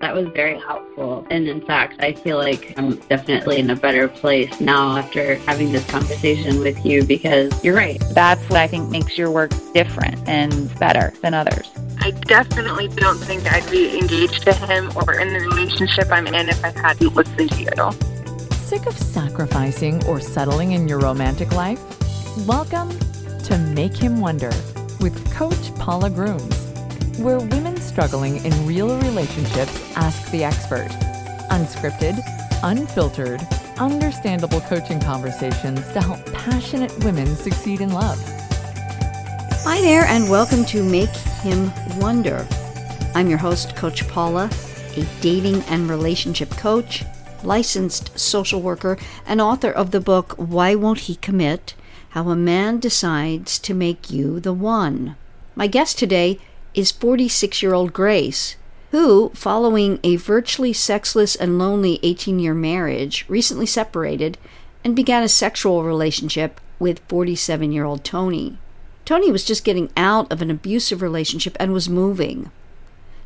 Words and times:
That 0.00 0.14
was 0.14 0.28
very 0.28 0.60
helpful. 0.60 1.26
And 1.28 1.48
in 1.48 1.60
fact, 1.60 2.00
I 2.00 2.12
feel 2.12 2.36
like 2.36 2.72
I'm 2.76 2.96
definitely 3.08 3.58
in 3.58 3.68
a 3.70 3.74
better 3.74 4.06
place 4.06 4.60
now 4.60 4.96
after 4.96 5.34
having 5.34 5.72
this 5.72 5.84
conversation 5.90 6.60
with 6.60 6.86
you 6.86 7.02
because 7.02 7.64
you're 7.64 7.74
right. 7.74 8.00
That's 8.12 8.40
what 8.48 8.60
I 8.60 8.68
think 8.68 8.90
makes 8.90 9.18
your 9.18 9.32
work 9.32 9.50
different 9.74 10.16
and 10.28 10.72
better 10.78 11.12
than 11.20 11.34
others. 11.34 11.68
I 11.98 12.12
definitely 12.12 12.86
don't 12.88 13.18
think 13.18 13.52
I'd 13.52 13.68
be 13.72 13.98
engaged 13.98 14.44
to 14.44 14.52
him 14.52 14.92
or 14.94 15.18
in 15.18 15.32
the 15.32 15.40
relationship 15.40 16.06
I'm 16.12 16.28
in 16.28 16.48
if 16.48 16.64
I 16.64 16.70
hadn't 16.70 17.16
listened 17.16 17.50
to 17.50 17.60
you. 17.60 17.92
Sick 18.52 18.86
of 18.86 18.96
sacrificing 18.96 20.04
or 20.04 20.20
settling 20.20 20.72
in 20.72 20.86
your 20.86 21.00
romantic 21.00 21.52
life? 21.52 21.80
Welcome 22.46 22.96
to 23.40 23.58
Make 23.74 23.96
Him 23.96 24.20
Wonder 24.20 24.52
with 25.00 25.34
Coach 25.34 25.74
Paula 25.74 26.08
Grooms 26.08 26.67
where 27.18 27.40
women 27.40 27.76
struggling 27.78 28.44
in 28.44 28.66
real 28.66 28.96
relationships 29.00 29.82
ask 29.96 30.30
the 30.30 30.44
expert. 30.44 30.88
Unscripted, 31.50 32.22
unfiltered, 32.62 33.44
understandable 33.76 34.60
coaching 34.60 35.00
conversations 35.00 35.80
to 35.92 36.00
help 36.00 36.24
passionate 36.32 36.96
women 37.04 37.26
succeed 37.34 37.80
in 37.80 37.92
love. 37.92 38.20
Hi 39.64 39.80
there, 39.80 40.04
and 40.04 40.30
welcome 40.30 40.64
to 40.66 40.84
Make 40.84 41.08
Him 41.42 41.72
Wonder. 41.98 42.46
I'm 43.16 43.28
your 43.28 43.38
host, 43.38 43.74
Coach 43.74 44.06
Paula, 44.06 44.48
a 44.96 45.04
dating 45.20 45.62
and 45.62 45.90
relationship 45.90 46.50
coach, 46.50 47.04
licensed 47.42 48.16
social 48.16 48.62
worker, 48.62 48.96
and 49.26 49.40
author 49.40 49.72
of 49.72 49.90
the 49.90 50.00
book 50.00 50.34
Why 50.36 50.76
Won't 50.76 51.00
He 51.00 51.16
Commit? 51.16 51.74
How 52.10 52.28
a 52.28 52.36
Man 52.36 52.78
Decides 52.78 53.58
to 53.58 53.74
Make 53.74 54.08
You 54.08 54.38
the 54.38 54.52
One. 54.52 55.16
My 55.56 55.66
guest 55.66 55.98
today 55.98 56.38
is 56.78 56.92
46 56.92 57.60
year 57.60 57.74
old 57.74 57.92
Grace, 57.92 58.54
who, 58.92 59.30
following 59.34 59.98
a 60.04 60.14
virtually 60.14 60.72
sexless 60.72 61.34
and 61.34 61.58
lonely 61.58 61.98
18 62.04 62.38
year 62.38 62.54
marriage, 62.54 63.24
recently 63.28 63.66
separated 63.66 64.38
and 64.84 64.94
began 64.94 65.24
a 65.24 65.28
sexual 65.28 65.82
relationship 65.82 66.60
with 66.78 67.00
47 67.08 67.72
year 67.72 67.84
old 67.84 68.04
Tony. 68.04 68.58
Tony 69.04 69.32
was 69.32 69.44
just 69.44 69.64
getting 69.64 69.90
out 69.96 70.30
of 70.30 70.40
an 70.40 70.52
abusive 70.52 71.02
relationship 71.02 71.56
and 71.58 71.72
was 71.72 71.88
moving. 71.88 72.48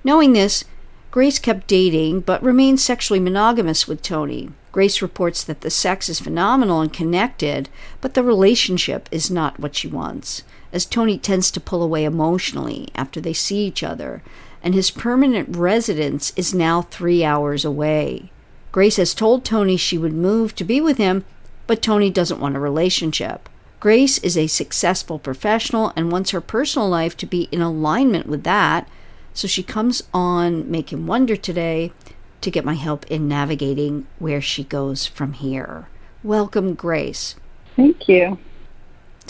Knowing 0.03 0.33
this, 0.33 0.65
Grace 1.11 1.39
kept 1.39 1.67
dating 1.67 2.21
but 2.21 2.43
remained 2.43 2.81
sexually 2.81 3.21
monogamous 3.21 3.87
with 3.87 4.01
Tony. 4.01 4.49
Grace 4.73 5.03
reports 5.03 5.45
that 5.45 5.61
the 5.61 5.69
sex 5.69 6.09
is 6.09 6.21
phenomenal 6.21 6.81
and 6.81 6.91
connected, 6.91 7.69
but 8.01 8.15
the 8.15 8.23
relationship 8.23 9.11
is 9.13 9.31
not 9.31 9.61
what 9.61 9.77
she 9.77 9.89
wants 9.89 10.43
as 10.73 10.87
Tony 10.87 11.19
tends 11.19 11.51
to 11.51 11.61
pull 11.61 11.83
away 11.83 12.05
emotionally 12.05 12.89
after 12.95 13.21
they 13.21 13.33
see 13.33 13.67
each 13.67 13.83
other, 13.83 14.23
and 14.63 14.75
his 14.75 14.91
permanent 14.91 15.57
residence 15.57 16.33
is 16.37 16.55
now 16.55 16.83
three 16.83 17.25
hours 17.25 17.65
away. 17.65 18.31
Grace 18.71 18.97
has 18.97 19.15
told 19.15 19.45
Tony 19.45 19.77
she 19.77 19.99
would 19.99 20.15
move 20.15 20.55
to 20.55 20.65
be 20.65 20.81
with 20.81 20.97
him, 20.97 21.25
but 21.67 21.83
Tony 21.83 22.11
doesn't 22.11 22.41
want 22.41 22.57
a 22.57 22.61
relationship. 22.61 23.49
Grace 23.81 24.19
is 24.19 24.39
a 24.39 24.47
successful 24.47 25.19
professional 25.19 25.93
and 25.97 26.13
wants 26.13 26.31
her 26.31 26.41
personal 26.41 26.89
life 26.89 27.17
to 27.17 27.27
be 27.27 27.49
in 27.51 27.61
alignment 27.61 28.27
with 28.27 28.45
that, 28.45 28.89
so 29.35 29.49
she 29.49 29.63
comes 29.63 30.03
on 30.15 30.71
Make 30.71 30.93
Him 30.93 31.07
Wonder 31.07 31.37
today 31.37 31.93
to 32.41 32.51
get 32.51 32.65
my 32.65 32.75
help 32.75 33.05
in 33.11 33.29
navigating 33.29 34.07
where 34.19 34.41
she 34.41 34.65
goes 34.65 35.07
from 35.07 35.33
here. 35.33 35.89
Welcome, 36.23 36.75
Grace. 36.75 37.35
Thank 37.77 38.09
you. 38.09 38.39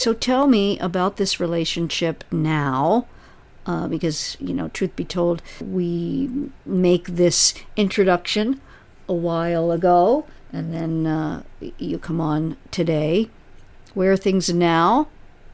So 0.03 0.12
tell 0.12 0.48
me 0.48 0.81
about 0.81 1.17
this 1.17 1.39
relationship 1.39 2.25
now. 2.33 3.06
Uh, 3.64 3.86
because, 3.86 4.36
you 4.41 4.53
know, 4.53 4.67
truth 4.67 4.97
be 4.97 5.05
told, 5.05 5.41
we 5.61 6.50
make 6.67 7.06
this 7.06 7.55
introduction 7.77 8.61
a 9.09 9.14
while 9.14 9.70
ago, 9.70 10.27
and 10.53 10.75
then 10.75 11.06
uh, 11.06 11.44
you 11.78 12.00
come 12.00 12.20
on 12.20 12.56
today. 12.72 13.31
Where 13.94 14.10
are 14.10 14.16
things 14.16 14.53
now? 14.53 15.06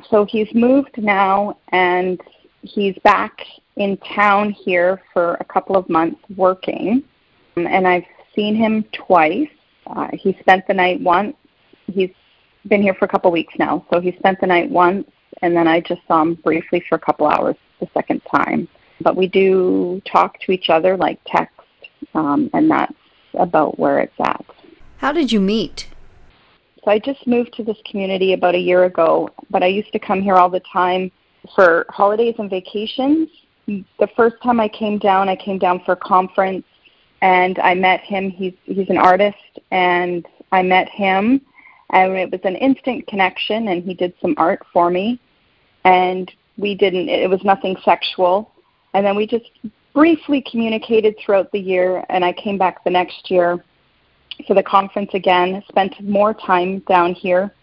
So 0.08 0.24
he's 0.24 0.48
moved 0.54 0.96
now, 0.96 1.58
and 1.68 2.18
he's 2.62 2.96
back 3.04 3.42
in 3.76 3.98
town 3.98 4.52
here 4.52 5.02
for 5.12 5.34
a 5.40 5.44
couple 5.44 5.76
of 5.76 5.86
months 5.90 6.22
working. 6.34 7.04
And 7.56 7.86
I've 7.86 8.06
seen 8.34 8.56
him 8.56 8.84
twice. 8.94 9.50
Uh, 9.86 10.08
he 10.14 10.34
spent 10.40 10.66
the 10.66 10.72
night 10.72 11.02
once. 11.02 11.36
He's 11.86 12.12
been 12.66 12.82
here 12.82 12.94
for 12.94 13.04
a 13.04 13.08
couple 13.08 13.30
weeks 13.30 13.54
now. 13.58 13.86
So 13.92 14.00
he 14.00 14.12
spent 14.18 14.40
the 14.40 14.46
night 14.46 14.70
once, 14.70 15.08
and 15.42 15.56
then 15.56 15.68
I 15.68 15.80
just 15.80 16.00
saw 16.06 16.22
him 16.22 16.34
briefly 16.34 16.82
for 16.88 16.96
a 16.96 17.00
couple 17.00 17.26
hours 17.26 17.56
the 17.80 17.88
second 17.94 18.22
time. 18.30 18.68
But 19.00 19.16
we 19.16 19.28
do 19.28 20.02
talk 20.04 20.40
to 20.40 20.52
each 20.52 20.70
other 20.70 20.96
like 20.96 21.20
text, 21.26 21.60
um, 22.14 22.50
and 22.52 22.70
that's 22.70 22.94
about 23.34 23.78
where 23.78 24.00
it's 24.00 24.20
at. 24.20 24.44
How 24.98 25.12
did 25.12 25.30
you 25.30 25.40
meet? 25.40 25.88
So 26.84 26.90
I 26.90 26.98
just 26.98 27.26
moved 27.26 27.54
to 27.54 27.64
this 27.64 27.76
community 27.84 28.32
about 28.32 28.54
a 28.54 28.58
year 28.58 28.84
ago, 28.84 29.28
but 29.50 29.62
I 29.62 29.66
used 29.66 29.92
to 29.92 29.98
come 29.98 30.20
here 30.20 30.34
all 30.34 30.48
the 30.48 30.62
time 30.72 31.10
for 31.54 31.86
holidays 31.88 32.34
and 32.38 32.50
vacations. 32.50 33.28
The 33.66 34.08
first 34.16 34.36
time 34.42 34.58
I 34.58 34.68
came 34.68 34.98
down, 34.98 35.28
I 35.28 35.36
came 35.36 35.58
down 35.58 35.82
for 35.84 35.92
a 35.92 35.96
conference 35.96 36.64
and 37.20 37.58
I 37.58 37.74
met 37.74 38.00
him. 38.00 38.30
He's 38.30 38.54
he's 38.64 38.88
an 38.88 38.96
artist 38.96 39.36
and 39.70 40.26
I 40.52 40.62
met 40.62 40.88
him 40.88 41.40
and 41.90 42.12
it 42.16 42.30
was 42.30 42.40
an 42.44 42.56
instant 42.56 43.06
connection 43.06 43.68
and 43.68 43.82
he 43.82 43.94
did 43.94 44.12
some 44.20 44.34
art 44.36 44.64
for 44.72 44.90
me. 44.90 45.20
And 45.84 46.30
we 46.56 46.74
didn't 46.74 47.08
it 47.08 47.28
was 47.30 47.42
nothing 47.44 47.76
sexual. 47.84 48.52
And 48.94 49.04
then 49.06 49.16
we 49.16 49.26
just 49.26 49.50
briefly 49.94 50.44
communicated 50.50 51.16
throughout 51.18 51.50
the 51.52 51.58
year 51.58 52.04
and 52.10 52.24
I 52.24 52.32
came 52.32 52.58
back 52.58 52.84
the 52.84 52.90
next 52.90 53.30
year 53.30 53.64
for 54.46 54.54
the 54.54 54.62
conference 54.62 55.10
again 55.14 55.62
spent 55.68 56.00
more 56.02 56.34
time 56.34 56.80
down 56.80 57.14
here 57.14 57.54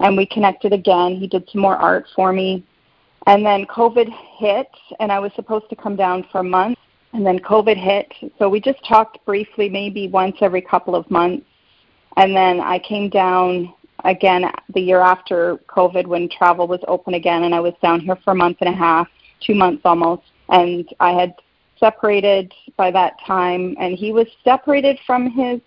and 0.00 0.16
we 0.16 0.26
connected 0.26 0.72
again. 0.72 1.16
He 1.16 1.26
did 1.26 1.48
some 1.50 1.60
more 1.60 1.76
art 1.76 2.06
for 2.16 2.32
me. 2.32 2.64
And 3.26 3.44
then 3.44 3.66
covid 3.66 4.08
hit 4.38 4.68
and 5.00 5.12
I 5.12 5.18
was 5.18 5.32
supposed 5.36 5.68
to 5.70 5.76
come 5.76 5.96
down 5.96 6.26
for 6.32 6.40
a 6.40 6.44
month 6.44 6.78
and 7.12 7.26
then 7.26 7.38
covid 7.38 7.76
hit. 7.76 8.32
So 8.38 8.48
we 8.48 8.60
just 8.60 8.82
talked 8.86 9.24
briefly 9.26 9.68
maybe 9.68 10.08
once 10.08 10.36
every 10.40 10.62
couple 10.62 10.94
of 10.94 11.10
months 11.10 11.44
and 12.16 12.34
then 12.34 12.60
I 12.60 12.78
came 12.78 13.08
down 13.08 13.74
again 14.04 14.50
the 14.74 14.80
year 14.80 15.00
after 15.00 15.58
COVID 15.68 16.06
when 16.06 16.28
travel 16.28 16.66
was 16.66 16.80
open 16.88 17.14
again, 17.14 17.44
and 17.44 17.54
I 17.54 17.60
was 17.60 17.74
down 17.82 18.00
here 18.00 18.16
for 18.24 18.32
a 18.32 18.36
month 18.36 18.58
and 18.60 18.68
a 18.68 18.76
half, 18.76 19.08
two 19.40 19.54
months 19.54 19.82
almost. 19.84 20.22
And 20.48 20.88
I 21.00 21.12
had 21.12 21.34
separated 21.78 22.52
by 22.76 22.90
that 22.90 23.14
time, 23.26 23.76
and 23.78 23.94
he 23.96 24.12
was 24.12 24.26
separated 24.44 24.98
from 25.06 25.30
his 25.30 25.60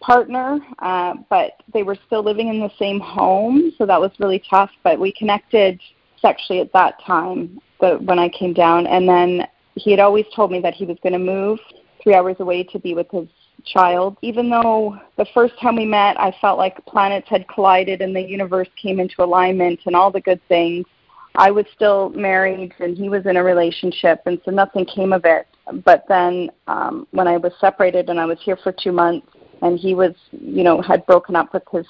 partner, 0.00 0.58
uh, 0.80 1.14
but 1.30 1.52
they 1.72 1.82
were 1.82 1.96
still 2.06 2.22
living 2.22 2.48
in 2.48 2.60
the 2.60 2.70
same 2.78 3.00
home, 3.00 3.72
so 3.78 3.86
that 3.86 4.00
was 4.00 4.10
really 4.18 4.42
tough. 4.50 4.70
But 4.82 4.98
we 4.98 5.12
connected 5.12 5.80
sexually 6.20 6.60
at 6.60 6.72
that 6.72 7.02
time, 7.02 7.60
the, 7.80 7.96
when 7.96 8.18
I 8.18 8.28
came 8.28 8.52
down, 8.52 8.86
and 8.86 9.08
then 9.08 9.46
he 9.76 9.90
had 9.90 10.00
always 10.00 10.26
told 10.34 10.50
me 10.50 10.60
that 10.60 10.74
he 10.74 10.84
was 10.84 10.98
going 11.02 11.14
to 11.14 11.18
move 11.18 11.58
three 12.02 12.14
hours 12.14 12.36
away 12.38 12.62
to 12.64 12.78
be 12.78 12.94
with 12.94 13.10
his 13.10 13.28
child. 13.64 14.16
Even 14.22 14.50
though 14.50 14.98
the 15.16 15.26
first 15.34 15.54
time 15.60 15.76
we 15.76 15.84
met, 15.84 16.18
I 16.20 16.34
felt 16.40 16.58
like 16.58 16.84
planets 16.86 17.28
had 17.28 17.46
collided 17.48 18.00
and 18.02 18.14
the 18.14 18.22
universe 18.22 18.68
came 18.80 19.00
into 19.00 19.22
alignment 19.22 19.80
and 19.86 19.96
all 19.96 20.10
the 20.10 20.20
good 20.20 20.40
things, 20.48 20.86
I 21.36 21.50
was 21.50 21.66
still 21.74 22.10
married 22.10 22.72
and 22.78 22.96
he 22.96 23.08
was 23.08 23.26
in 23.26 23.36
a 23.36 23.42
relationship, 23.42 24.22
and 24.26 24.40
so 24.44 24.50
nothing 24.50 24.84
came 24.84 25.12
of 25.12 25.24
it. 25.24 25.46
But 25.84 26.04
then 26.08 26.50
um, 26.68 27.08
when 27.10 27.26
I 27.26 27.38
was 27.38 27.52
separated 27.60 28.08
and 28.08 28.20
I 28.20 28.24
was 28.24 28.38
here 28.42 28.56
for 28.62 28.72
two 28.72 28.92
months, 28.92 29.26
and 29.62 29.78
he 29.78 29.94
was, 29.94 30.14
you 30.30 30.62
know, 30.62 30.80
had 30.82 31.04
broken 31.06 31.34
up 31.34 31.52
with 31.54 31.62
his 31.72 31.86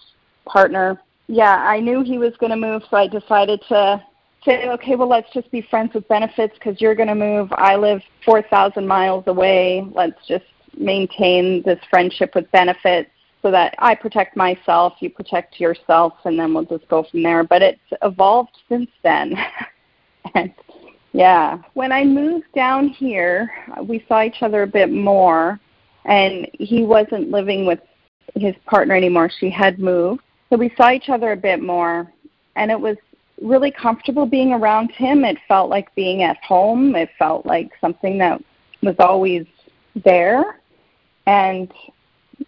partner, 0.46 1.00
yeah, 1.26 1.56
I 1.56 1.80
knew 1.80 2.02
he 2.02 2.18
was 2.18 2.34
going 2.38 2.50
to 2.50 2.56
move, 2.56 2.82
so 2.90 2.96
I 2.96 3.08
decided 3.08 3.60
to 3.68 4.02
say, 4.44 4.68
okay, 4.68 4.94
well, 4.94 5.08
let's 5.08 5.32
just 5.32 5.50
be 5.50 5.62
friends 5.62 5.94
with 5.94 6.06
benefits 6.08 6.54
because 6.54 6.80
you're 6.80 6.94
going 6.94 7.08
to 7.08 7.14
move. 7.14 7.48
I 7.52 7.76
live 7.76 8.02
4,000 8.24 8.86
miles 8.86 9.24
away. 9.26 9.86
Let's 9.94 10.18
just 10.28 10.44
maintain 10.78 11.62
this 11.62 11.78
friendship 11.90 12.34
with 12.34 12.50
benefits 12.52 13.10
so 13.44 13.50
that 13.50 13.74
I 13.78 13.94
protect 13.94 14.36
myself, 14.36 14.94
you 15.00 15.10
protect 15.10 15.60
yourself, 15.60 16.14
and 16.24 16.38
then 16.38 16.54
we'll 16.54 16.64
just 16.64 16.88
go 16.88 17.04
from 17.10 17.22
there. 17.22 17.44
But 17.44 17.60
it's 17.60 17.80
evolved 18.02 18.56
since 18.70 18.90
then. 19.02 19.34
and 20.34 20.52
yeah, 21.12 21.58
when 21.74 21.92
I 21.92 22.04
moved 22.04 22.46
down 22.54 22.88
here, 22.88 23.50
we 23.86 24.02
saw 24.08 24.22
each 24.22 24.38
other 24.40 24.62
a 24.62 24.66
bit 24.66 24.90
more, 24.90 25.60
and 26.06 26.48
he 26.54 26.84
wasn't 26.84 27.30
living 27.30 27.66
with 27.66 27.80
his 28.34 28.54
partner 28.64 28.96
anymore. 28.96 29.30
She 29.38 29.50
had 29.50 29.78
moved. 29.78 30.22
So 30.48 30.56
we 30.56 30.72
saw 30.74 30.90
each 30.90 31.10
other 31.10 31.32
a 31.32 31.36
bit 31.36 31.62
more, 31.62 32.10
and 32.56 32.70
it 32.70 32.80
was 32.80 32.96
really 33.42 33.70
comfortable 33.70 34.24
being 34.24 34.54
around 34.54 34.90
him. 34.92 35.22
It 35.22 35.36
felt 35.46 35.68
like 35.68 35.94
being 35.94 36.22
at 36.22 36.38
home. 36.38 36.96
It 36.96 37.10
felt 37.18 37.44
like 37.44 37.72
something 37.78 38.16
that 38.18 38.42
was 38.82 38.96
always 38.98 39.44
there 40.02 40.60
and 41.26 41.72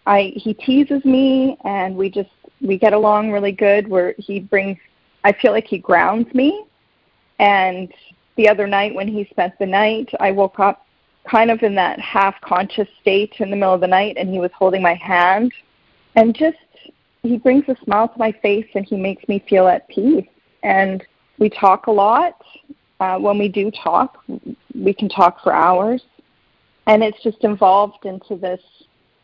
I 0.05 0.33
he 0.35 0.53
teases 0.53 1.03
me 1.05 1.57
and 1.63 1.95
we 1.95 2.09
just 2.09 2.29
we 2.61 2.77
get 2.77 2.93
along 2.93 3.31
really 3.31 3.51
good 3.51 3.87
where 3.87 4.15
he 4.17 4.39
brings 4.39 4.77
I 5.23 5.33
feel 5.33 5.51
like 5.51 5.67
he 5.67 5.77
grounds 5.77 6.33
me. 6.33 6.65
And 7.39 7.91
the 8.35 8.47
other 8.47 8.67
night 8.67 8.93
when 8.93 9.07
he 9.07 9.25
spent 9.29 9.57
the 9.59 9.65
night 9.65 10.09
I 10.19 10.31
woke 10.31 10.59
up 10.59 10.85
kind 11.29 11.51
of 11.51 11.61
in 11.63 11.75
that 11.75 11.99
half 11.99 12.39
conscious 12.41 12.87
state 13.01 13.33
in 13.39 13.49
the 13.49 13.55
middle 13.55 13.73
of 13.73 13.81
the 13.81 13.87
night 13.87 14.15
and 14.17 14.29
he 14.29 14.39
was 14.39 14.51
holding 14.53 14.81
my 14.81 14.93
hand. 14.95 15.51
And 16.15 16.35
just 16.35 16.57
he 17.23 17.37
brings 17.37 17.65
a 17.67 17.75
smile 17.83 18.07
to 18.07 18.17
my 18.17 18.31
face 18.31 18.67
and 18.75 18.85
he 18.85 18.95
makes 18.95 19.27
me 19.27 19.43
feel 19.49 19.67
at 19.67 19.87
peace. 19.89 20.27
And 20.63 21.03
we 21.37 21.49
talk 21.49 21.87
a 21.87 21.91
lot. 21.91 22.41
Uh, 22.99 23.19
when 23.19 23.37
we 23.37 23.47
do 23.47 23.69
talk 23.69 24.23
we 24.73 24.93
can 24.93 25.07
talk 25.07 25.43
for 25.43 25.53
hours 25.53 26.01
and 26.87 27.03
it's 27.03 27.21
just 27.21 27.37
evolved 27.41 28.05
into 28.05 28.35
this 28.35 28.61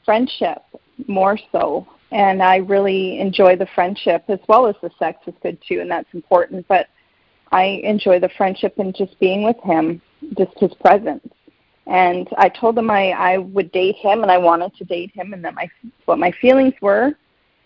friendship 0.05 0.61
more 1.07 1.37
so. 1.51 1.87
And 2.11 2.43
i 2.43 2.57
really 2.57 3.19
enjoy 3.19 3.55
the 3.55 3.67
friendship 3.73 4.23
as 4.27 4.39
well 4.47 4.67
as 4.67 4.75
the 4.83 4.91
sex 4.99 5.17
is 5.25 5.33
good 5.41 5.57
too 5.67 5.79
and 5.79 5.89
that's 5.89 6.13
important. 6.13 6.67
But 6.67 6.87
i 7.51 7.81
enjoy 7.83 8.19
the 8.19 8.29
friendship 8.37 8.77
and 8.77 8.95
just 8.95 9.19
being 9.19 9.43
with 9.43 9.59
him 9.63 10.01
just 10.37 10.57
his 10.59 10.73
presence. 10.75 11.27
And 11.87 12.29
I 12.37 12.49
told 12.49 12.77
him 12.77 12.91
I 12.91 13.11
I 13.11 13.37
would 13.37 13.71
date 13.71 13.95
him 13.95 14.21
and 14.21 14.31
I 14.31 14.37
wanted 14.37 14.75
to 14.75 14.83
date 14.83 15.11
him 15.15 15.33
and 15.33 15.43
that 15.43 15.55
my 15.55 15.67
what 16.05 16.19
my 16.19 16.31
feelings 16.41 16.73
were. 16.81 17.13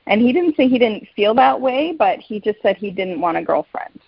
And 0.06 0.22
he 0.22 0.32
didn't 0.32 0.56
say 0.56 0.70
he 0.70 0.80
didn't 0.80 1.06
feel 1.16 1.34
that 1.36 1.60
way 1.60 1.94
but 1.98 2.20
he 2.20 2.40
just 2.40 2.62
said 2.62 2.78
he 2.78 2.92
didn't 2.92 3.20
want 3.20 3.38
a 3.38 3.42
girlfriend 3.42 4.00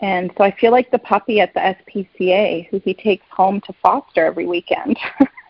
and 0.00 0.32
so 0.36 0.44
I 0.44 0.50
feel 0.50 0.72
like 0.72 0.90
the 0.90 0.98
puppy 0.98 1.40
at 1.40 1.52
the 1.52 1.60
SPCA 1.60 2.68
who 2.68 2.80
he 2.80 2.94
takes 2.94 3.26
home 3.30 3.60
to 3.62 3.72
foster 3.82 4.24
every 4.24 4.46
weekend. 4.46 4.98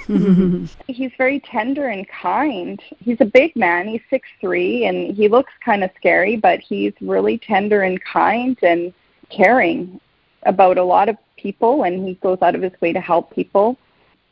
Mm-hmm. 0.03 0.65
He's 0.93 1.13
very 1.17 1.41
tender 1.41 1.89
and 1.89 2.07
kind. 2.09 2.83
He's 2.99 3.21
a 3.21 3.25
big 3.25 3.55
man. 3.55 3.87
He's 3.87 4.01
six 4.11 4.29
three 4.41 4.87
and 4.87 5.15
he 5.15 5.29
looks 5.29 5.53
kind 5.65 5.85
of 5.85 5.91
scary 5.97 6.37
but 6.37 6.59
he's 6.61 6.93
really 7.01 7.39
tender 7.39 7.83
and 7.83 8.03
kind 8.03 8.59
and 8.63 8.93
caring 9.29 10.01
about 10.45 10.79
a 10.79 10.85
lot 10.85 11.09
of 11.09 11.17
people 11.37 11.85
and 11.85 12.07
he 12.07 12.15
goes 12.15 12.39
out 12.43 12.55
of 12.55 12.63
his 12.63 12.73
way 12.81 12.93
to 12.93 13.01
help 13.01 13.33
people. 13.33 13.79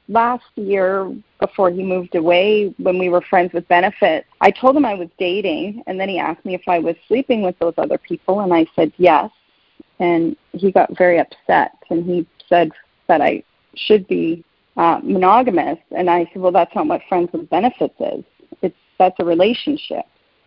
Last 0.08 0.46
year 0.56 1.14
before 1.38 1.70
he 1.70 1.82
moved 1.82 2.14
away 2.14 2.74
when 2.78 2.98
we 2.98 3.08
were 3.08 3.20
friends 3.20 3.52
with 3.52 3.66
benefits 3.68 4.26
i 4.40 4.50
told 4.50 4.76
him 4.76 4.84
i 4.84 4.94
was 4.94 5.08
dating 5.18 5.82
and 5.86 5.98
then 6.00 6.08
he 6.08 6.18
asked 6.18 6.44
me 6.44 6.54
if 6.54 6.66
i 6.66 6.78
was 6.78 6.96
sleeping 7.06 7.42
with 7.42 7.58
those 7.58 7.74
other 7.78 7.98
people 7.98 8.40
and 8.40 8.52
i 8.52 8.66
said 8.74 8.92
yes 8.96 9.30
and 10.00 10.36
he 10.52 10.70
got 10.70 10.96
very 10.96 11.18
upset 11.18 11.72
and 11.90 12.04
he 12.04 12.26
said 12.48 12.70
that 13.06 13.20
i 13.20 13.42
should 13.74 14.06
be 14.08 14.44
uh, 14.76 15.00
monogamous 15.02 15.78
and 15.96 16.08
i 16.08 16.24
said 16.32 16.42
well 16.42 16.52
that's 16.52 16.74
not 16.74 16.86
what 16.86 17.00
friends 17.08 17.30
with 17.32 17.48
benefits 17.50 17.94
is. 18.00 18.24
It's 18.62 18.76
that's 18.98 19.16
a 19.20 19.24
relationship. 19.24 20.04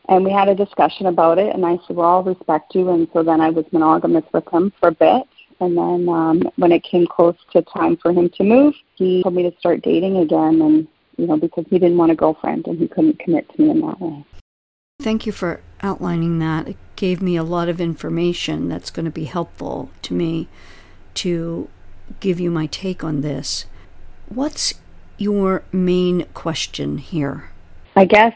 And 0.09 0.25
we 0.25 0.31
had 0.31 0.49
a 0.49 0.55
discussion 0.55 1.05
about 1.05 1.37
it 1.37 1.53
and 1.53 1.65
i 1.65 1.77
said 1.85 1.95
well 1.95 2.09
i'll 2.09 2.23
respect 2.23 2.75
you. 2.75 2.89
And 2.89 3.07
so 3.13 3.23
then 3.23 3.41
i 3.41 3.49
was 3.49 3.65
monogamous 3.71 4.25
with 4.33 4.47
him 4.51 4.71
for 4.79 4.89
a 4.89 4.93
bit 4.93 5.27
and 5.61 5.77
then 5.77 6.09
um, 6.09 6.41
when 6.55 6.71
it 6.71 6.83
came 6.83 7.05
close 7.05 7.35
to 7.53 7.61
time 7.61 7.95
for 7.95 8.11
him 8.11 8.31
to 8.37 8.43
move, 8.43 8.73
he 8.95 9.21
told 9.21 9.35
me 9.35 9.43
to 9.43 9.55
start 9.59 9.83
dating 9.83 10.17
again, 10.17 10.59
and 10.59 10.87
you 11.17 11.27
know 11.27 11.37
because 11.37 11.65
he 11.69 11.77
didn't 11.77 11.97
want 11.97 12.11
a 12.11 12.15
girlfriend 12.15 12.65
and 12.65 12.79
he 12.79 12.87
couldn't 12.87 13.19
commit 13.19 13.47
to 13.53 13.61
me 13.61 13.69
in 13.69 13.81
that 13.81 14.01
way. 14.01 14.25
Thank 15.01 15.25
you 15.25 15.31
for 15.31 15.61
outlining 15.81 16.39
that. 16.39 16.67
It 16.67 16.77
gave 16.95 17.21
me 17.21 17.35
a 17.35 17.43
lot 17.43 17.69
of 17.69 17.81
information 17.81 18.69
that's 18.69 18.91
going 18.91 19.05
to 19.05 19.11
be 19.11 19.25
helpful 19.25 19.89
to 20.03 20.13
me 20.13 20.47
to 21.15 21.69
give 22.19 22.39
you 22.39 22.51
my 22.51 22.67
take 22.67 23.03
on 23.03 23.21
this. 23.21 23.65
What's 24.29 24.75
your 25.17 25.63
main 25.71 26.25
question 26.33 26.97
here? 26.97 27.49
I 27.95 28.05
guess, 28.05 28.33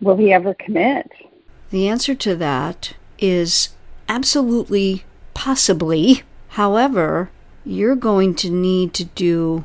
will 0.00 0.16
he 0.16 0.32
ever 0.32 0.54
commit? 0.54 1.10
The 1.70 1.88
answer 1.88 2.14
to 2.14 2.36
that 2.36 2.94
is 3.18 3.70
absolutely 4.08 5.04
possibly 5.34 6.22
However, 6.58 7.30
you're 7.64 7.96
going 7.96 8.34
to 8.36 8.50
need 8.50 8.94
to 8.94 9.04
do 9.04 9.64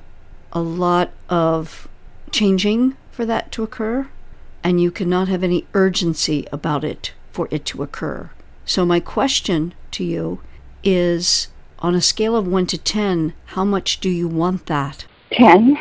a 0.51 0.61
lot 0.61 1.11
of 1.29 1.87
changing 2.31 2.95
for 3.11 3.25
that 3.25 3.51
to 3.53 3.63
occur, 3.63 4.09
and 4.63 4.81
you 4.81 4.91
cannot 4.91 5.27
have 5.27 5.43
any 5.43 5.67
urgency 5.73 6.47
about 6.51 6.83
it 6.83 7.13
for 7.31 7.47
it 7.51 7.65
to 7.65 7.83
occur. 7.83 8.29
So, 8.65 8.85
my 8.85 8.99
question 8.99 9.73
to 9.91 10.03
you 10.03 10.39
is 10.83 11.49
on 11.79 11.95
a 11.95 12.01
scale 12.01 12.35
of 12.35 12.47
1 12.47 12.67
to 12.67 12.77
10, 12.77 13.33
how 13.47 13.65
much 13.65 13.99
do 13.99 14.09
you 14.09 14.27
want 14.27 14.67
that? 14.67 15.05
10. 15.31 15.77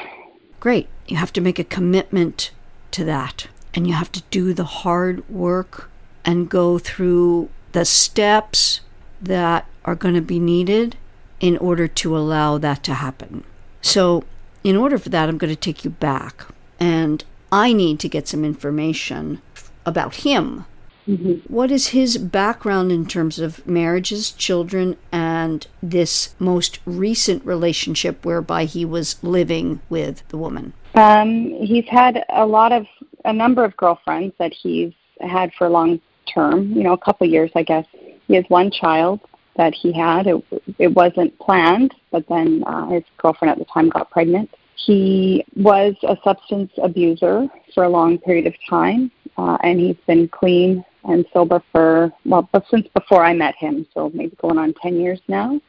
Great. 0.58 0.88
You 1.06 1.16
have 1.16 1.32
to 1.34 1.40
make 1.40 1.58
a 1.58 1.64
commitment 1.64 2.50
to 2.90 3.04
that, 3.04 3.46
and 3.74 3.86
you 3.86 3.92
have 3.94 4.10
to 4.12 4.22
do 4.30 4.52
the 4.52 4.64
hard 4.64 5.28
work 5.28 5.90
and 6.24 6.50
go 6.50 6.78
through 6.78 7.50
the 7.72 7.84
steps 7.84 8.80
that 9.20 9.66
are 9.84 9.94
going 9.94 10.14
to 10.14 10.20
be 10.20 10.38
needed 10.38 10.96
in 11.40 11.56
order 11.58 11.88
to 11.88 12.16
allow 12.16 12.58
that 12.58 12.82
to 12.84 12.94
happen. 12.94 13.44
So, 13.80 14.24
in 14.64 14.76
order 14.76 14.98
for 14.98 15.08
that, 15.08 15.28
I'm 15.28 15.38
going 15.38 15.52
to 15.52 15.56
take 15.56 15.84
you 15.84 15.90
back. 15.90 16.46
And 16.78 17.24
I 17.52 17.74
need 17.74 18.00
to 18.00 18.08
get 18.08 18.26
some 18.26 18.44
information 18.44 19.42
about 19.84 20.16
him. 20.16 20.64
Mm-hmm. 21.06 21.52
What 21.52 21.70
is 21.70 21.88
his 21.88 22.16
background 22.16 22.90
in 22.90 23.06
terms 23.06 23.38
of 23.38 23.66
marriages, 23.66 24.30
children, 24.30 24.96
and 25.10 25.66
this 25.82 26.34
most 26.38 26.78
recent 26.86 27.44
relationship 27.44 28.24
whereby 28.24 28.64
he 28.64 28.84
was 28.84 29.22
living 29.22 29.80
with 29.90 30.26
the 30.28 30.38
woman? 30.38 30.72
Um, 30.94 31.52
he's 31.60 31.86
had 31.88 32.24
a 32.30 32.46
lot 32.46 32.72
of, 32.72 32.86
a 33.24 33.32
number 33.32 33.64
of 33.64 33.76
girlfriends 33.76 34.34
that 34.38 34.52
he's 34.52 34.92
had 35.20 35.52
for 35.58 35.68
long 35.68 36.00
term, 36.32 36.72
you 36.72 36.84
know, 36.84 36.92
a 36.92 36.98
couple 36.98 37.26
years, 37.26 37.50
I 37.54 37.64
guess. 37.64 37.86
He 38.28 38.34
has 38.34 38.44
one 38.48 38.70
child 38.70 39.20
that 39.56 39.74
he 39.74 39.92
had. 39.92 40.26
It, 40.26 40.44
it 40.78 40.88
wasn't 40.88 41.36
planned, 41.38 41.94
but 42.10 42.26
then 42.28 42.62
uh, 42.66 42.86
his 42.86 43.02
girlfriend 43.18 43.52
at 43.52 43.58
the 43.58 43.72
time 43.72 43.88
got 43.88 44.10
pregnant. 44.10 44.50
He 44.76 45.44
was 45.56 45.94
a 46.02 46.16
substance 46.24 46.72
abuser 46.82 47.46
for 47.74 47.84
a 47.84 47.88
long 47.88 48.18
period 48.18 48.46
of 48.46 48.54
time, 48.68 49.10
uh, 49.36 49.58
and 49.62 49.78
he's 49.78 49.96
been 50.06 50.28
clean 50.28 50.84
and 51.04 51.24
sober 51.32 51.62
for, 51.72 52.12
well, 52.24 52.48
since 52.70 52.86
before 52.94 53.24
I 53.24 53.32
met 53.34 53.54
him, 53.56 53.86
so 53.92 54.10
maybe 54.14 54.36
going 54.40 54.58
on 54.58 54.74
10 54.82 55.00
years 55.00 55.20
now. 55.28 55.60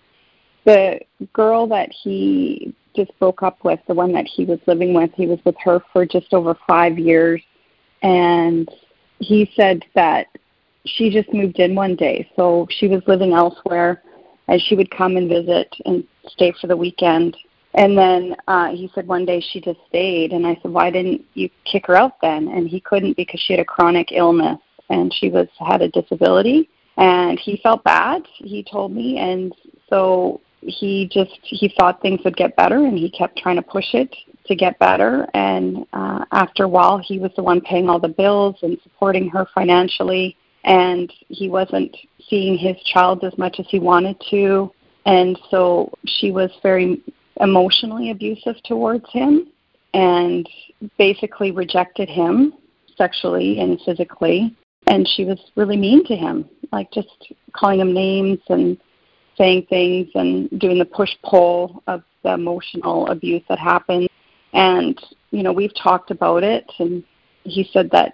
The 0.66 1.00
girl 1.34 1.68
that 1.68 1.90
he 1.92 2.74
just 2.96 3.18
broke 3.20 3.44
up 3.44 3.64
with, 3.64 3.80
the 3.88 3.94
one 3.94 4.12
that 4.14 4.28
he 4.28 4.46
was 4.46 4.60
living 4.68 4.94
with, 4.94 5.12
he 5.16 5.28
was 5.28 5.40
with 5.44 5.56
her 5.64 5.82
for 5.92 6.06
just 6.06 6.34
over 6.34 6.56
five 6.68 6.98
years. 6.98 7.42
And 8.02 8.70
he 9.20 9.52
said 9.56 9.84
that 9.96 10.28
she 10.86 11.10
just 11.10 11.34
moved 11.34 11.60
in 11.60 11.76
one 11.76 11.96
day, 11.96 12.30
so 12.36 12.68
she 12.70 12.88
was 12.88 13.02
living 13.08 13.34
elsewhere, 13.34 14.04
and 14.48 14.62
she 14.62 14.76
would 14.76 14.92
come 14.92 15.18
and 15.18 15.30
visit 15.30 15.74
and 15.86 16.04
stay 16.28 16.54
for 16.60 16.68
the 16.68 16.78
weekend. 16.78 17.38
And 17.76 17.98
then 17.98 18.36
uh, 18.48 18.70
he 18.70 18.92
said 18.94 19.08
one 19.08 19.26
day 19.26 19.44
she 19.52 19.60
just 19.60 19.80
stayed, 19.88 20.32
and 20.32 20.46
I 20.46 20.58
said, 20.62 20.72
why 20.72 20.92
didn't 20.92 21.24
you 21.34 21.50
kick 21.66 21.88
her 21.88 21.96
out 21.96 22.22
then? 22.22 22.48
And 22.50 22.68
he 22.68 22.80
couldn't 22.80 23.18
because 23.18 23.40
she 23.40 23.54
had 23.54 23.60
a 23.60 23.66
chronic 23.66 24.10
illness 24.12 24.60
and 24.90 25.14
she 25.14 25.30
was 25.30 25.48
had 25.58 25.82
a 25.82 25.90
disability, 25.90 26.70
and 26.98 27.40
he 27.40 27.60
felt 27.64 27.84
bad. 27.84 28.22
He 28.36 28.64
told 28.64 28.92
me, 28.92 29.18
and 29.18 29.56
so 29.90 30.42
he 30.60 31.10
just 31.12 31.40
he 31.42 31.74
thought 31.80 32.02
things 32.02 32.20
would 32.26 32.36
get 32.36 32.56
better, 32.56 32.86
and 32.86 32.98
he 32.98 33.10
kept 33.10 33.38
trying 33.38 33.56
to 33.56 33.62
push 33.62 33.94
it 33.94 34.14
to 34.46 34.56
get 34.56 34.78
better. 34.78 35.28
And 35.34 35.88
uh, 35.94 36.26
after 36.32 36.66
a 36.66 36.68
while, 36.68 37.00
he 37.00 37.18
was 37.18 37.32
the 37.36 37.44
one 37.44 37.62
paying 37.62 37.90
all 37.90 38.00
the 38.00 38.10
bills 38.10 38.58
and 38.62 38.78
supporting 38.84 39.30
her 39.30 39.48
financially 39.56 40.38
and 40.64 41.12
he 41.28 41.50
wasn't 41.50 41.96
seeing 42.30 42.58
his 42.58 42.78
child 42.84 43.24
as 43.24 43.38
much 43.38 43.60
as 43.60 43.66
he 43.70 43.80
wanted 43.80 44.22
to 44.30 44.72
and 45.06 45.38
so 45.52 45.92
she 46.06 46.32
was 46.32 46.50
very 46.62 47.02
emotionally 47.40 48.12
abusive 48.12 48.56
towards 48.64 49.06
him 49.12 49.48
and 49.94 50.48
basically 50.98 51.52
rejected 51.52 52.10
him 52.10 52.54
sexually 52.98 53.60
and 53.60 53.80
physically. 53.86 54.56
And 54.88 55.08
she 55.08 55.26
was 55.26 55.40
really 55.56 55.78
mean 55.78 56.06
to 56.06 56.16
him 56.16 56.50
like 56.72 56.92
just 56.92 57.34
calling 57.54 57.80
him 57.80 57.94
names 57.94 58.40
and 58.50 58.78
saying 59.38 59.68
things 59.70 60.10
and 60.16 60.50
doing 60.60 60.80
the 60.80 60.86
push 60.86 61.12
pull 61.24 61.82
of 61.88 62.04
the 62.24 62.34
emotional 62.34 63.08
abuse 63.08 63.44
that 63.50 63.60
happened. 63.60 64.10
And 64.54 65.00
you 65.32 65.44
know 65.44 65.54
we've 65.54 65.74
talked 65.76 66.12
about 66.12 66.44
it 66.44 66.70
and 66.80 67.04
he 67.44 67.68
said 67.72 67.90
that 67.92 68.14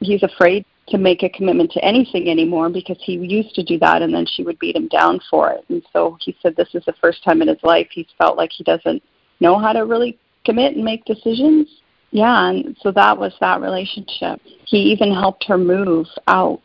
he's 0.00 0.22
afraid 0.22 0.64
to 0.88 0.98
make 0.98 1.22
a 1.22 1.28
commitment 1.28 1.70
to 1.72 1.84
anything 1.84 2.28
anymore 2.28 2.68
because 2.68 2.98
he 3.00 3.14
used 3.14 3.54
to 3.54 3.62
do 3.62 3.78
that 3.78 4.02
and 4.02 4.12
then 4.12 4.26
she 4.26 4.42
would 4.42 4.58
beat 4.58 4.76
him 4.76 4.88
down 4.88 5.20
for 5.30 5.50
it. 5.50 5.64
And 5.68 5.82
so 5.92 6.18
he 6.20 6.36
said 6.42 6.54
this 6.56 6.74
is 6.74 6.84
the 6.84 6.94
first 7.00 7.24
time 7.24 7.40
in 7.40 7.48
his 7.48 7.62
life 7.62 7.88
he's 7.90 8.06
felt 8.18 8.36
like 8.36 8.50
he 8.52 8.64
doesn't 8.64 9.02
know 9.40 9.58
how 9.58 9.72
to 9.72 9.86
really 9.86 10.18
commit 10.44 10.76
and 10.76 10.84
make 10.84 11.04
decisions. 11.04 11.68
Yeah, 12.10 12.50
and 12.50 12.76
so 12.80 12.92
that 12.92 13.18
was 13.18 13.34
that 13.40 13.60
relationship. 13.60 14.40
He 14.66 14.78
even 14.92 15.12
helped 15.12 15.44
her 15.44 15.58
move 15.58 16.06
out. 16.28 16.62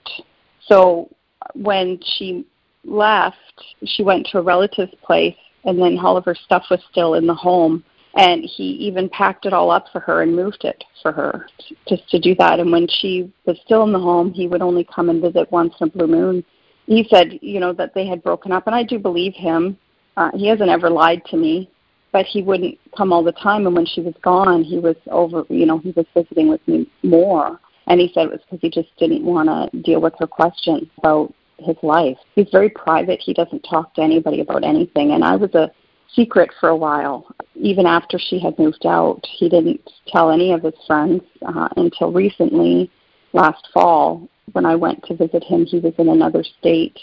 So 0.65 1.09
when 1.55 1.99
she 2.17 2.45
left, 2.83 3.38
she 3.85 4.03
went 4.03 4.27
to 4.27 4.39
a 4.39 4.43
relative's 4.43 4.93
place 5.01 5.35
and 5.65 5.81
then 5.81 5.97
all 5.97 6.17
of 6.17 6.25
her 6.25 6.35
stuff 6.35 6.65
was 6.69 6.79
still 6.91 7.15
in 7.15 7.25
the 7.25 7.33
home 7.33 7.83
and 8.19 8.43
he 8.43 8.63
even 8.63 9.09
packed 9.09 9.45
it 9.45 9.53
all 9.53 9.71
up 9.71 9.85
for 9.91 9.99
her 9.99 10.21
and 10.21 10.35
moved 10.35 10.63
it 10.63 10.83
for 11.01 11.11
her 11.11 11.47
just 11.88 12.07
to 12.09 12.19
do 12.19 12.35
that 12.35 12.59
and 12.59 12.71
when 12.71 12.88
she 12.88 13.31
was 13.45 13.57
still 13.65 13.83
in 13.83 13.93
the 13.93 13.99
home 13.99 14.33
he 14.33 14.47
would 14.47 14.61
only 14.61 14.88
come 14.93 15.09
and 15.09 15.21
visit 15.21 15.51
once 15.51 15.73
in 15.79 15.88
a 15.88 15.91
blue 15.91 16.07
moon 16.07 16.43
he 16.85 17.07
said 17.09 17.39
you 17.41 17.59
know 17.59 17.73
that 17.73 17.93
they 17.93 18.05
had 18.05 18.23
broken 18.23 18.51
up 18.51 18.67
and 18.67 18.75
i 18.75 18.83
do 18.83 18.99
believe 18.99 19.33
him 19.33 19.77
uh, 20.17 20.31
he 20.33 20.47
hasn't 20.47 20.69
ever 20.69 20.89
lied 20.89 21.21
to 21.25 21.38
me 21.38 21.69
but 22.11 22.25
he 22.25 22.41
wouldn't 22.41 22.77
come 22.95 23.13
all 23.13 23.23
the 23.23 23.31
time. 23.33 23.65
And 23.65 23.75
when 23.75 23.85
she 23.85 24.01
was 24.01 24.15
gone, 24.21 24.63
he 24.63 24.79
was 24.79 24.95
over, 25.07 25.45
you 25.49 25.65
know, 25.65 25.77
he 25.77 25.91
was 25.91 26.05
visiting 26.15 26.49
with 26.49 26.65
me 26.67 26.89
more. 27.03 27.59
And 27.88 27.99
he 27.99 28.11
said 28.13 28.25
it 28.25 28.31
was 28.31 28.41
because 28.41 28.59
he 28.61 28.69
just 28.69 28.95
didn't 28.97 29.23
want 29.23 29.49
to 29.49 29.81
deal 29.81 30.01
with 30.01 30.13
her 30.19 30.27
questions 30.27 30.88
about 30.97 31.33
his 31.57 31.75
life. 31.83 32.17
He's 32.35 32.47
very 32.51 32.69
private. 32.69 33.19
He 33.19 33.33
doesn't 33.33 33.61
talk 33.61 33.93
to 33.95 34.01
anybody 34.01 34.41
about 34.41 34.63
anything. 34.63 35.11
And 35.11 35.23
I 35.23 35.35
was 35.35 35.53
a 35.55 35.71
secret 36.15 36.49
for 36.59 36.69
a 36.69 36.75
while. 36.75 37.27
Even 37.55 37.85
after 37.85 38.17
she 38.17 38.39
had 38.39 38.57
moved 38.57 38.85
out, 38.85 39.25
he 39.37 39.49
didn't 39.49 39.81
tell 40.07 40.31
any 40.31 40.51
of 40.51 40.63
his 40.63 40.73
friends 40.87 41.21
uh, 41.45 41.69
until 41.77 42.11
recently, 42.11 42.91
last 43.33 43.67
fall, 43.73 44.27
when 44.53 44.65
I 44.65 44.75
went 44.75 45.03
to 45.05 45.15
visit 45.15 45.43
him. 45.43 45.65
He 45.65 45.79
was 45.79 45.93
in 45.97 46.09
another 46.09 46.43
state, 46.43 46.97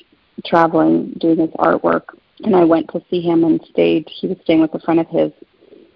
traveling, 0.44 1.16
doing 1.20 1.38
his 1.38 1.50
artwork, 1.50 2.16
and 2.44 2.56
I 2.56 2.64
went 2.64 2.90
to 2.92 3.02
see 3.10 3.20
him 3.20 3.44
and 3.44 3.60
stayed. 3.70 4.08
He 4.08 4.26
was 4.26 4.38
staying 4.44 4.60
with 4.60 4.74
a 4.74 4.80
friend 4.80 5.00
of 5.00 5.08
his, 5.08 5.32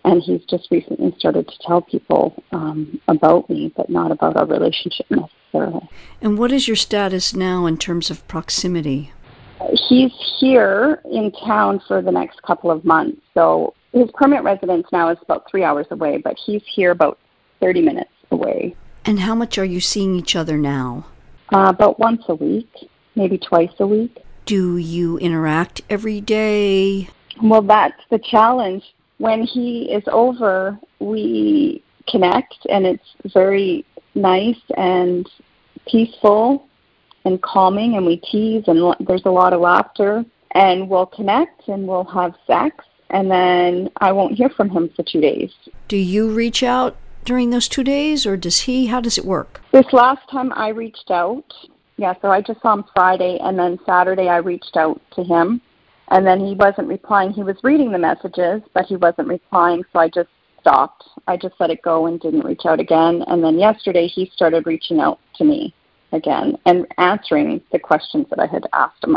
and 0.05 0.23
he's 0.23 0.45
just 0.45 0.69
recently 0.71 1.14
started 1.19 1.49
to 1.49 1.55
tell 1.67 1.83
people 1.83 2.43
um, 2.52 3.00
about 3.09 3.50
me, 3.50 3.73
but 3.76 3.90
not 3.90 4.11
about 4.11 4.37
our 4.37 4.47
relationship 4.47 5.07
necessarily. 5.11 5.88
And 6.23 6.38
what 6.38 6.52
is 6.52 6.69
your 6.69 6.76
status 6.76 7.35
now 7.35 7.67
in 7.67 7.76
terms 7.76 8.11
of 8.11 8.26
proximity? 8.29 9.12
He's 9.88 10.12
here 10.38 11.02
in 11.11 11.33
town 11.33 11.81
for 11.87 12.02
the 12.02 12.11
next 12.11 12.43
couple 12.43 12.71
of 12.71 12.85
months. 12.85 13.21
So 13.35 13.75
his 13.93 14.09
permanent 14.14 14.45
residence 14.45 14.87
now 14.93 15.11
is 15.11 15.19
about 15.23 15.50
three 15.50 15.64
hours 15.64 15.87
away, 15.90 16.19
but 16.19 16.37
he's 16.45 16.62
here 16.67 16.90
about 16.90 17.19
30 17.61 17.83
minutes 17.83 18.11
away. 18.31 18.75
And 19.05 19.21
how 19.21 19.35
much 19.35 19.59
are 19.59 19.64
you 19.64 19.81
seeing 19.81 20.14
each 20.14 20.37
other 20.37 20.57
now? 20.57 21.07
Uh, 21.52 21.67
about 21.69 21.99
once 21.99 22.23
a 22.29 22.35
week, 22.35 22.71
maybe 23.17 23.38
twice 23.38 23.73
a 23.81 23.87
week. 23.87 24.19
Do 24.47 24.76
you 24.76 25.19
interact 25.19 25.83
every 25.90 26.21
day? 26.21 27.09
Well, 27.43 27.62
that's 27.62 28.00
the 28.11 28.19
challenge. 28.19 28.85
When 29.19 29.43
he 29.43 29.93
is 29.93 30.02
over, 30.11 30.79
we 30.99 31.83
connect, 32.09 32.55
and 32.69 32.87
it's 32.87 33.05
very 33.33 33.85
nice 34.14 34.61
and 34.76 35.29
peaceful 35.87 36.67
and 37.25 37.41
calming, 37.43 37.97
and 37.97 38.07
we 38.07 38.17
tease, 38.17 38.65
and 38.67 38.95
there's 39.07 39.25
a 39.25 39.31
lot 39.31 39.53
of 39.53 39.61
laughter, 39.61 40.25
and 40.53 40.89
we'll 40.89 41.07
connect, 41.07 41.69
and 41.69 41.87
we'll 41.87 42.05
have 42.05 42.35
sex, 42.47 42.85
and 43.11 43.31
then 43.31 43.91
I 43.99 44.12
won't 44.12 44.35
hear 44.37 44.49
from 44.49 44.71
him 44.71 44.91
for 44.97 45.03
two 45.03 45.21
days. 45.21 45.50
Do 45.89 45.97
you 45.97 46.31
reach 46.31 46.62
out 46.62 46.97
during 47.25 47.50
those 47.50 47.69
two 47.69 47.85
days, 47.85 48.27
or 48.27 48.37
does 48.37 48.61
he? 48.61 48.87
How 48.87 49.00
does 49.00 49.19
it 49.19 49.25
work? 49.25 49.61
This 49.73 49.93
last 49.93 50.29
time 50.31 50.53
I 50.55 50.69
reached 50.69 51.11
out, 51.11 51.45
yeah, 51.97 52.15
so 52.23 52.29
I 52.31 52.41
just 52.41 52.62
saw 52.62 52.75
him 52.75 52.85
Friday, 52.95 53.39
and 53.43 53.59
then 53.59 53.79
Saturday 53.85 54.29
I 54.29 54.39
reached 54.39 54.77
out 54.77 55.00
to 55.17 55.23
him, 55.23 55.61
and 56.09 56.27
then 56.27 56.41
he 56.41 56.55
wasn't 56.55 56.89
replying. 56.89 57.33
He 57.33 57.43
was 57.43 57.57
reading 57.62 57.93
the 57.93 57.99
messages, 57.99 58.62
but 58.73 58.87
he 58.87 58.97
wasn't 58.97 59.29
replying, 59.29 59.85
so 59.93 59.99
I 59.99 60.09
just 60.09 60.31
stopped. 60.61 61.05
I 61.27 61.37
just 61.37 61.55
let 61.61 61.71
it 61.71 61.83
go 61.83 62.07
and 62.07 62.21
didn't 62.21 62.45
reach 62.45 62.62
out 62.67 62.81
again. 62.81 63.25
And 63.29 63.43
then 63.43 63.59
yesterday 63.59 64.07
he 64.07 64.31
started 64.35 64.67
reaching 64.67 65.00
out 65.00 65.19
to 65.37 65.45
me 65.45 65.75
again 66.12 66.57
and 66.67 66.87
answering 66.99 67.61
the 67.73 67.79
questions 67.79 68.26
that 68.31 68.38
I 68.38 68.47
had 68.47 68.67
asked 68.73 69.05
him 69.05 69.17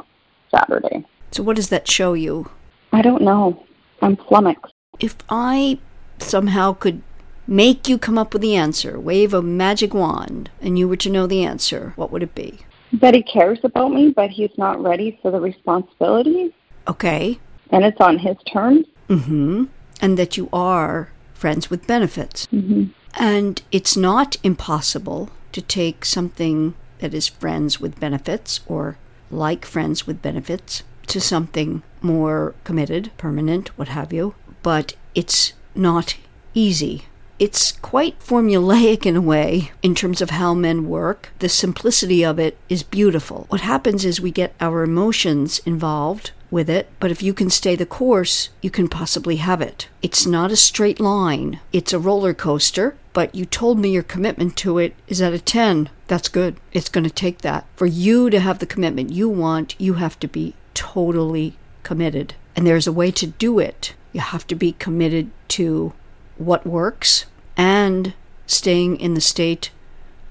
Saturday. 0.52 1.06
So, 1.32 1.44
what 1.44 1.56
does 1.56 1.70
that 1.70 1.90
show 1.90 2.14
you? 2.14 2.50
I 2.92 3.02
don't 3.02 3.24
know. 3.24 3.64
I'm 4.02 4.16
flummoxed. 4.16 4.74
If 5.00 5.16
I 5.30 5.80
somehow 6.20 6.74
could 6.74 7.02
make 7.48 7.90
you 7.90 7.98
come 7.98 8.18
up 8.18 8.34
with 8.34 8.42
the 8.42 8.56
answer, 8.56 9.00
wave 9.00 9.34
a 9.34 9.42
magic 9.42 9.94
wand, 9.94 10.50
and 10.62 10.78
you 10.78 10.88
were 10.88 10.98
to 10.98 11.10
know 11.10 11.28
the 11.28 11.44
answer, 11.44 11.94
what 11.96 12.12
would 12.12 12.24
it 12.24 12.36
be? 12.36 12.60
That 12.94 13.16
he 13.16 13.24
cares 13.24 13.60
about 13.64 13.92
me, 13.92 14.10
but 14.10 14.30
he's 14.30 14.56
not 14.58 14.82
ready 14.82 15.18
for 15.22 15.32
the 15.32 15.40
responsibility. 15.40 16.54
Okay. 16.88 17.40
And 17.72 17.84
it's 17.84 18.00
on 18.00 18.20
his 18.20 18.38
terms. 18.52 18.86
Mm-hmm. 19.10 19.66
And 20.02 20.18
that 20.18 20.38
you 20.38 20.50
are 20.54 21.10
friends 21.34 21.70
with 21.70 21.88
benefits. 21.88 22.48
Mm-hmm. 22.48 22.86
And 23.20 23.62
it's 23.72 23.98
not 23.98 24.38
impossible 24.44 25.30
to 25.52 25.62
take 25.62 26.06
something 26.06 26.76
that 27.04 27.14
is 27.14 27.28
friends 27.28 27.82
with 27.82 28.00
benefits 28.00 28.62
or 28.66 28.98
like 29.30 29.66
friends 29.66 30.08
with 30.08 30.22
benefits 30.22 30.84
to 31.06 31.20
something 31.20 31.84
more 32.02 32.56
committed, 32.64 33.12
permanent, 33.18 33.78
what 33.78 33.90
have 33.90 34.14
you. 34.14 34.36
But 34.62 34.96
it's 35.14 35.52
not 35.76 36.16
easy. 36.54 37.04
It's 37.40 37.74
quite 37.74 38.18
formulaic 38.22 39.06
in 39.06 39.18
a 39.18 39.22
way 39.22 39.74
in 39.82 39.96
terms 39.96 40.22
of 40.22 40.30
how 40.30 40.54
men 40.54 40.88
work. 40.88 41.34
The 41.40 41.50
simplicity 41.50 42.24
of 42.24 42.40
it 42.40 42.58
is 42.70 42.84
beautiful. 42.84 43.48
What 43.50 43.62
happens 43.62 44.06
is 44.06 44.22
we 44.22 44.32
get 44.32 44.56
our 44.62 44.82
emotions 44.84 45.60
involved 45.66 46.32
with 46.50 46.70
it, 46.70 46.88
but 47.02 47.12
if 47.12 47.22
you 47.22 47.34
can 47.34 47.50
stay 47.50 47.76
the 47.76 47.86
course, 47.86 48.48
you 48.62 48.70
can 48.70 48.88
possibly 48.88 49.38
have 49.38 49.60
it. 49.60 49.90
It's 50.02 50.26
not 50.26 50.52
a 50.54 50.56
straight 50.56 51.02
line, 51.02 51.60
it's 51.74 51.92
a 51.92 52.00
roller 52.00 52.34
coaster, 52.34 52.96
but 53.14 53.34
you 53.36 53.46
told 53.46 53.80
me 53.80 53.92
your 53.92 54.04
commitment 54.04 54.58
to 54.58 54.80
it 54.80 54.96
is 55.08 55.22
at 55.22 55.34
a 55.34 55.40
10. 55.40 55.90
That's 56.08 56.28
good. 56.28 56.58
It's 56.72 56.90
going 56.90 57.04
to 57.04 57.10
take 57.10 57.40
that. 57.40 57.66
For 57.76 57.86
you 57.86 58.30
to 58.32 58.40
have 58.40 58.60
the 58.60 58.66
commitment 58.66 59.12
you 59.12 59.30
want, 59.30 59.80
you 59.80 59.96
have 59.96 60.20
to 60.20 60.28
be 60.28 60.56
totally 60.74 61.56
committed. 61.84 62.34
And 62.56 62.66
there's 62.66 62.88
a 62.88 62.92
way 62.92 63.12
to 63.12 63.28
do 63.28 63.60
it. 63.60 63.94
You 64.12 64.22
have 64.22 64.48
to 64.48 64.56
be 64.56 64.74
committed 64.74 65.30
to 65.50 65.94
what 66.38 66.66
works 66.66 67.26
and 67.56 68.14
staying 68.48 69.00
in 69.00 69.14
the 69.14 69.22
state 69.22 69.70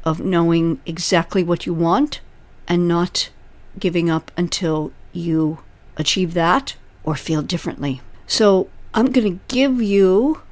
of 0.05 0.21
knowing 0.21 0.81
exactly 0.85 1.45
what 1.45 1.65
you 1.65 1.73
want 1.73 2.21
and 2.67 2.89
not 2.89 3.31
giving 3.79 4.11
up 4.11 4.33
until 4.37 4.93
you 5.13 5.59
achieve 5.97 6.35
that 6.35 6.75
or 7.05 7.15
feel 7.15 7.43
differently. 7.43 8.01
So, 8.27 8.69
I'm 8.95 9.07
going 9.07 9.39
to 9.39 9.45
give 9.55 9.81
you 9.81 10.43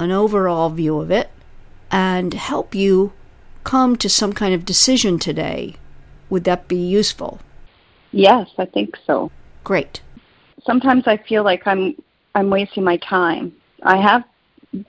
an 0.00 0.10
overall 0.10 0.70
view 0.70 0.98
of 1.00 1.10
it 1.10 1.30
and 1.94 2.34
help 2.34 2.74
you 2.74 3.12
come 3.62 3.94
to 3.94 4.08
some 4.08 4.32
kind 4.32 4.52
of 4.52 4.64
decision 4.64 5.16
today. 5.16 5.76
Would 6.28 6.42
that 6.42 6.66
be 6.66 6.76
useful? 6.76 7.38
Yes, 8.10 8.48
I 8.58 8.64
think 8.64 8.96
so. 9.06 9.30
Great. 9.62 10.02
Sometimes 10.66 11.04
I 11.06 11.16
feel 11.16 11.44
like 11.44 11.66
I'm 11.66 11.94
I'm 12.34 12.50
wasting 12.50 12.82
my 12.82 12.96
time. 12.96 13.52
I 13.84 13.96
have 13.98 14.24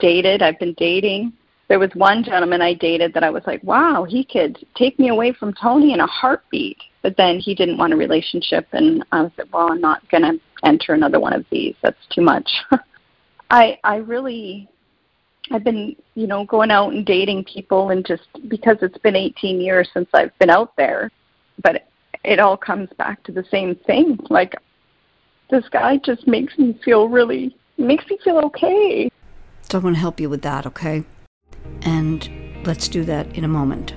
dated, 0.00 0.42
I've 0.42 0.58
been 0.58 0.74
dating. 0.74 1.32
There 1.68 1.78
was 1.78 1.90
one 1.94 2.24
gentleman 2.24 2.60
I 2.60 2.74
dated 2.74 3.14
that 3.14 3.22
I 3.22 3.30
was 3.30 3.44
like, 3.46 3.62
wow, 3.62 4.02
he 4.02 4.24
could 4.24 4.66
take 4.74 4.98
me 4.98 5.08
away 5.08 5.32
from 5.32 5.54
Tony 5.54 5.92
in 5.92 6.00
a 6.00 6.06
heartbeat. 6.08 6.78
But 7.02 7.16
then 7.16 7.38
he 7.38 7.54
didn't 7.54 7.78
want 7.78 7.92
a 7.92 7.96
relationship, 7.96 8.66
and 8.72 9.04
I 9.12 9.22
was 9.22 9.30
like, 9.38 9.52
well, 9.52 9.70
I'm 9.70 9.80
not 9.80 10.08
going 10.10 10.24
to 10.24 10.40
enter 10.64 10.92
another 10.92 11.20
one 11.20 11.34
of 11.34 11.46
these. 11.52 11.76
That's 11.82 12.04
too 12.10 12.22
much. 12.22 12.50
I 13.50 13.78
I 13.84 13.96
really 13.96 14.68
I've 15.50 15.64
been, 15.64 15.96
you 16.14 16.26
know, 16.26 16.44
going 16.44 16.70
out 16.70 16.92
and 16.92 17.04
dating 17.04 17.44
people 17.44 17.90
and 17.90 18.04
just 18.04 18.24
because 18.48 18.78
it's 18.82 18.98
been 18.98 19.16
18 19.16 19.60
years 19.60 19.88
since 19.94 20.08
I've 20.12 20.36
been 20.38 20.50
out 20.50 20.74
there, 20.76 21.10
but 21.62 21.86
it, 22.24 22.40
all 22.40 22.56
comes 22.56 22.88
back 22.98 23.22
to 23.24 23.32
the 23.32 23.44
same 23.50 23.76
thing. 23.86 24.18
Like 24.28 24.56
this 25.50 25.68
guy 25.68 25.98
just 25.98 26.26
makes 26.26 26.58
me 26.58 26.78
feel 26.84 27.08
really 27.08 27.56
makes 27.78 28.04
me 28.08 28.18
feel 28.24 28.38
okay. 28.38 29.10
So 29.70 29.78
I 29.78 29.82
want 29.82 29.96
to 29.96 30.00
help 30.00 30.20
you 30.20 30.28
with 30.28 30.42
that, 30.42 30.66
okay? 30.66 31.04
And 31.82 32.28
let's 32.64 32.88
do 32.88 33.04
that 33.04 33.36
in 33.36 33.44
a 33.44 33.48
moment. 33.48 33.94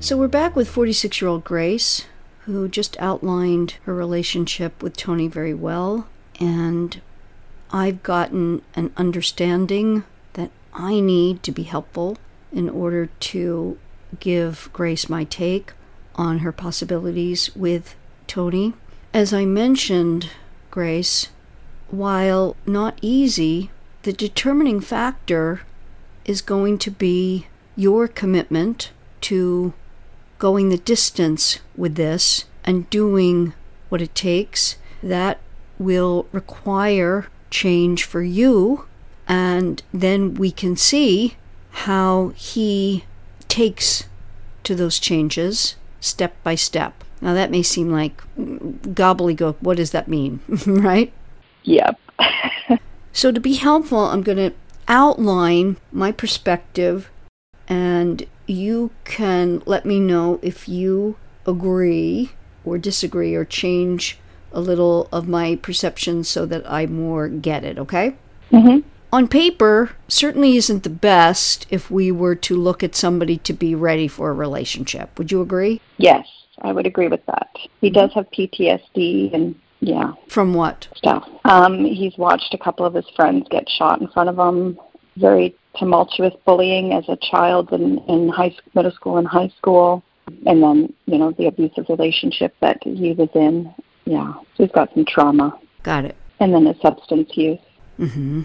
So 0.00 0.16
we're 0.16 0.28
back 0.28 0.54
with 0.54 0.68
46 0.68 1.20
year 1.20 1.28
old 1.28 1.42
Grace, 1.42 2.06
who 2.44 2.68
just 2.68 2.96
outlined 3.00 3.74
her 3.82 3.92
relationship 3.92 4.80
with 4.80 4.96
Tony 4.96 5.26
very 5.26 5.52
well. 5.52 6.06
And 6.38 7.00
I've 7.72 8.04
gotten 8.04 8.62
an 8.76 8.92
understanding 8.96 10.04
that 10.34 10.52
I 10.72 11.00
need 11.00 11.42
to 11.42 11.52
be 11.52 11.64
helpful 11.64 12.16
in 12.52 12.70
order 12.70 13.06
to 13.06 13.76
give 14.20 14.70
Grace 14.72 15.08
my 15.08 15.24
take 15.24 15.72
on 16.14 16.38
her 16.38 16.52
possibilities 16.52 17.54
with 17.56 17.96
Tony. 18.28 18.74
As 19.12 19.34
I 19.34 19.46
mentioned, 19.46 20.30
Grace, 20.70 21.28
while 21.88 22.54
not 22.64 22.98
easy, 23.02 23.72
the 24.04 24.12
determining 24.12 24.80
factor 24.80 25.62
is 26.24 26.40
going 26.40 26.78
to 26.78 26.90
be 26.92 27.48
your 27.74 28.06
commitment 28.06 28.92
to 29.22 29.74
going 30.38 30.68
the 30.68 30.78
distance 30.78 31.58
with 31.76 31.96
this 31.96 32.44
and 32.64 32.88
doing 32.90 33.54
what 33.88 34.02
it 34.02 34.14
takes. 34.14 34.76
That 35.02 35.38
will 35.78 36.26
require 36.32 37.28
change 37.50 38.04
for 38.04 38.22
you, 38.22 38.86
and 39.26 39.82
then 39.92 40.34
we 40.34 40.50
can 40.50 40.76
see 40.76 41.36
how 41.70 42.32
he 42.34 43.04
takes 43.48 44.04
to 44.64 44.74
those 44.74 44.98
changes 44.98 45.76
step 46.00 46.34
by 46.42 46.54
step. 46.54 47.04
Now, 47.20 47.34
that 47.34 47.50
may 47.50 47.62
seem 47.62 47.90
like 47.90 48.22
gobbledygook. 48.36 49.56
What 49.60 49.76
does 49.76 49.90
that 49.90 50.08
mean? 50.08 50.40
right? 50.66 51.12
Yep. 51.64 51.98
so, 53.12 53.32
to 53.32 53.40
be 53.40 53.54
helpful, 53.54 53.98
I'm 53.98 54.22
going 54.22 54.38
to 54.38 54.54
outline 54.86 55.76
my 55.92 56.12
perspective, 56.12 57.10
and 57.68 58.26
you 58.48 58.90
can 59.04 59.62
let 59.66 59.84
me 59.84 60.00
know 60.00 60.38
if 60.42 60.68
you 60.68 61.16
agree 61.46 62.30
or 62.64 62.78
disagree 62.78 63.34
or 63.34 63.44
change 63.44 64.18
a 64.52 64.60
little 64.60 65.08
of 65.12 65.28
my 65.28 65.56
perception 65.56 66.24
so 66.24 66.46
that 66.46 66.70
I 66.70 66.86
more 66.86 67.28
get 67.28 67.64
it, 67.64 67.78
okay? 67.78 68.16
Mm-hmm. 68.50 68.86
On 69.12 69.26
paper, 69.26 69.92
certainly 70.06 70.56
isn't 70.56 70.82
the 70.82 70.90
best 70.90 71.66
if 71.70 71.90
we 71.90 72.12
were 72.12 72.34
to 72.34 72.56
look 72.56 72.82
at 72.82 72.94
somebody 72.94 73.38
to 73.38 73.52
be 73.52 73.74
ready 73.74 74.06
for 74.06 74.30
a 74.30 74.34
relationship. 74.34 75.18
Would 75.18 75.32
you 75.32 75.40
agree? 75.40 75.80
Yes, 75.96 76.26
I 76.60 76.72
would 76.72 76.86
agree 76.86 77.08
with 77.08 77.24
that. 77.26 77.48
He 77.80 77.88
does 77.88 78.12
have 78.14 78.30
PTSD 78.30 79.32
and 79.32 79.54
yeah. 79.80 80.12
From 80.28 80.54
what? 80.54 80.88
Stuff. 80.96 81.28
Um, 81.44 81.84
he's 81.84 82.18
watched 82.18 82.52
a 82.52 82.58
couple 82.58 82.84
of 82.84 82.94
his 82.94 83.08
friends 83.14 83.46
get 83.48 83.68
shot 83.70 84.00
in 84.00 84.08
front 84.08 84.28
of 84.28 84.38
him. 84.38 84.78
Very 85.16 85.54
tumultuous 85.78 86.34
bullying 86.44 86.92
as 86.92 87.08
a 87.08 87.16
child 87.16 87.72
in, 87.72 87.98
in 88.08 88.28
high 88.28 88.54
middle 88.74 88.92
school 88.92 89.18
and 89.18 89.26
high 89.26 89.52
school. 89.56 90.02
And 90.46 90.62
then, 90.62 90.92
you 91.06 91.18
know, 91.18 91.32
the 91.32 91.46
abusive 91.46 91.86
relationship 91.88 92.54
that 92.60 92.78
he 92.82 93.12
was 93.12 93.30
in. 93.34 93.72
Yeah. 94.04 94.34
So 94.56 94.64
he's 94.64 94.72
got 94.72 94.92
some 94.94 95.04
trauma. 95.06 95.58
Got 95.82 96.04
it. 96.04 96.16
And 96.40 96.54
then 96.54 96.66
his 96.66 96.80
substance 96.82 97.30
use. 97.34 97.58
Mm-hmm. 97.98 98.42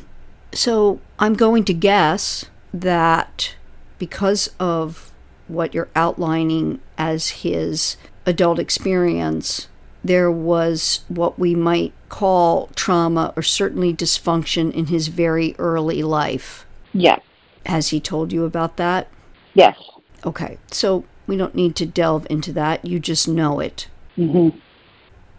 So 0.53 0.99
I'm 1.19 1.33
going 1.33 1.65
to 1.65 1.73
guess 1.73 2.45
that 2.73 3.55
because 3.97 4.49
of 4.59 5.11
what 5.47 5.73
you're 5.73 5.89
outlining 5.95 6.79
as 6.97 7.29
his 7.29 7.97
adult 8.25 8.59
experience, 8.59 9.67
there 10.03 10.31
was 10.31 11.01
what 11.07 11.37
we 11.37 11.55
might 11.55 11.93
call 12.09 12.67
trauma 12.75 13.33
or 13.35 13.41
certainly 13.43 13.93
dysfunction 13.93 14.71
in 14.73 14.87
his 14.87 15.07
very 15.07 15.55
early 15.57 16.03
life. 16.03 16.65
Yes. 16.93 17.21
Has 17.65 17.89
he 17.89 17.99
told 17.99 18.31
you 18.31 18.45
about 18.45 18.77
that? 18.77 19.07
Yes. 19.53 19.77
Okay. 20.25 20.57
So 20.71 21.05
we 21.27 21.37
don't 21.37 21.55
need 21.55 21.75
to 21.77 21.85
delve 21.85 22.27
into 22.29 22.51
that. 22.53 22.85
You 22.85 22.99
just 22.99 23.27
know 23.27 23.59
it. 23.59 23.87
Mm-hmm. 24.17 24.57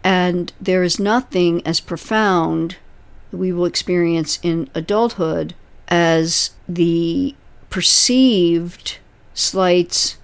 And 0.03 0.53
there 0.61 0.83
is 0.83 0.99
nothing 0.99 1.65
as 1.65 1.79
profound 1.79 2.77
that 3.31 3.37
we 3.37 3.51
will 3.51 3.65
experience 3.65 4.39
in 4.43 4.69
adulthood 4.75 5.55
as 5.87 6.51
the 6.67 7.35
perceived 7.69 8.97
slights, 9.33 10.17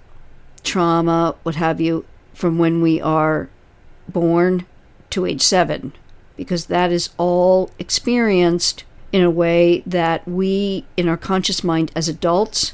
trauma, 0.62 1.34
what 1.42 1.56
have 1.56 1.80
you, 1.80 2.04
from 2.32 2.58
when 2.58 2.80
we 2.80 3.00
are 3.00 3.48
born 4.08 4.66
to 5.10 5.26
age 5.26 5.42
seven, 5.42 5.92
because 6.36 6.66
that 6.66 6.90
is 6.90 7.10
all 7.18 7.70
experienced 7.78 8.84
in 9.12 9.22
a 9.22 9.30
way 9.30 9.82
that 9.86 10.26
we, 10.26 10.86
in 10.96 11.08
our 11.08 11.18
conscious 11.18 11.62
mind 11.62 11.92
as 11.94 12.08
adults, 12.08 12.72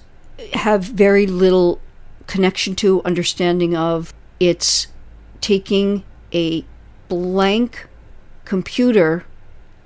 have 0.55 0.85
very 0.85 1.27
little 1.27 1.81
connection 2.27 2.77
to, 2.77 3.03
understanding 3.05 3.77
of. 3.77 4.15
It's 4.39 4.87
taking 5.41 6.05
a 6.33 6.65
blank 7.09 7.89
computer 8.45 9.25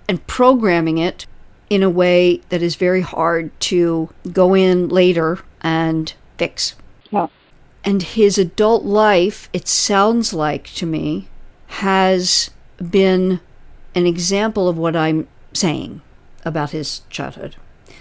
and 0.09 0.25
programming 0.27 0.99
it 0.99 1.27
in 1.71 1.83
a 1.83 1.89
way 1.89 2.43
that 2.51 2.61
is 2.61 2.77
very 2.77 3.01
hard 3.01 3.59
to 3.61 4.11
go 4.31 4.55
in 4.55 4.91
later 4.91 5.39
and 5.63 6.13
fix. 6.37 6.75
Yeah. 7.11 7.29
And 7.83 8.03
his 8.03 8.37
adult 8.37 8.85
life, 8.85 9.49
it 9.55 9.67
sounds 9.67 10.35
like 10.35 10.65
to 10.75 10.85
me, 10.85 11.29
has 11.69 12.51
been 12.79 13.41
an 13.95 14.07
example 14.07 14.69
of 14.69 14.77
what 14.77 14.95
I'm 14.95 15.29
saying 15.55 16.03
about 16.45 16.71
his 16.71 17.03
childhood. 17.11 17.57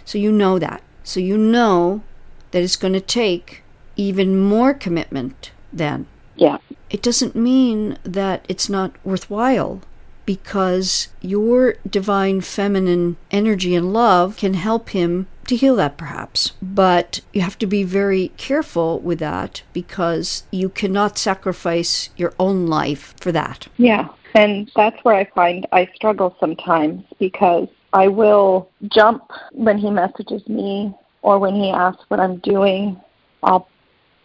So 0.05 0.17
you 0.17 0.31
know 0.31 0.59
that. 0.59 0.81
So 1.03 1.19
you 1.19 1.37
know 1.37 2.03
that 2.51 2.63
it's 2.63 2.75
going 2.75 2.93
to 2.93 3.01
take 3.01 3.63
even 3.95 4.39
more 4.39 4.73
commitment 4.73 5.51
then. 5.71 6.07
Yeah. 6.35 6.57
It 6.89 7.01
doesn't 7.01 7.35
mean 7.35 7.97
that 8.03 8.45
it's 8.49 8.69
not 8.69 8.93
worthwhile 9.03 9.81
because 10.25 11.09
your 11.21 11.75
divine 11.89 12.41
feminine 12.41 13.17
energy 13.31 13.75
and 13.75 13.93
love 13.93 14.37
can 14.37 14.53
help 14.53 14.89
him 14.89 15.27
to 15.47 15.55
heal 15.55 15.75
that 15.75 15.97
perhaps. 15.97 16.53
But 16.61 17.21
you 17.33 17.41
have 17.41 17.57
to 17.59 17.67
be 17.67 17.83
very 17.83 18.29
careful 18.37 18.99
with 18.99 19.19
that 19.19 19.63
because 19.73 20.43
you 20.51 20.69
cannot 20.69 21.17
sacrifice 21.17 22.09
your 22.15 22.33
own 22.39 22.67
life 22.67 23.13
for 23.19 23.31
that. 23.31 23.67
Yeah. 23.77 24.07
And 24.33 24.71
that's 24.75 24.97
where 25.03 25.15
I 25.15 25.25
find 25.35 25.67
I 25.71 25.89
struggle 25.93 26.35
sometimes 26.39 27.03
because 27.19 27.67
I 27.93 28.07
will 28.07 28.69
jump 28.87 29.23
when 29.51 29.77
he 29.77 29.89
messages 29.89 30.47
me 30.47 30.93
or 31.21 31.39
when 31.39 31.55
he 31.55 31.69
asks 31.69 32.03
what 32.07 32.19
I'm 32.19 32.37
doing. 32.37 32.99
I'll 33.43 33.67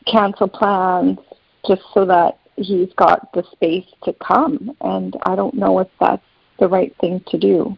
cancel 0.06 0.48
plans 0.48 1.18
just 1.66 1.82
so 1.92 2.04
that 2.06 2.38
he's 2.56 2.92
got 2.96 3.32
the 3.32 3.42
space 3.52 3.86
to 4.04 4.14
come. 4.14 4.76
And 4.80 5.16
I 5.24 5.34
don't 5.34 5.54
know 5.54 5.78
if 5.80 5.88
that's 6.00 6.22
the 6.58 6.68
right 6.68 6.94
thing 7.00 7.22
to 7.28 7.38
do. 7.38 7.76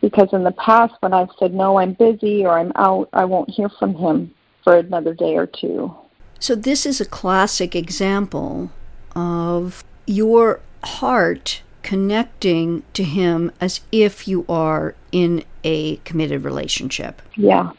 Because 0.00 0.28
in 0.32 0.44
the 0.44 0.52
past, 0.52 0.94
when 1.00 1.12
I've 1.12 1.30
said, 1.38 1.54
no, 1.54 1.78
I'm 1.78 1.94
busy 1.94 2.44
or 2.44 2.58
I'm 2.58 2.72
out, 2.76 3.08
I 3.12 3.24
won't 3.24 3.50
hear 3.50 3.68
from 3.68 3.94
him 3.94 4.34
for 4.62 4.76
another 4.76 5.14
day 5.14 5.36
or 5.36 5.46
two. 5.46 5.94
So, 6.38 6.54
this 6.54 6.84
is 6.84 7.00
a 7.00 7.06
classic 7.06 7.74
example 7.74 8.70
of 9.14 9.84
your 10.06 10.60
heart 10.84 11.62
connecting 11.82 12.82
to 12.92 13.04
him 13.04 13.50
as 13.60 13.80
if 13.90 14.28
you 14.28 14.44
are 14.48 14.94
in 15.16 15.44
a 15.64 15.96
committed 15.98 16.44
relationship. 16.44 17.22
Yeah. 17.36 17.70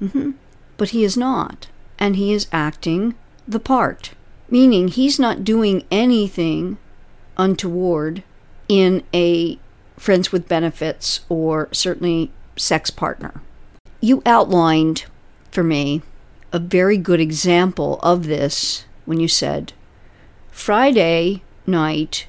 Mm-hmm. 0.00 0.32
But 0.76 0.90
he 0.90 1.04
is 1.04 1.16
not. 1.16 1.68
And 1.98 2.16
he 2.16 2.32
is 2.32 2.46
acting 2.52 3.14
the 3.46 3.60
part 3.60 4.12
meaning 4.50 4.88
he's 4.88 5.18
not 5.18 5.44
doing 5.44 5.84
anything 5.90 6.78
untoward 7.36 8.22
in 8.68 9.02
a 9.12 9.58
friends 9.96 10.32
with 10.32 10.48
benefits 10.48 11.20
or 11.28 11.68
certainly 11.72 12.30
sex 12.56 12.90
partner. 12.90 13.40
You 14.00 14.22
outlined 14.26 15.06
for 15.50 15.62
me 15.62 16.02
a 16.52 16.58
very 16.58 16.96
good 16.96 17.20
example 17.20 17.98
of 18.02 18.26
this 18.26 18.84
when 19.04 19.20
you 19.20 19.28
said 19.28 19.72
Friday 20.50 21.42
night 21.66 22.26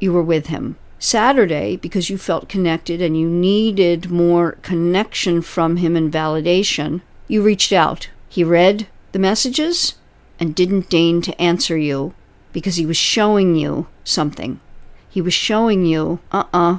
you 0.00 0.12
were 0.12 0.22
with 0.22 0.46
him. 0.46 0.76
Saturday, 1.02 1.76
because 1.76 2.08
you 2.08 2.16
felt 2.16 2.48
connected 2.48 3.02
and 3.02 3.18
you 3.18 3.28
needed 3.28 4.10
more 4.10 4.52
connection 4.62 5.42
from 5.42 5.78
him 5.78 5.96
and 5.96 6.12
validation, 6.12 7.00
you 7.26 7.42
reached 7.42 7.72
out. 7.72 8.08
He 8.28 8.44
read 8.44 8.86
the 9.12 9.18
messages 9.18 9.94
and 10.38 10.54
didn't 10.54 10.88
deign 10.88 11.20
to 11.22 11.40
answer 11.40 11.76
you 11.76 12.14
because 12.52 12.76
he 12.76 12.86
was 12.86 12.96
showing 12.96 13.56
you 13.56 13.88
something. 14.04 14.60
He 15.08 15.20
was 15.20 15.34
showing 15.34 15.84
you, 15.84 16.20
uh 16.30 16.44
uh-uh, 16.52 16.72
uh, 16.74 16.78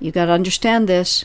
you 0.00 0.10
gotta 0.10 0.32
understand 0.32 0.88
this. 0.88 1.24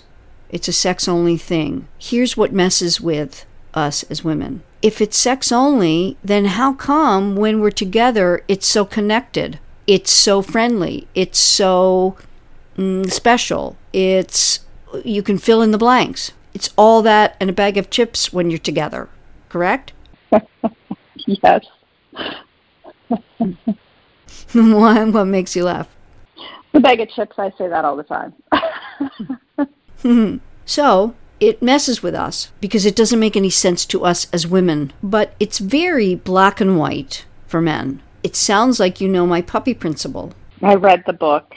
It's 0.50 0.67
a 0.67 0.73
sex 0.73 1.08
only 1.08 1.38
thing. 1.38 1.88
Here's 1.97 2.38
what 2.38 2.54
messes 2.54 3.02
with 3.02 3.45
us 3.73 4.04
as 4.04 4.23
women 4.23 4.62
if 4.82 5.02
it's 5.02 5.17
sex 5.17 5.52
only, 5.52 6.17
then 6.23 6.45
how 6.45 6.73
come 6.73 7.36
when 7.36 7.60
we're 7.60 7.71
together 7.71 8.43
it's 8.47 8.67
so 8.67 8.86
connected? 8.86 9.60
It's 9.88 10.12
so 10.12 10.41
friendly. 10.41 11.08
It's 11.15 11.39
so 11.39 12.17
mm, 12.78 13.10
special. 13.10 13.78
It's 13.93 14.60
you 15.04 15.23
can 15.23 15.38
fill 15.38 15.62
in 15.62 15.71
the 15.71 15.78
blanks. 15.78 16.32
It's 16.54 16.73
all 16.78 17.02
that 17.02 17.36
and 17.39 17.50
a 17.50 17.54
bag 17.54 17.78
of 17.78 17.89
chips 17.89 18.32
when 18.32 18.50
you're 18.50 18.60
together. 18.60 19.10
Correct? 19.50 19.93
yes. 21.26 21.65
what, 24.54 25.08
what 25.13 25.26
makes 25.26 25.56
you 25.56 25.63
laugh? 25.63 25.88
The 26.73 26.80
bag 26.80 27.00
of 27.00 27.10
chips, 27.10 27.39
I 27.39 27.52
say 27.58 27.67
that 27.67 27.86
all 27.86 27.95
the 27.95 28.04
time. 28.04 28.34
So 30.67 31.15
it 31.39 31.62
messes 31.62 32.04
with 32.04 32.13
us 32.13 32.52
because 32.60 32.86
it 32.86 32.95
doesn't 32.95 33.19
make 33.19 33.38
any 33.38 33.50
sense 33.50 33.86
to 33.86 34.04
us 34.04 34.28
as 34.32 34.45
women, 34.45 34.91
but 35.02 35.34
it's 35.39 35.60
very 35.60 36.13
black 36.13 36.62
and 36.62 36.78
white 36.78 37.26
for 37.47 37.62
men. 37.62 38.02
It 38.24 38.36
sounds 38.36 38.80
like 38.80 39.00
you 39.00 39.08
know 39.08 39.26
my 39.26 39.42
puppy 39.42 39.74
principle. 39.74 40.34
I 40.62 40.76
read 40.76 41.04
the 41.06 41.14
book. 41.14 41.54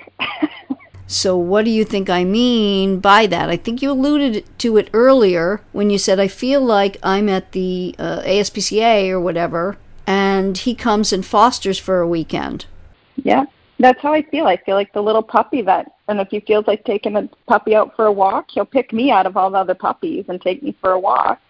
So, 1.10 1.36
what 1.36 1.64
do 1.64 1.72
you 1.72 1.84
think 1.84 2.08
I 2.08 2.22
mean 2.22 3.00
by 3.00 3.26
that? 3.26 3.50
I 3.50 3.56
think 3.56 3.82
you 3.82 3.90
alluded 3.90 4.44
to 4.60 4.76
it 4.76 4.88
earlier 4.92 5.60
when 5.72 5.90
you 5.90 5.98
said, 5.98 6.20
I 6.20 6.28
feel 6.28 6.60
like 6.60 6.98
I'm 7.02 7.28
at 7.28 7.50
the 7.50 7.96
uh, 7.98 8.20
ASPCA 8.20 9.10
or 9.10 9.18
whatever, 9.18 9.76
and 10.06 10.56
he 10.56 10.72
comes 10.72 11.12
and 11.12 11.26
fosters 11.26 11.80
for 11.80 12.00
a 12.00 12.06
weekend. 12.06 12.66
yeah, 13.16 13.46
that's 13.80 14.00
how 14.00 14.12
I 14.12 14.22
feel. 14.22 14.46
I 14.46 14.58
feel 14.58 14.76
like 14.76 14.92
the 14.92 15.02
little 15.02 15.24
puppy 15.24 15.62
that, 15.62 15.90
and 16.06 16.20
if 16.20 16.28
he 16.30 16.38
feels 16.38 16.68
like 16.68 16.84
taking 16.84 17.16
a 17.16 17.28
puppy 17.48 17.74
out 17.74 17.96
for 17.96 18.06
a 18.06 18.12
walk, 18.12 18.46
he'll 18.52 18.64
pick 18.64 18.92
me 18.92 19.10
out 19.10 19.26
of 19.26 19.36
all 19.36 19.50
the 19.50 19.58
other 19.58 19.74
puppies 19.74 20.26
and 20.28 20.40
take 20.40 20.62
me 20.62 20.76
for 20.80 20.92
a 20.92 21.00
walk. 21.00 21.40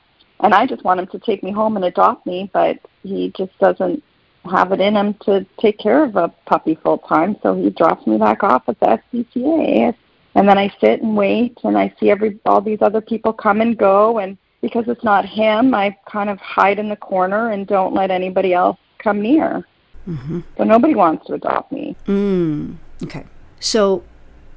And 0.42 0.54
I 0.54 0.64
just 0.64 0.84
want 0.84 1.00
him 1.00 1.06
to 1.08 1.18
take 1.18 1.42
me 1.42 1.50
home 1.50 1.76
and 1.76 1.84
adopt 1.84 2.24
me, 2.24 2.48
but 2.54 2.78
he 3.02 3.30
just 3.36 3.52
doesn't 3.58 4.02
have 4.44 4.72
it 4.72 4.80
in 4.80 4.96
him 4.96 5.14
to 5.24 5.44
take 5.60 5.78
care 5.78 6.02
of 6.04 6.16
a 6.16 6.28
puppy 6.46 6.74
full 6.82 6.98
time. 6.98 7.36
So 7.42 7.54
he 7.54 7.70
drops 7.70 8.06
me 8.06 8.18
back 8.18 8.42
off 8.42 8.68
at 8.68 8.78
the 8.80 9.00
SPCA, 9.12 9.94
and 10.34 10.48
then 10.48 10.58
I 10.58 10.72
sit 10.80 11.02
and 11.02 11.16
wait, 11.16 11.58
and 11.64 11.76
I 11.76 11.92
see 12.00 12.10
every 12.10 12.38
all 12.46 12.60
these 12.60 12.80
other 12.80 13.00
people 13.00 13.32
come 13.32 13.60
and 13.60 13.76
go, 13.76 14.18
and 14.18 14.38
because 14.60 14.84
it's 14.88 15.04
not 15.04 15.24
him, 15.24 15.74
I 15.74 15.96
kind 16.10 16.30
of 16.30 16.38
hide 16.38 16.78
in 16.78 16.88
the 16.88 16.96
corner 16.96 17.50
and 17.50 17.66
don't 17.66 17.94
let 17.94 18.10
anybody 18.10 18.52
else 18.52 18.78
come 18.98 19.22
near. 19.22 19.66
Mm-hmm. 20.06 20.40
So 20.56 20.64
nobody 20.64 20.94
wants 20.94 21.26
to 21.26 21.34
adopt 21.34 21.72
me. 21.72 21.96
Mm, 22.06 22.76
okay. 23.02 23.24
So 23.58 24.02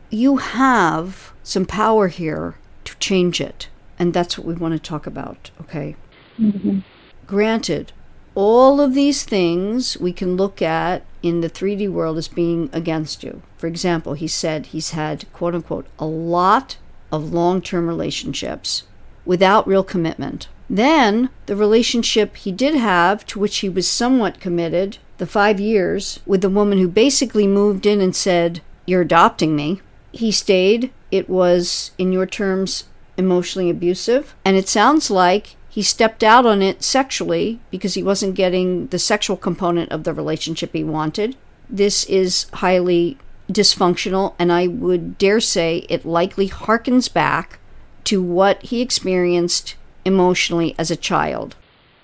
you 0.10 0.38
have 0.38 1.34
some 1.43 1.65
power 1.65 2.08
here 2.08 2.56
to 2.86 2.96
change 2.98 3.41
it. 3.41 3.69
And 4.00 4.13
that's 4.13 4.38
what 4.38 4.48
we 4.48 4.56
want 4.56 4.74
to 4.74 4.80
talk 4.80 5.06
about, 5.06 5.52
okay? 5.62 5.96
Mm-hmm. 6.39 6.80
Granted, 7.28 7.93
all 8.36 8.82
of 8.82 8.93
these 8.93 9.24
things 9.24 9.98
we 9.98 10.13
can 10.13 10.36
look 10.36 10.62
at 10.62 11.04
in 11.22 11.41
the 11.41 11.50
3D 11.50 11.89
world 11.89 12.17
as 12.17 12.28
being 12.28 12.69
against 12.74 13.24
you. 13.24 13.41
For 13.58 13.67
example, 13.67 14.13
he 14.13 14.28
said 14.28 14.67
he's 14.67 14.91
had, 14.91 15.32
quote 15.34 15.56
unquote, 15.56 15.88
a 16.00 16.06
lot 16.06 16.78
of 17.12 17.34
long 17.34 17.62
term 17.62 17.88
relationships 17.88 18.84
without 19.26 19.67
real 19.67 19.84
commitment. 19.84 20.48
Then, 20.69 21.30
the 21.46 21.56
relationship 21.56 22.36
he 22.36 22.52
did 22.52 22.76
have, 22.76 23.26
to 23.28 23.39
which 23.39 23.58
he 23.60 23.69
was 23.69 23.89
somewhat 23.89 24.39
committed, 24.39 24.98
the 25.17 25.28
five 25.28 25.60
years, 25.60 26.19
with 26.26 26.41
the 26.41 26.50
woman 26.50 26.80
who 26.80 26.88
basically 26.88 27.48
moved 27.48 27.86
in 27.86 28.02
and 28.02 28.15
said, 28.15 28.62
You're 28.86 29.02
adopting 29.02 29.56
me. 29.56 29.82
He 30.12 30.32
stayed. 30.32 30.91
It 31.12 31.30
was, 31.30 31.91
in 31.98 32.12
your 32.12 32.26
terms, 32.26 32.86
emotionally 33.17 33.69
abusive. 33.69 34.36
And 34.43 34.58
it 34.58 34.67
sounds 34.67 35.12
like 35.12 35.56
he 35.73 35.81
stepped 35.81 36.23
out 36.23 36.45
on 36.45 36.62
it 36.62 36.83
sexually 36.83 37.59
because 37.71 37.95
he 37.95 38.03
wasn't 38.03 38.36
getting 38.36 38.86
the 38.89 38.99
sexual 38.99 39.36
component 39.36 39.91
of 39.91 40.03
the 40.03 40.13
relationship 40.13 40.69
he 40.71 40.83
wanted. 40.83 41.36
This 41.67 42.03
is 42.03 42.45
highly 42.53 43.17
dysfunctional, 43.51 44.36
and 44.38 44.51
I 44.51 44.67
would 44.67 45.17
dare 45.17 45.39
say 45.39 45.88
it 45.89 46.05
likely 46.05 46.47
harkens 46.47 47.12
back 47.12 47.57
to 48.03 48.21
what 48.21 48.62
he 48.62 48.81
experienced 48.81 49.73
emotionally 50.05 50.75
as 50.77 50.91
a 50.91 50.95
child. 50.95 51.55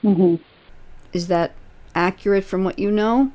hmm 0.02 0.38
Is 1.14 1.28
that 1.28 1.52
accurate 1.94 2.46
from 2.46 2.64
what 2.64 2.80
you 2.80 2.90
know? 2.90 3.32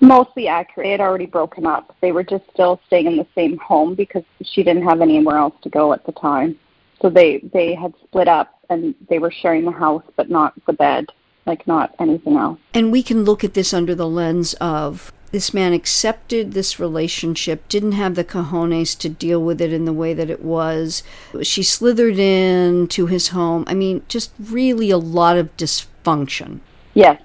Mostly 0.00 0.48
accurate. 0.48 0.86
They 0.86 0.92
had 0.92 1.00
already 1.02 1.26
broken 1.26 1.66
up. 1.66 1.94
They 2.00 2.12
were 2.12 2.24
just 2.24 2.44
still 2.54 2.80
staying 2.86 3.04
in 3.04 3.18
the 3.18 3.26
same 3.34 3.58
home 3.58 3.94
because 3.94 4.24
she 4.42 4.62
didn't 4.62 4.84
have 4.84 5.02
anywhere 5.02 5.36
else 5.36 5.54
to 5.60 5.68
go 5.68 5.92
at 5.92 6.06
the 6.06 6.12
time. 6.12 6.58
So 7.04 7.10
they 7.10 7.40
they 7.52 7.74
had 7.74 7.92
split 8.02 8.28
up 8.28 8.58
and 8.70 8.94
they 9.10 9.18
were 9.18 9.30
sharing 9.30 9.66
the 9.66 9.70
house, 9.70 10.04
but 10.16 10.30
not 10.30 10.54
the 10.66 10.72
bed, 10.72 11.10
like 11.44 11.66
not 11.66 11.94
anything 11.98 12.38
else. 12.38 12.58
And 12.72 12.90
we 12.90 13.02
can 13.02 13.24
look 13.24 13.44
at 13.44 13.52
this 13.52 13.74
under 13.74 13.94
the 13.94 14.08
lens 14.08 14.54
of 14.54 15.12
this 15.30 15.52
man 15.52 15.74
accepted 15.74 16.52
this 16.52 16.80
relationship, 16.80 17.68
didn't 17.68 17.92
have 17.92 18.14
the 18.14 18.24
cojones 18.24 18.96
to 19.00 19.10
deal 19.10 19.42
with 19.42 19.60
it 19.60 19.70
in 19.70 19.84
the 19.84 19.92
way 19.92 20.14
that 20.14 20.30
it 20.30 20.42
was. 20.42 21.02
She 21.42 21.62
slithered 21.62 22.18
in 22.18 22.88
to 22.88 23.04
his 23.04 23.28
home. 23.28 23.64
I 23.66 23.74
mean, 23.74 24.02
just 24.08 24.32
really 24.40 24.90
a 24.90 24.96
lot 24.96 25.36
of 25.36 25.54
dysfunction. 25.58 26.60
Yes. 26.94 27.20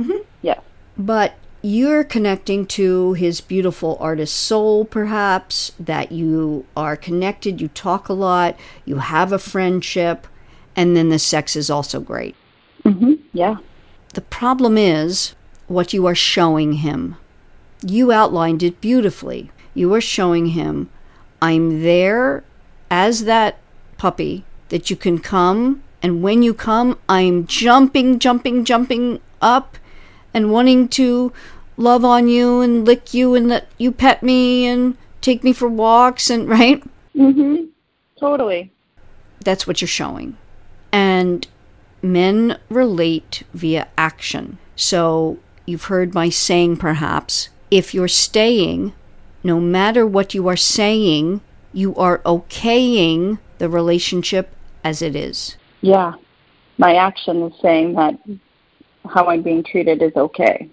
Mhm. 0.00 0.24
Yes. 0.40 0.60
But 0.98 1.34
you're 1.62 2.04
connecting 2.04 2.66
to 2.66 3.12
his 3.14 3.40
beautiful 3.40 3.96
artist 4.00 4.34
soul, 4.36 4.84
perhaps, 4.84 5.72
that 5.78 6.10
you 6.12 6.66
are 6.76 6.96
connected, 6.96 7.60
you 7.60 7.68
talk 7.68 8.08
a 8.08 8.12
lot, 8.12 8.56
you 8.84 8.96
have 8.96 9.32
a 9.32 9.38
friendship, 9.38 10.26
and 10.74 10.96
then 10.96 11.08
the 11.08 11.18
sex 11.18 11.54
is 11.54 11.70
also 11.70 12.00
great. 12.00 12.34
Mhm. 12.84 13.18
Yeah. 13.32 13.56
The 14.14 14.22
problem 14.22 14.76
is 14.76 15.34
what 15.68 15.92
you 15.92 16.06
are 16.06 16.14
showing 16.14 16.74
him. 16.74 17.16
You 17.84 18.12
outlined 18.12 18.62
it 18.62 18.80
beautifully. 18.80 19.50
You 19.74 19.92
are 19.94 20.00
showing 20.00 20.46
him, 20.46 20.88
I'm 21.40 21.82
there 21.82 22.44
as 22.90 23.24
that 23.24 23.58
puppy 23.96 24.44
that 24.68 24.90
you 24.90 24.96
can 24.96 25.18
come, 25.18 25.82
and 26.02 26.22
when 26.22 26.42
you 26.42 26.54
come, 26.54 26.98
I'm 27.08 27.46
jumping, 27.46 28.18
jumping, 28.18 28.64
jumping 28.64 29.20
up 29.40 29.78
and 30.34 30.50
wanting 30.50 30.88
to 30.88 31.32
love 31.76 32.04
on 32.04 32.28
you 32.28 32.60
and 32.60 32.84
lick 32.84 33.14
you 33.14 33.34
and 33.34 33.48
let 33.48 33.68
you 33.78 33.92
pet 33.92 34.22
me 34.22 34.66
and 34.66 34.96
take 35.20 35.42
me 35.42 35.52
for 35.52 35.68
walks 35.68 36.30
and 36.30 36.48
right? 36.48 36.82
Mhm. 37.16 37.68
Totally. 38.18 38.70
That's 39.44 39.66
what 39.66 39.80
you're 39.80 39.88
showing. 39.88 40.36
And 40.92 41.46
men 42.02 42.58
relate 42.68 43.42
via 43.54 43.88
action. 43.96 44.58
So 44.76 45.38
you've 45.66 45.84
heard 45.84 46.14
my 46.14 46.28
saying, 46.28 46.76
perhaps, 46.76 47.48
if 47.70 47.94
you're 47.94 48.08
staying, 48.08 48.92
no 49.42 49.58
matter 49.58 50.06
what 50.06 50.34
you 50.34 50.46
are 50.48 50.56
saying, 50.56 51.40
you 51.72 51.94
are 51.96 52.18
okaying 52.18 53.38
the 53.58 53.68
relationship 53.68 54.54
as 54.84 55.02
it 55.02 55.16
is. 55.16 55.56
Yeah. 55.80 56.14
My 56.78 56.94
action 56.94 57.42
is 57.42 57.52
saying 57.60 57.94
that 57.94 58.14
how 59.08 59.26
I'm 59.26 59.42
being 59.42 59.64
treated 59.64 60.02
is 60.02 60.12
okay. 60.16 60.68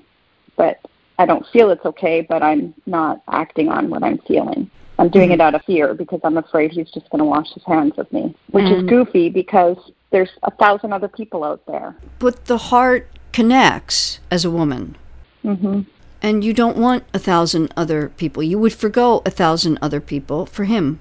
But 0.55 0.79
I 1.17 1.25
don't 1.25 1.45
feel 1.47 1.69
it's 1.71 1.85
okay, 1.85 2.25
but 2.27 2.43
I'm 2.43 2.73
not 2.85 3.21
acting 3.29 3.69
on 3.69 3.89
what 3.89 4.03
I'm 4.03 4.19
feeling. 4.19 4.69
I'm 4.97 5.09
doing 5.09 5.31
it 5.31 5.35
mm-hmm. 5.35 5.41
out 5.41 5.55
of 5.55 5.63
fear 5.63 5.93
because 5.93 6.19
I'm 6.23 6.37
afraid 6.37 6.71
he's 6.71 6.91
just 6.91 7.09
going 7.09 7.19
to 7.19 7.25
wash 7.25 7.53
his 7.53 7.63
hands 7.63 7.93
of 7.97 8.11
me, 8.11 8.35
which 8.51 8.65
is 8.65 8.83
mm. 8.83 8.89
goofy 8.89 9.29
because 9.29 9.77
there's 10.11 10.29
a 10.43 10.51
thousand 10.51 10.91
other 10.91 11.07
people 11.07 11.45
out 11.45 11.65
there. 11.67 11.95
But 12.19 12.45
the 12.45 12.57
heart 12.57 13.07
connects 13.31 14.19
as 14.29 14.43
a 14.43 14.51
woman. 14.51 14.97
Mm-hmm. 15.43 15.81
And 16.21 16.43
you 16.43 16.53
don't 16.53 16.75
want 16.75 17.05
a 17.13 17.19
thousand 17.19 17.73
other 17.77 18.09
people. 18.09 18.43
You 18.43 18.59
would 18.59 18.73
forgo 18.73 19.21
a 19.25 19.29
thousand 19.29 19.79
other 19.81 20.01
people 20.01 20.45
for 20.45 20.65
him. 20.65 20.99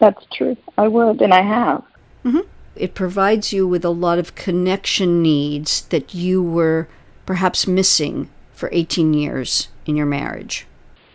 That's 0.00 0.26
true. 0.32 0.56
I 0.76 0.88
would, 0.88 1.22
and 1.22 1.32
I 1.32 1.42
have. 1.42 1.84
Mm-hmm. 2.24 2.48
It 2.76 2.94
provides 2.94 3.52
you 3.52 3.66
with 3.66 3.84
a 3.84 3.90
lot 3.90 4.18
of 4.18 4.34
connection 4.34 5.22
needs 5.22 5.82
that 5.86 6.14
you 6.14 6.42
were 6.42 6.88
perhaps 7.24 7.66
missing 7.66 8.28
for 8.52 8.68
18 8.72 9.14
years 9.14 9.68
in 9.84 9.96
your 9.96 10.06
marriage. 10.06 10.66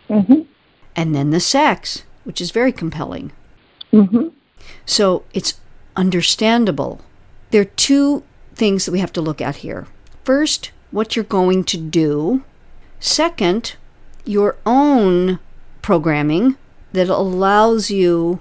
Mhm. 0.08 0.46
And 0.94 1.14
then 1.14 1.30
the 1.30 1.40
sex, 1.40 2.02
which 2.24 2.40
is 2.40 2.50
very 2.50 2.72
compelling. 2.72 3.32
Mhm. 3.92 4.32
So 4.86 5.22
it's 5.32 5.54
understandable. 5.96 7.00
There 7.50 7.62
are 7.62 7.76
two 7.76 8.22
things 8.54 8.84
that 8.84 8.92
we 8.92 9.00
have 9.00 9.12
to 9.12 9.20
look 9.20 9.40
at 9.40 9.56
here. 9.56 9.86
First, 10.24 10.70
what 10.90 11.16
you're 11.16 11.24
going 11.24 11.64
to 11.64 11.76
do. 11.76 12.42
Second, 13.00 13.74
your 14.24 14.56
own 14.64 15.38
programming 15.80 16.56
that 16.92 17.08
allows 17.08 17.90
you 17.90 18.40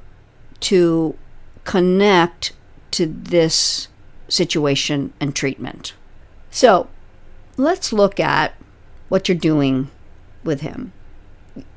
to 0.60 1.16
connect 1.64 2.52
to 2.92 3.06
this 3.06 3.88
situation 4.28 5.14
and 5.20 5.36
treatment. 5.36 5.94
So 6.50 6.88
let's 7.58 7.94
look 7.94 8.20
at 8.20 8.54
what 9.10 9.28
you're 9.28 9.38
doing 9.38 9.90
with 10.44 10.62
him. 10.62 10.94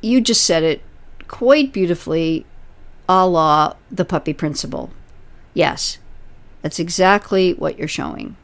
You 0.00 0.20
just 0.20 0.44
said 0.44 0.62
it 0.62 0.82
quite 1.26 1.72
beautifully 1.72 2.46
a 3.08 3.26
la 3.26 3.74
the 3.90 4.04
puppy 4.04 4.32
principle. 4.32 4.90
Yes, 5.52 5.98
that's 6.62 6.78
exactly 6.78 7.52
what 7.52 7.78
you're 7.78 7.88
showing. 7.88 8.36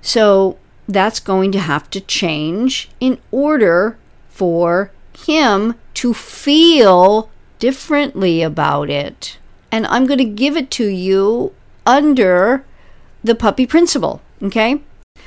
So 0.00 0.58
that's 0.86 1.20
going 1.20 1.52
to 1.52 1.58
have 1.58 1.88
to 1.90 2.00
change 2.00 2.90
in 3.00 3.18
order 3.30 3.98
for 4.28 4.90
him 5.18 5.74
to 5.94 6.14
feel 6.14 7.30
differently 7.58 8.42
about 8.42 8.90
it. 8.90 9.38
And 9.72 9.86
I'm 9.86 10.06
going 10.06 10.18
to 10.18 10.24
give 10.24 10.56
it 10.56 10.70
to 10.72 10.86
you 10.86 11.54
under 11.86 12.64
the 13.22 13.34
puppy 13.34 13.66
principle, 13.66 14.20
okay? 14.42 14.80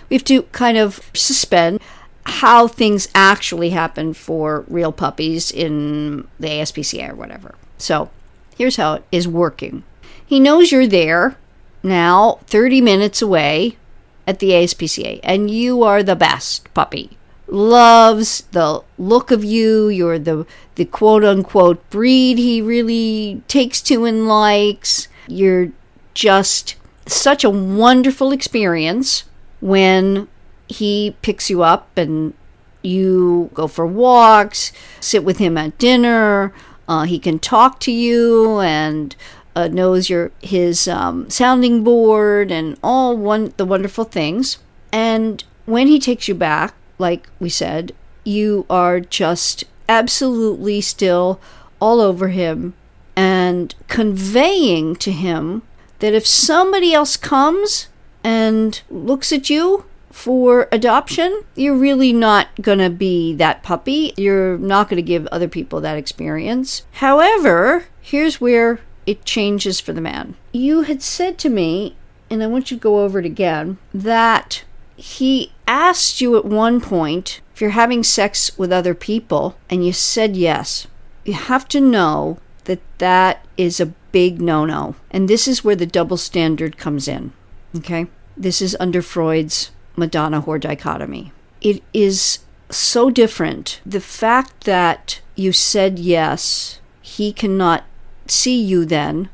We 0.10 0.16
have 0.16 0.24
to 0.26 0.44
kind 0.44 0.78
of 0.78 1.02
suspend 1.14 1.82
how 2.26 2.68
things 2.68 3.08
actually 3.16 3.70
happen 3.70 4.14
for 4.14 4.66
real 4.68 4.92
puppies 4.92 5.52
in 5.52 6.28
the 6.40 6.50
ASPCA 6.50 7.12
or 7.12 7.16
whatever. 7.16 7.56
So 7.78 8.10
here's 8.58 8.76
how 8.76 8.96
it 8.96 9.04
is 9.12 9.28
working. 9.28 9.84
He 10.26 10.40
knows 10.40 10.72
you're 10.72 10.88
there 10.88 11.38
now, 11.84 12.40
30 12.48 12.82
minutes 12.82 13.22
away 13.22 13.78
at 14.26 14.40
the 14.40 14.50
ASPCA, 14.50 15.22
and 15.24 15.50
you 15.50 15.84
are 15.84 16.04
the 16.04 16.16
best 16.16 16.72
puppy. 16.74 17.18
Loves 17.48 18.42
the 18.52 18.84
look 18.98 19.32
of 19.32 19.46
you. 19.46 19.88
You're 19.88 20.20
the, 20.20 20.46
the 20.76 20.84
quote 20.84 21.24
unquote 21.24 21.90
breed 21.90 22.38
he 22.38 22.62
really 22.62 23.42
takes 23.48 23.82
to 23.84 24.04
and 24.04 24.28
likes. 24.28 25.08
You're 25.28 25.72
just 26.18 26.76
such 27.06 27.44
a 27.44 27.50
wonderful 27.50 28.32
experience 28.32 29.26
when 29.62 30.28
he 30.68 31.16
picks 31.22 31.48
you 31.48 31.62
up 31.62 31.96
and 31.96 32.34
you 32.82 33.52
go 33.54 33.68
for 33.68 33.86
walks, 33.86 34.72
sit 35.00 35.24
with 35.24 35.38
him 35.38 35.60
at 35.60 35.78
dinner. 35.78 36.52
Uh, 36.88 37.04
he 37.04 37.20
can 37.20 37.38
talk 37.38 37.80
to 37.80 37.92
you 37.92 38.60
and 38.62 39.16
uh, 39.56 39.68
knows 39.68 40.10
your 40.10 40.32
his 40.42 40.88
um, 40.88 41.30
sounding 41.30 41.84
board 41.84 42.52
and 42.52 42.80
all 42.82 43.16
one 43.16 43.54
the 43.58 43.66
wonderful 43.66 44.04
things. 44.04 44.58
And 44.92 45.44
when 45.68 45.86
he 45.86 46.00
takes 46.00 46.28
you 46.28 46.34
back, 46.34 46.74
like 46.98 47.30
we 47.40 47.50
said, 47.50 47.94
you 48.24 48.66
are 48.72 49.00
just 49.00 49.66
absolutely 49.88 50.82
still 50.82 51.40
all 51.80 52.02
over 52.02 52.30
him 52.30 52.74
and 53.16 53.76
conveying 53.88 54.96
to 54.96 55.12
him 55.12 55.62
that 56.00 56.14
if 56.14 56.26
somebody 56.26 56.94
else 56.94 57.18
comes 57.18 57.88
and 58.24 58.82
looks 58.90 59.32
at 59.32 59.50
you 59.50 59.86
for 60.12 60.68
adoption, 60.72 61.44
you're 61.56 61.76
really 61.76 62.12
not 62.12 62.48
going 62.62 62.80
to 62.80 62.90
be 62.90 63.34
that 63.36 63.64
puppy. 63.64 64.14
You're 64.18 64.58
not 64.58 64.90
going 64.90 64.98
to 64.98 65.02
give 65.02 65.28
other 65.28 65.48
people 65.48 65.80
that 65.82 65.98
experience. 65.98 66.84
However, 66.94 67.86
here's 68.02 68.42
where 68.42 68.80
it 69.06 69.26
changes 69.26 69.80
for 69.80 69.94
the 69.94 70.02
man. 70.02 70.36
You 70.52 70.82
had 70.82 71.02
said 71.02 71.38
to 71.40 71.50
me, 71.50 71.96
and 72.30 72.44
I 72.44 72.48
want 72.48 72.72
you 72.72 72.78
to 72.78 72.82
go 72.82 73.00
over 73.04 73.20
it 73.20 73.26
again, 73.26 73.78
that 73.94 74.64
he 74.96 75.54
asked 75.68 76.20
you 76.20 76.36
at 76.36 76.46
one 76.46 76.82
point 76.82 77.42
if 77.54 77.62
you're 77.62 77.70
having 77.72 78.04
sex 78.04 78.58
with 78.58 78.72
other 78.72 78.94
people, 78.94 79.58
and 79.70 79.86
you 79.86 79.94
said 79.94 80.36
yes. 80.36 80.88
You 81.26 81.34
have 81.34 81.68
to 81.70 81.80
know 81.82 82.40
that 82.68 82.80
that 83.00 83.46
is 83.58 83.80
a 83.80 83.88
big 84.12 84.40
no 84.40 84.66
no. 84.66 84.96
And 85.10 85.28
this 85.28 85.48
is 85.48 85.64
where 85.64 85.76
the 85.76 85.86
double 85.86 86.18
standard 86.18 86.78
comes 86.78 87.08
in. 87.08 87.34
Okay? 87.76 88.08
This 88.36 88.62
is 88.62 88.78
under 88.80 89.02
Freud's 89.02 89.72
Madonna 89.96 90.42
whore 90.42 90.62
dichotomy. 90.62 91.32
It 91.60 91.82
is 91.94 92.40
so 92.70 93.10
different. 93.10 93.82
The 93.86 94.02
fact 94.02 94.66
that 94.66 95.22
you 95.36 95.52
said 95.52 95.98
yes, 95.98 96.80
he 97.02 97.34
cannot 97.34 97.84
see 98.28 98.62
you 98.62 98.86
then 98.86 99.30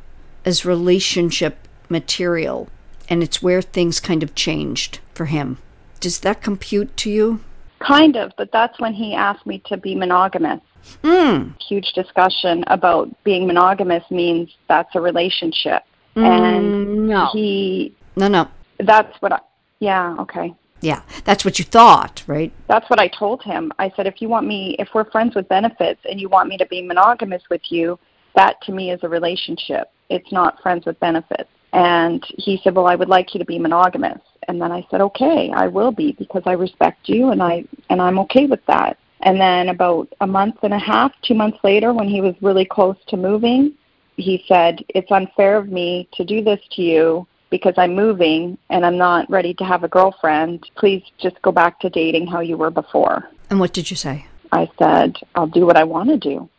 as 0.46 0.66
relationship 0.66 1.68
material. 1.90 2.70
And 3.10 3.22
it's 3.22 3.42
where 3.42 3.62
things 3.62 4.00
kind 4.00 4.24
of 4.24 4.36
changed 4.36 5.00
for 5.14 5.26
him. 5.26 5.58
Does 6.00 6.20
that 6.20 6.42
compute 6.42 6.96
to 6.98 7.10
you? 7.10 7.42
Kind 7.80 8.16
of, 8.16 8.32
but 8.38 8.52
that's 8.52 8.80
when 8.80 8.94
he 8.94 9.14
asked 9.14 9.46
me 9.46 9.62
to 9.66 9.76
be 9.76 9.96
monogamous. 9.96 10.62
Mm. 11.04 11.60
Huge 11.62 11.92
discussion 11.94 12.64
about 12.68 13.10
being 13.24 13.48
monogamous 13.48 14.04
means 14.10 14.50
that's 14.68 14.94
a 14.96 15.02
relationship. 15.02 15.84
Mm, 16.16 16.26
and 16.26 17.08
no. 17.08 17.30
he 17.34 17.96
No, 18.16 18.28
no. 18.28 18.48
that's 18.80 19.20
what 19.22 19.34
I 19.34 19.40
yeah, 19.80 20.16
okay. 20.20 20.54
Yeah, 20.82 21.02
that's 21.24 21.46
what 21.46 21.60
you 21.60 21.66
thought, 21.66 22.24
right? 22.28 22.52
That's 22.68 22.90
what 22.90 23.00
I 23.00 23.08
told 23.08 23.42
him. 23.42 23.72
I 23.80 23.92
said 23.96 24.06
if 24.06 24.22
you 24.22 24.30
want 24.30 24.46
me 24.48 24.76
if 24.80 24.90
we're 24.94 25.10
friends 25.10 25.34
with 25.36 25.48
benefits 25.48 26.02
and 26.10 26.20
you 26.20 26.30
want 26.30 26.50
me 26.50 26.58
to 26.58 26.66
be 26.66 26.82
monogamous 26.82 27.42
with 27.50 27.62
you, 27.70 27.98
that 28.36 28.62
to 28.64 28.72
me 28.72 28.92
is 28.92 29.00
a 29.04 29.10
relationship. 29.10 29.92
It's 30.10 30.32
not 30.32 30.62
friends 30.62 30.86
with 30.86 31.00
benefits. 31.00 31.50
And 31.72 32.24
he 32.38 32.60
said, 32.64 32.76
"Well, 32.76 32.86
I 32.86 32.96
would 32.96 33.10
like 33.10 33.34
you 33.34 33.40
to 33.40 33.46
be 33.46 33.58
monogamous." 33.58 34.22
And 34.48 34.62
then 34.62 34.72
I 34.72 34.86
said, 34.92 35.02
"Okay, 35.02 35.52
I 35.56 35.68
will 35.68 35.92
be 35.92 36.12
because 36.12 36.44
I 36.46 36.52
respect 36.52 37.10
you 37.10 37.32
and 37.32 37.42
I 37.42 37.66
and 37.90 38.02
I'm 38.02 38.20
okay 38.20 38.46
with 38.46 38.64
that." 38.68 38.98
And 39.24 39.40
then 39.40 39.70
about 39.70 40.10
a 40.20 40.28
month 40.28 40.58
and 40.64 40.74
a 40.74 40.80
half, 40.80 41.14
2 41.24 41.34
months 41.34 41.58
later 41.64 41.94
when 41.94 42.08
he 42.10 42.22
was 42.22 42.36
really 42.42 42.66
close 42.66 42.98
to 43.08 43.18
moving, 43.18 43.74
he 44.18 44.44
said, 44.48 44.84
"It's 44.90 45.12
unfair 45.12 45.58
of 45.58 45.70
me 45.70 46.08
to 46.14 46.24
do 46.24 46.44
this 46.44 46.60
to 46.74 46.82
you 46.82 47.26
because 47.50 47.74
I'm 47.78 47.96
moving 47.96 48.58
and 48.70 48.86
I'm 48.86 48.98
not 48.98 49.30
ready 49.30 49.54
to 49.56 49.64
have 49.64 49.84
a 49.84 49.88
girlfriend. 49.88 50.70
Please 50.76 51.04
just 51.18 51.42
go 51.42 51.52
back 51.52 51.80
to 51.80 51.90
dating 51.90 52.28
how 52.28 52.42
you 52.42 52.58
were 52.58 52.70
before." 52.70 53.30
And 53.50 53.60
what 53.60 53.74
did 53.74 53.90
you 53.90 53.96
say? 53.96 54.26
I 54.52 54.70
said, 54.78 55.16
"I'll 55.36 55.48
do 55.48 55.66
what 55.66 55.78
I 55.78 55.86
want 55.86 56.10
to 56.10 56.18
do." 56.18 56.50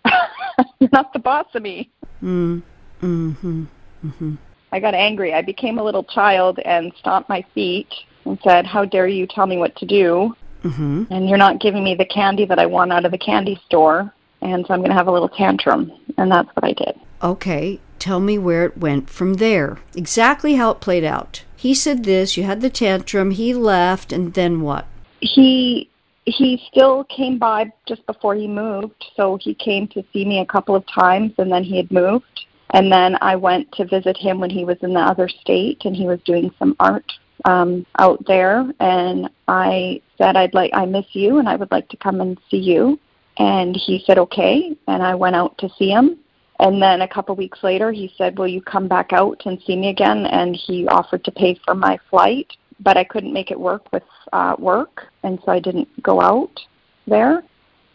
You're 0.80 0.90
not 0.98 1.12
the 1.12 1.18
boss 1.18 1.46
of 1.54 1.62
me. 1.62 1.90
Mm. 2.22 2.62
Mhm. 3.02 3.66
mm-hmm. 4.06 4.34
I 4.72 4.80
got 4.80 4.94
angry. 4.94 5.34
I 5.34 5.42
became 5.42 5.78
a 5.78 5.84
little 5.84 6.02
child 6.02 6.58
and 6.64 6.92
stomped 6.98 7.28
my 7.28 7.44
feet 7.54 7.92
and 8.24 8.38
said, 8.42 8.66
"How 8.66 8.84
dare 8.86 9.06
you 9.06 9.26
tell 9.26 9.46
me 9.46 9.58
what 9.58 9.76
to 9.76 9.86
do? 9.86 10.34
Mhm. 10.64 11.06
And 11.10 11.28
you're 11.28 11.38
not 11.38 11.60
giving 11.60 11.84
me 11.84 11.94
the 11.94 12.04
candy 12.04 12.46
that 12.46 12.58
I 12.58 12.66
want 12.66 12.92
out 12.92 13.04
of 13.04 13.12
the 13.12 13.18
candy 13.18 13.60
store." 13.66 14.12
And 14.42 14.66
so 14.66 14.74
I'm 14.74 14.80
going 14.80 14.90
to 14.90 14.96
have 14.96 15.08
a 15.08 15.12
little 15.12 15.28
tantrum, 15.28 15.90
and 16.18 16.30
that's 16.30 16.48
what 16.54 16.64
I 16.64 16.72
did. 16.72 16.98
Okay, 17.22 17.80
tell 17.98 18.20
me 18.20 18.36
where 18.36 18.66
it 18.66 18.76
went 18.76 19.08
from 19.08 19.34
there. 19.34 19.78
Exactly 19.96 20.56
how 20.56 20.70
it 20.70 20.80
played 20.80 21.04
out. 21.04 21.44
He 21.56 21.72
said 21.72 22.04
this, 22.04 22.36
you 22.36 22.42
had 22.42 22.60
the 22.60 22.68
tantrum, 22.68 23.30
he 23.30 23.54
left, 23.54 24.12
and 24.12 24.34
then 24.34 24.60
what? 24.60 24.84
He 25.20 25.88
he 26.26 26.62
still 26.70 27.04
came 27.04 27.38
by 27.38 27.70
just 27.86 28.04
before 28.06 28.34
he 28.34 28.46
moved, 28.46 29.04
so 29.14 29.38
he 29.40 29.54
came 29.54 29.86
to 29.88 30.02
see 30.12 30.24
me 30.24 30.40
a 30.40 30.46
couple 30.46 30.74
of 30.74 30.84
times, 30.86 31.32
and 31.38 31.52
then 31.52 31.62
he 31.62 31.76
had 31.76 31.90
moved. 31.90 32.46
And 32.70 32.90
then 32.90 33.16
I 33.20 33.36
went 33.36 33.70
to 33.72 33.84
visit 33.84 34.16
him 34.16 34.40
when 34.40 34.50
he 34.50 34.64
was 34.64 34.78
in 34.82 34.94
the 34.94 35.00
other 35.00 35.28
state, 35.28 35.84
and 35.84 35.94
he 35.94 36.06
was 36.06 36.18
doing 36.24 36.50
some 36.58 36.76
art 36.80 37.12
um, 37.44 37.86
out 37.98 38.24
there. 38.26 38.70
And 38.80 39.28
I 39.48 40.00
said, 40.18 40.36
"I'd 40.36 40.54
like, 40.54 40.70
I 40.74 40.86
miss 40.86 41.06
you, 41.12 41.38
and 41.38 41.48
I 41.48 41.56
would 41.56 41.70
like 41.70 41.88
to 41.90 41.96
come 41.96 42.20
and 42.20 42.38
see 42.50 42.58
you." 42.58 42.98
And 43.38 43.76
he 43.76 44.02
said, 44.06 44.18
"Okay." 44.18 44.76
And 44.86 45.02
I 45.02 45.14
went 45.14 45.36
out 45.36 45.56
to 45.58 45.68
see 45.78 45.90
him. 45.90 46.18
And 46.60 46.80
then 46.80 47.02
a 47.02 47.08
couple 47.08 47.34
weeks 47.34 47.62
later, 47.62 47.90
he 47.90 48.12
said, 48.16 48.38
"Will 48.38 48.48
you 48.48 48.62
come 48.62 48.88
back 48.88 49.12
out 49.12 49.42
and 49.44 49.60
see 49.66 49.76
me 49.76 49.88
again?" 49.88 50.26
And 50.26 50.54
he 50.56 50.86
offered 50.88 51.24
to 51.24 51.32
pay 51.32 51.58
for 51.64 51.74
my 51.74 51.98
flight, 52.10 52.52
but 52.80 52.96
I 52.96 53.04
couldn't 53.04 53.32
make 53.32 53.50
it 53.50 53.58
work 53.58 53.92
with 53.92 54.04
uh, 54.32 54.54
work, 54.58 55.06
and 55.24 55.38
so 55.44 55.52
I 55.52 55.60
didn't 55.60 55.88
go 56.02 56.20
out 56.20 56.60
there. 57.06 57.42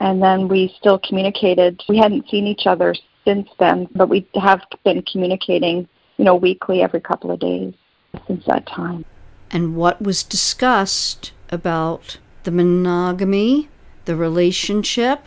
And 0.01 0.21
then 0.21 0.47
we 0.47 0.73
still 0.77 0.99
communicated. 0.99 1.83
We 1.89 1.97
hadn't 1.97 2.29
seen 2.29 2.47
each 2.47 2.67
other 2.67 2.95
since 3.25 3.49
then, 3.59 3.87
but 3.95 4.09
we 4.09 4.27
have 4.35 4.61
been 4.85 5.01
communicating, 5.03 5.87
you 6.17 6.25
know, 6.25 6.35
weekly 6.35 6.81
every 6.81 7.01
couple 7.01 7.31
of 7.31 7.39
days 7.39 7.73
since 8.27 8.45
that 8.45 8.65
time. 8.65 9.05
And 9.51 9.75
what 9.75 10.01
was 10.01 10.23
discussed 10.23 11.31
about 11.49 12.19
the 12.43 12.51
monogamy, 12.51 13.69
the 14.05 14.15
relationship, 14.15 15.21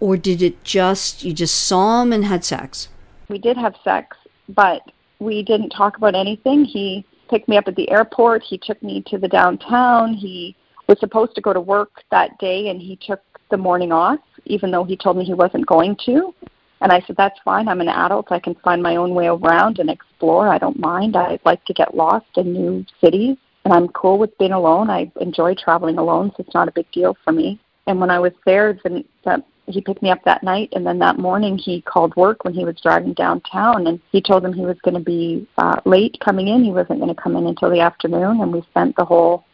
or 0.00 0.16
did 0.16 0.42
it 0.42 0.62
just, 0.64 1.22
you 1.22 1.32
just 1.32 1.54
saw 1.54 2.02
him 2.02 2.12
and 2.12 2.24
had 2.24 2.44
sex? 2.44 2.88
We 3.28 3.38
did 3.38 3.56
have 3.56 3.74
sex, 3.84 4.16
but 4.48 4.82
we 5.20 5.42
didn't 5.42 5.70
talk 5.70 5.96
about 5.96 6.14
anything. 6.14 6.64
He 6.64 7.04
picked 7.30 7.48
me 7.48 7.56
up 7.56 7.68
at 7.68 7.76
the 7.76 7.90
airport. 7.90 8.42
He 8.42 8.58
took 8.58 8.82
me 8.82 9.02
to 9.06 9.16
the 9.16 9.28
downtown. 9.28 10.12
He 10.14 10.56
was 10.86 10.98
supposed 11.00 11.34
to 11.36 11.40
go 11.40 11.52
to 11.52 11.60
work 11.60 12.02
that 12.10 12.36
day, 12.38 12.68
and 12.68 12.80
he 12.80 12.96
took 12.96 13.22
the 13.50 13.56
morning 13.56 13.92
off, 13.92 14.20
even 14.44 14.70
though 14.70 14.84
he 14.84 14.96
told 14.96 15.16
me 15.16 15.24
he 15.24 15.34
wasn't 15.34 15.66
going 15.66 15.96
to. 16.06 16.34
And 16.80 16.90
I 16.90 17.00
said, 17.06 17.16
That's 17.16 17.38
fine. 17.44 17.68
I'm 17.68 17.80
an 17.80 17.88
adult. 17.88 18.32
I 18.32 18.40
can 18.40 18.56
find 18.56 18.82
my 18.82 18.96
own 18.96 19.14
way 19.14 19.28
around 19.28 19.78
and 19.78 19.88
explore. 19.88 20.48
I 20.48 20.58
don't 20.58 20.80
mind. 20.80 21.16
I 21.16 21.38
like 21.44 21.64
to 21.66 21.72
get 21.72 21.94
lost 21.94 22.26
in 22.36 22.52
new 22.52 22.84
cities, 23.00 23.36
and 23.64 23.72
I'm 23.72 23.88
cool 23.88 24.18
with 24.18 24.36
being 24.38 24.52
alone. 24.52 24.90
I 24.90 25.10
enjoy 25.20 25.54
traveling 25.54 25.98
alone, 25.98 26.30
so 26.30 26.36
it's 26.40 26.54
not 26.54 26.68
a 26.68 26.72
big 26.72 26.90
deal 26.92 27.16
for 27.24 27.32
me. 27.32 27.60
And 27.86 28.00
when 28.00 28.10
I 28.10 28.18
was 28.18 28.32
there, 28.44 28.78
then 28.82 29.04
that 29.24 29.44
he 29.66 29.80
picked 29.80 30.02
me 30.02 30.10
up 30.10 30.22
that 30.24 30.42
night, 30.42 30.70
and 30.72 30.84
then 30.84 30.98
that 30.98 31.18
morning 31.18 31.56
he 31.56 31.82
called 31.82 32.14
work 32.16 32.44
when 32.44 32.52
he 32.52 32.64
was 32.64 32.80
driving 32.82 33.12
downtown, 33.14 33.86
and 33.86 34.00
he 34.10 34.20
told 34.20 34.42
them 34.42 34.52
he 34.52 34.66
was 34.66 34.78
going 34.82 34.94
to 34.94 35.00
be 35.00 35.46
uh, 35.58 35.80
late 35.84 36.18
coming 36.20 36.48
in. 36.48 36.64
He 36.64 36.72
wasn't 36.72 36.98
going 36.98 37.14
to 37.14 37.20
come 37.20 37.36
in 37.36 37.46
until 37.46 37.70
the 37.70 37.80
afternoon, 37.80 38.40
and 38.40 38.52
we 38.52 38.62
spent 38.62 38.96
the 38.96 39.04
whole 39.04 39.44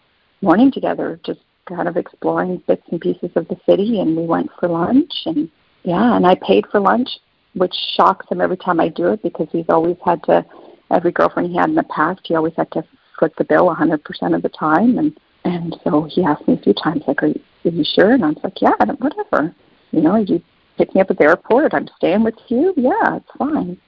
morning 0.40 0.72
together, 0.72 1.20
just 1.24 1.40
kind 1.66 1.88
of 1.88 1.96
exploring 1.96 2.62
bits 2.66 2.82
and 2.90 3.00
pieces 3.00 3.30
of 3.36 3.46
the 3.48 3.60
city. 3.68 4.00
And 4.00 4.16
we 4.16 4.24
went 4.24 4.50
for 4.58 4.68
lunch, 4.68 5.12
and 5.26 5.50
yeah, 5.82 6.16
and 6.16 6.26
I 6.26 6.36
paid 6.36 6.64
for 6.70 6.80
lunch, 6.80 7.08
which 7.54 7.74
shocks 7.96 8.26
him 8.30 8.40
every 8.40 8.56
time 8.56 8.80
I 8.80 8.88
do 8.88 9.08
it 9.08 9.22
because 9.22 9.48
he's 9.52 9.68
always 9.68 9.96
had 10.04 10.22
to. 10.24 10.44
Every 10.90 11.12
girlfriend 11.12 11.50
he 11.50 11.56
had 11.56 11.68
in 11.68 11.74
the 11.74 11.82
past, 11.82 12.20
he 12.24 12.34
always 12.34 12.54
had 12.56 12.70
to 12.70 12.82
foot 13.18 13.34
the 13.36 13.44
bill 13.44 13.66
100% 13.74 14.34
of 14.34 14.42
the 14.42 14.48
time, 14.50 14.98
and 14.98 15.18
And 15.44 15.76
so 15.84 16.08
he 16.10 16.24
asked 16.24 16.46
me 16.46 16.54
a 16.54 16.62
few 16.62 16.74
times, 16.74 17.02
like, 17.06 17.22
are 17.22 17.28
you, 17.28 17.40
are 17.64 17.70
you 17.70 17.84
sure? 17.84 18.12
And 18.12 18.24
I 18.24 18.28
was 18.28 18.38
like, 18.42 18.60
yeah, 18.60 18.74
whatever. 18.98 19.54
You 19.92 20.02
know, 20.02 20.16
you 20.16 20.42
pick 20.76 20.94
me 20.94 21.00
up 21.00 21.10
at 21.10 21.18
the 21.18 21.24
airport. 21.24 21.74
I'm 21.74 21.88
staying 21.96 22.24
with 22.24 22.34
you. 22.48 22.74
Yeah, 22.76 23.16
it's 23.16 23.30
fine. 23.38 23.78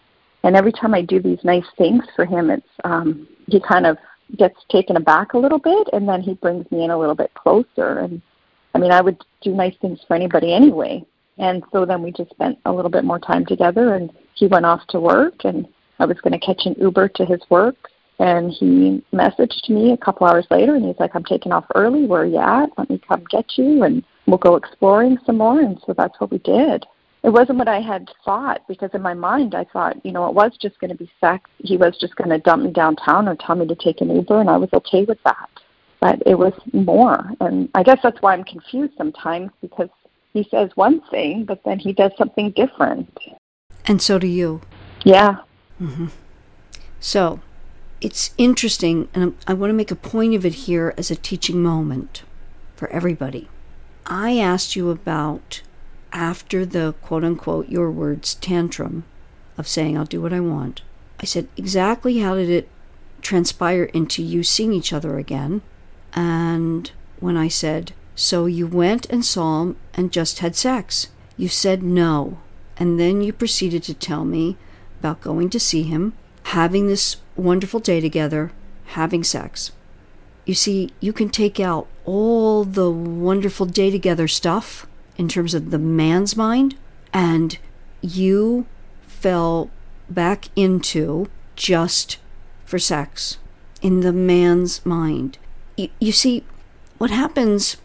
And 0.42 0.56
every 0.56 0.72
time 0.72 0.94
I 0.94 1.02
do 1.02 1.20
these 1.20 1.42
nice 1.44 1.66
things 1.76 2.04
for 2.16 2.24
him, 2.24 2.50
it's 2.50 2.66
um, 2.84 3.28
he 3.46 3.60
kind 3.60 3.84
of 3.84 3.98
gets 4.38 4.58
taken 4.70 4.96
aback 4.96 5.34
a 5.34 5.38
little 5.38 5.58
bit, 5.58 5.88
and 5.92 6.08
then 6.08 6.22
he 6.22 6.34
brings 6.34 6.70
me 6.70 6.84
in 6.84 6.90
a 6.90 6.98
little 6.98 7.14
bit 7.14 7.34
closer. 7.34 7.98
And 7.98 8.22
I 8.74 8.78
mean, 8.78 8.92
I 8.92 9.02
would 9.02 9.22
do 9.42 9.52
nice 9.52 9.74
things 9.82 9.98
for 10.06 10.14
anybody 10.14 10.54
anyway. 10.54 11.04
And 11.36 11.62
so 11.72 11.84
then 11.84 12.02
we 12.02 12.12
just 12.12 12.30
spent 12.30 12.58
a 12.64 12.72
little 12.72 12.90
bit 12.90 13.04
more 13.04 13.18
time 13.18 13.44
together, 13.44 13.94
and 13.94 14.10
he 14.34 14.46
went 14.46 14.64
off 14.64 14.86
to 14.88 15.00
work, 15.00 15.44
and 15.44 15.68
I 15.98 16.06
was 16.06 16.18
going 16.22 16.32
to 16.32 16.46
catch 16.46 16.64
an 16.64 16.74
Uber 16.78 17.08
to 17.08 17.26
his 17.26 17.40
work. 17.50 17.89
And 18.20 18.52
he 18.52 19.02
messaged 19.12 19.68
me 19.68 19.92
a 19.92 19.96
couple 19.96 20.28
hours 20.28 20.46
later, 20.50 20.76
and 20.76 20.84
he's 20.84 21.00
like, 21.00 21.16
"I'm 21.16 21.24
taking 21.24 21.50
off 21.50 21.64
early. 21.74 22.06
Where 22.06 22.22
are 22.22 22.26
you 22.26 22.38
at? 22.38 22.70
Let 22.78 22.90
me 22.90 23.00
come 23.08 23.24
get 23.28 23.58
you, 23.58 23.82
and 23.82 24.04
we'll 24.26 24.38
go 24.38 24.54
exploring 24.54 25.18
some 25.26 25.38
more." 25.38 25.60
And 25.60 25.80
so 25.84 25.94
that's 25.94 26.20
what 26.20 26.30
we 26.30 26.38
did 26.38 26.86
it 27.22 27.30
wasn't 27.30 27.58
what 27.58 27.68
I 27.68 27.80
had 27.80 28.08
thought 28.24 28.62
because 28.66 28.90
in 28.94 29.02
my 29.02 29.14
mind 29.14 29.54
I 29.54 29.64
thought, 29.64 30.04
you 30.04 30.12
know, 30.12 30.26
it 30.26 30.34
was 30.34 30.52
just 30.60 30.78
going 30.80 30.90
to 30.90 30.96
be 30.96 31.10
sex. 31.20 31.50
He 31.58 31.76
was 31.76 31.96
just 32.00 32.16
going 32.16 32.30
to 32.30 32.38
dump 32.38 32.62
me 32.62 32.70
downtown 32.70 33.28
or 33.28 33.36
tell 33.36 33.56
me 33.56 33.66
to 33.66 33.74
take 33.74 34.00
an 34.00 34.14
Uber, 34.14 34.40
and 34.40 34.48
I 34.48 34.56
was 34.56 34.70
okay 34.72 35.04
with 35.04 35.18
that. 35.24 35.50
But 36.00 36.22
it 36.24 36.36
was 36.36 36.54
more, 36.72 37.30
and 37.40 37.68
I 37.74 37.82
guess 37.82 37.98
that's 38.02 38.20
why 38.22 38.32
I'm 38.32 38.44
confused 38.44 38.94
sometimes 38.96 39.50
because 39.60 39.90
he 40.32 40.48
says 40.50 40.70
one 40.76 41.02
thing, 41.10 41.44
but 41.44 41.62
then 41.64 41.78
he 41.78 41.92
does 41.92 42.12
something 42.16 42.52
different. 42.52 43.14
And 43.86 44.00
so 44.00 44.18
do 44.18 44.26
you. 44.26 44.62
Yeah. 45.04 45.38
Mm-hmm. 45.78 46.06
So 47.00 47.40
it's 48.00 48.34
interesting, 48.38 49.08
and 49.14 49.36
I 49.46 49.54
want 49.54 49.70
to 49.70 49.74
make 49.74 49.90
a 49.90 49.96
point 49.96 50.34
of 50.34 50.46
it 50.46 50.54
here 50.54 50.94
as 50.96 51.10
a 51.10 51.16
teaching 51.16 51.62
moment 51.62 52.22
for 52.76 52.88
everybody. 52.88 53.48
I 54.06 54.38
asked 54.38 54.74
you 54.74 54.90
about 54.90 55.62
after 56.12 56.66
the 56.66 56.94
quote 57.02 57.24
unquote, 57.24 57.68
your 57.68 57.90
words, 57.90 58.34
tantrum 58.36 59.04
of 59.56 59.68
saying, 59.68 59.96
I'll 59.96 60.04
do 60.04 60.20
what 60.20 60.32
I 60.32 60.40
want, 60.40 60.82
I 61.20 61.26
said, 61.26 61.48
exactly 61.56 62.18
how 62.18 62.34
did 62.34 62.48
it 62.48 62.68
transpire 63.20 63.84
into 63.84 64.22
you 64.22 64.42
seeing 64.42 64.72
each 64.72 64.92
other 64.92 65.18
again? 65.18 65.60
And 66.14 66.90
when 67.20 67.36
I 67.36 67.48
said, 67.48 67.92
so 68.14 68.46
you 68.46 68.66
went 68.66 69.06
and 69.10 69.24
saw 69.24 69.62
him 69.62 69.76
and 69.94 70.12
just 70.12 70.38
had 70.38 70.56
sex, 70.56 71.08
you 71.36 71.48
said 71.48 71.82
no. 71.82 72.38
And 72.78 72.98
then 72.98 73.20
you 73.20 73.32
proceeded 73.32 73.82
to 73.84 73.94
tell 73.94 74.24
me 74.24 74.56
about 74.98 75.20
going 75.20 75.50
to 75.50 75.60
see 75.60 75.82
him, 75.82 76.14
having 76.44 76.86
this 76.86 77.16
wonderful 77.36 77.80
day 77.80 78.00
together, 78.00 78.52
having 78.86 79.24
sex. 79.24 79.72
You 80.44 80.54
see, 80.54 80.90
you 81.00 81.12
can 81.12 81.28
take 81.28 81.60
out 81.60 81.86
all 82.04 82.64
the 82.64 82.90
wonderful 82.90 83.66
day 83.66 83.90
together 83.90 84.26
stuff 84.26 84.86
in 85.16 85.28
terms 85.28 85.54
of 85.54 85.70
the 85.70 85.78
man's 85.78 86.36
mind, 86.36 86.76
and 87.12 87.58
you 88.00 88.66
fell 89.06 89.70
back 90.08 90.48
into 90.56 91.28
just 91.56 92.18
for 92.64 92.78
sex 92.78 93.38
in 93.82 94.00
the 94.00 94.12
man's 94.12 94.84
mind. 94.84 95.38
You, 95.76 95.88
you 96.00 96.12
see, 96.12 96.44
what 96.98 97.10
happens 97.10 97.76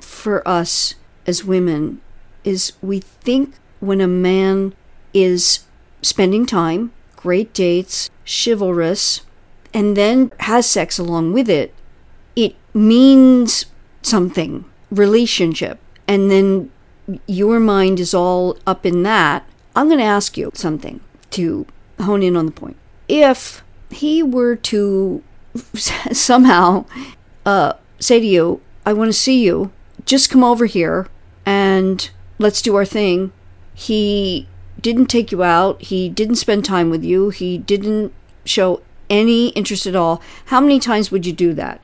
for 0.00 0.46
us 0.46 0.94
as 1.26 1.44
women 1.44 2.00
is 2.44 2.72
we 2.82 3.00
think 3.00 3.54
when 3.80 4.00
a 4.00 4.08
man 4.08 4.74
is 5.14 5.64
spending 6.02 6.46
time, 6.46 6.92
great 7.22 7.54
dates, 7.54 8.10
chivalrous, 8.26 9.22
and 9.72 9.96
then 9.96 10.32
has 10.40 10.68
sex 10.68 10.98
along 10.98 11.32
with 11.32 11.48
it, 11.48 11.74
it 12.36 12.54
means 12.74 13.66
something, 14.02 14.64
relationship 14.90 15.78
and 16.08 16.30
then 16.30 16.70
your 17.26 17.60
mind 17.60 18.00
is 18.00 18.14
all 18.14 18.58
up 18.66 18.86
in 18.86 19.02
that, 19.02 19.44
I'm 19.74 19.86
going 19.86 19.98
to 19.98 20.04
ask 20.04 20.36
you 20.36 20.50
something 20.54 21.00
to 21.30 21.66
hone 21.98 22.22
in 22.22 22.36
on 22.36 22.46
the 22.46 22.52
point. 22.52 22.76
If 23.08 23.64
he 23.90 24.22
were 24.22 24.56
to 24.56 25.22
somehow 25.74 26.84
uh, 27.44 27.74
say 27.98 28.20
to 28.20 28.26
you, 28.26 28.60
I 28.84 28.92
want 28.92 29.08
to 29.08 29.18
see 29.18 29.42
you, 29.42 29.72
just 30.04 30.30
come 30.30 30.44
over 30.44 30.66
here 30.66 31.06
and 31.46 32.10
let's 32.38 32.62
do 32.62 32.74
our 32.76 32.84
thing. 32.84 33.32
He 33.74 34.48
didn't 34.80 35.06
take 35.06 35.30
you 35.32 35.42
out, 35.42 35.82
he 35.82 36.08
didn't 36.08 36.36
spend 36.36 36.64
time 36.64 36.90
with 36.90 37.04
you, 37.04 37.30
he 37.30 37.58
didn't 37.58 38.12
show 38.44 38.82
any 39.08 39.48
interest 39.50 39.86
at 39.86 39.94
all. 39.94 40.20
How 40.46 40.60
many 40.60 40.78
times 40.78 41.10
would 41.10 41.26
you 41.26 41.32
do 41.32 41.52
that? 41.54 41.80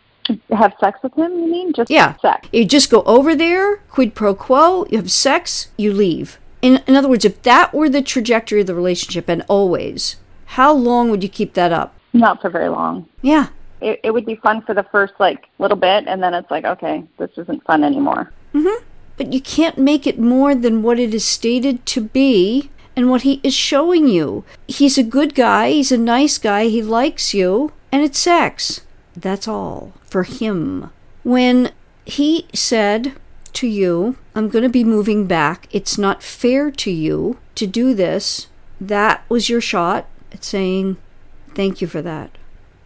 have 0.50 0.74
sex 0.80 0.98
with 1.02 1.14
him, 1.14 1.32
you 1.32 1.46
mean? 1.50 1.72
Just 1.72 1.90
yeah. 1.90 2.16
sex. 2.18 2.48
You 2.52 2.64
just 2.64 2.90
go 2.90 3.02
over 3.02 3.34
there, 3.34 3.78
quid 3.88 4.14
pro 4.14 4.34
quo, 4.34 4.86
you 4.90 4.98
have 4.98 5.10
sex, 5.10 5.68
you 5.76 5.92
leave. 5.92 6.38
In, 6.60 6.82
in 6.86 6.96
other 6.96 7.08
words, 7.08 7.24
if 7.24 7.42
that 7.42 7.72
were 7.72 7.88
the 7.88 8.02
trajectory 8.02 8.60
of 8.60 8.66
the 8.66 8.74
relationship 8.74 9.28
and 9.28 9.44
always, 9.48 10.16
how 10.46 10.72
long 10.72 11.10
would 11.10 11.22
you 11.22 11.28
keep 11.28 11.54
that 11.54 11.72
up? 11.72 11.94
Not 12.12 12.40
for 12.40 12.50
very 12.50 12.68
long. 12.68 13.08
Yeah. 13.22 13.48
It, 13.80 14.00
it 14.02 14.10
would 14.10 14.26
be 14.26 14.36
fun 14.36 14.62
for 14.62 14.74
the 14.74 14.82
first 14.84 15.14
like 15.18 15.46
little 15.58 15.76
bit, 15.76 16.04
and 16.06 16.22
then 16.22 16.34
it's 16.34 16.50
like, 16.50 16.64
okay, 16.64 17.04
this 17.16 17.30
isn't 17.36 17.64
fun 17.64 17.84
anymore. 17.84 18.32
Mm-hmm. 18.54 18.84
But 19.16 19.32
you 19.32 19.40
can't 19.40 19.78
make 19.78 20.06
it 20.06 20.18
more 20.18 20.54
than 20.54 20.82
what 20.82 20.98
it 20.98 21.14
is 21.14 21.24
stated 21.24 21.86
to 21.86 22.00
be 22.00 22.70
and 22.98 23.08
what 23.08 23.22
he 23.22 23.40
is 23.44 23.54
showing 23.54 24.08
you. 24.08 24.44
He's 24.66 24.98
a 24.98 25.04
good 25.04 25.36
guy, 25.36 25.70
he's 25.70 25.92
a 25.92 25.96
nice 25.96 26.36
guy, 26.36 26.64
he 26.66 26.82
likes 26.82 27.32
you, 27.32 27.70
and 27.92 28.02
it's 28.02 28.18
sex. 28.18 28.80
That's 29.16 29.46
all 29.46 29.92
for 30.02 30.24
him. 30.24 30.90
When 31.22 31.70
he 32.04 32.48
said 32.52 33.12
to 33.52 33.68
you, 33.68 34.16
I'm 34.34 34.48
going 34.48 34.64
to 34.64 34.68
be 34.68 34.82
moving 34.82 35.28
back, 35.28 35.68
it's 35.70 35.96
not 35.96 36.24
fair 36.24 36.72
to 36.72 36.90
you 36.90 37.38
to 37.54 37.68
do 37.68 37.94
this, 37.94 38.48
that 38.80 39.22
was 39.28 39.48
your 39.48 39.60
shot 39.60 40.08
at 40.32 40.42
saying, 40.42 40.96
Thank 41.54 41.80
you 41.80 41.86
for 41.86 42.02
that. 42.02 42.36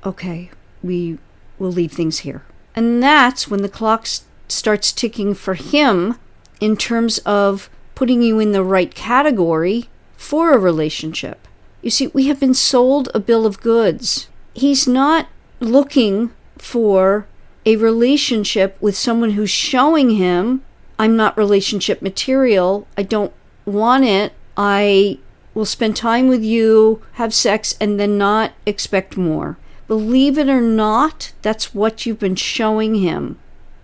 Okay, 0.04 0.50
we 0.82 1.20
will 1.58 1.72
leave 1.72 1.92
things 1.92 2.18
here. 2.18 2.44
And 2.76 3.02
that's 3.02 3.48
when 3.48 3.62
the 3.62 3.68
clock 3.70 4.06
starts 4.46 4.92
ticking 4.92 5.32
for 5.32 5.54
him 5.54 6.18
in 6.60 6.76
terms 6.76 7.16
of 7.20 7.70
putting 7.94 8.20
you 8.20 8.38
in 8.38 8.52
the 8.52 8.62
right 8.62 8.94
category 8.94 9.88
for 10.22 10.52
a 10.52 10.58
relationship. 10.58 11.48
You 11.82 11.90
see, 11.90 12.06
we 12.06 12.28
have 12.28 12.38
been 12.38 12.54
sold 12.54 13.08
a 13.12 13.18
bill 13.18 13.44
of 13.44 13.60
goods. 13.60 14.28
He's 14.54 14.86
not 14.86 15.26
looking 15.58 16.30
for 16.56 17.26
a 17.66 17.74
relationship 17.76 18.76
with 18.80 18.96
someone 18.96 19.30
who's 19.32 19.50
showing 19.50 20.10
him, 20.10 20.62
I'm 20.96 21.16
not 21.16 21.36
relationship 21.36 22.02
material, 22.02 22.86
I 22.96 23.02
don't 23.02 23.32
want 23.66 24.04
it, 24.04 24.32
I 24.56 25.18
will 25.54 25.64
spend 25.64 25.96
time 25.96 26.28
with 26.28 26.44
you, 26.44 27.02
have 27.14 27.34
sex, 27.34 27.76
and 27.80 27.98
then 27.98 28.16
not 28.16 28.52
expect 28.64 29.16
more. 29.16 29.58
Believe 29.88 30.38
it 30.38 30.48
or 30.48 30.60
not, 30.60 31.32
that's 31.42 31.74
what 31.74 32.06
you've 32.06 32.20
been 32.20 32.36
showing 32.36 32.94
him, 32.94 33.38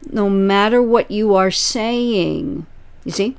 no 0.09 0.31
matter 0.31 0.81
what 0.81 1.11
you 1.11 1.35
are 1.35 1.51
saying. 1.51 2.65
You 3.05 3.11
see? 3.11 3.37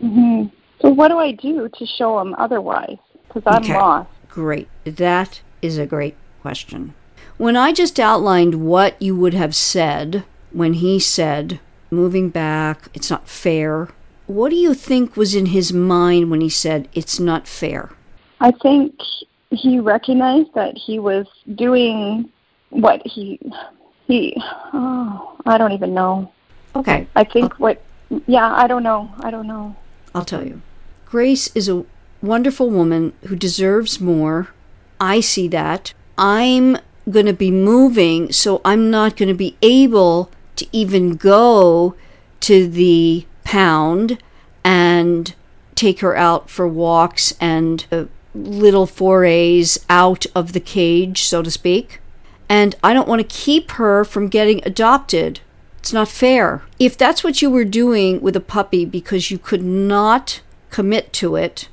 Mm-hmm. 0.00 0.54
So, 0.82 0.90
what 0.90 1.08
do 1.08 1.18
I 1.18 1.30
do 1.30 1.68
to 1.68 1.86
show 1.86 2.18
him 2.18 2.34
otherwise? 2.36 2.98
Because 3.28 3.44
I'm 3.46 3.62
okay. 3.62 3.74
lost. 3.74 4.10
Great. 4.28 4.68
That 4.84 5.40
is 5.62 5.78
a 5.78 5.86
great 5.86 6.16
question. 6.40 6.94
When 7.38 7.56
I 7.56 7.72
just 7.72 8.00
outlined 8.00 8.66
what 8.66 9.00
you 9.00 9.16
would 9.16 9.34
have 9.34 9.54
said 9.54 10.24
when 10.50 10.74
he 10.74 10.98
said, 10.98 11.60
moving 11.90 12.30
back, 12.30 12.88
it's 12.94 13.10
not 13.10 13.28
fair, 13.28 13.88
what 14.26 14.50
do 14.50 14.56
you 14.56 14.74
think 14.74 15.16
was 15.16 15.34
in 15.34 15.46
his 15.46 15.72
mind 15.72 16.30
when 16.30 16.40
he 16.40 16.48
said, 16.48 16.88
it's 16.94 17.20
not 17.20 17.46
fair? 17.46 17.90
I 18.40 18.50
think 18.50 18.94
he 19.50 19.78
recognized 19.78 20.52
that 20.54 20.76
he 20.76 20.98
was 20.98 21.26
doing 21.54 22.30
what 22.70 23.06
he, 23.06 23.38
he, 24.06 24.34
oh, 24.72 25.36
I 25.46 25.58
don't 25.58 25.72
even 25.72 25.94
know. 25.94 26.32
Okay. 26.74 27.06
I 27.14 27.24
think 27.24 27.58
what, 27.60 27.82
yeah, 28.26 28.52
I 28.54 28.66
don't 28.66 28.82
know. 28.82 29.12
I 29.20 29.30
don't 29.30 29.46
know. 29.46 29.76
I'll 30.14 30.24
tell 30.24 30.44
you. 30.44 30.60
Grace 31.12 31.54
is 31.54 31.68
a 31.68 31.84
wonderful 32.22 32.70
woman 32.70 33.12
who 33.26 33.36
deserves 33.36 34.00
more. 34.00 34.48
I 34.98 35.20
see 35.20 35.46
that. 35.48 35.92
I'm 36.16 36.78
going 37.10 37.26
to 37.26 37.34
be 37.34 37.50
moving, 37.50 38.32
so 38.32 38.62
I'm 38.64 38.90
not 38.90 39.18
going 39.18 39.28
to 39.28 39.34
be 39.34 39.54
able 39.60 40.30
to 40.56 40.66
even 40.72 41.16
go 41.16 41.94
to 42.40 42.66
the 42.66 43.26
pound 43.44 44.22
and 44.64 45.34
take 45.74 46.00
her 46.00 46.16
out 46.16 46.48
for 46.48 46.66
walks 46.66 47.34
and 47.38 47.84
uh, 47.92 48.06
little 48.34 48.86
forays 48.86 49.84
out 49.90 50.24
of 50.34 50.54
the 50.54 50.60
cage, 50.60 51.24
so 51.24 51.42
to 51.42 51.50
speak. 51.50 52.00
And 52.48 52.74
I 52.82 52.94
don't 52.94 53.06
want 53.06 53.20
to 53.20 53.36
keep 53.36 53.72
her 53.72 54.06
from 54.06 54.28
getting 54.28 54.62
adopted. 54.64 55.40
It's 55.78 55.92
not 55.92 56.08
fair. 56.08 56.62
If 56.78 56.96
that's 56.96 57.22
what 57.22 57.42
you 57.42 57.50
were 57.50 57.66
doing 57.66 58.22
with 58.22 58.34
a 58.34 58.40
puppy 58.40 58.86
because 58.86 59.30
you 59.30 59.36
could 59.36 59.62
not 59.62 60.40
commit 60.72 61.12
to 61.12 61.36
it, 61.36 61.68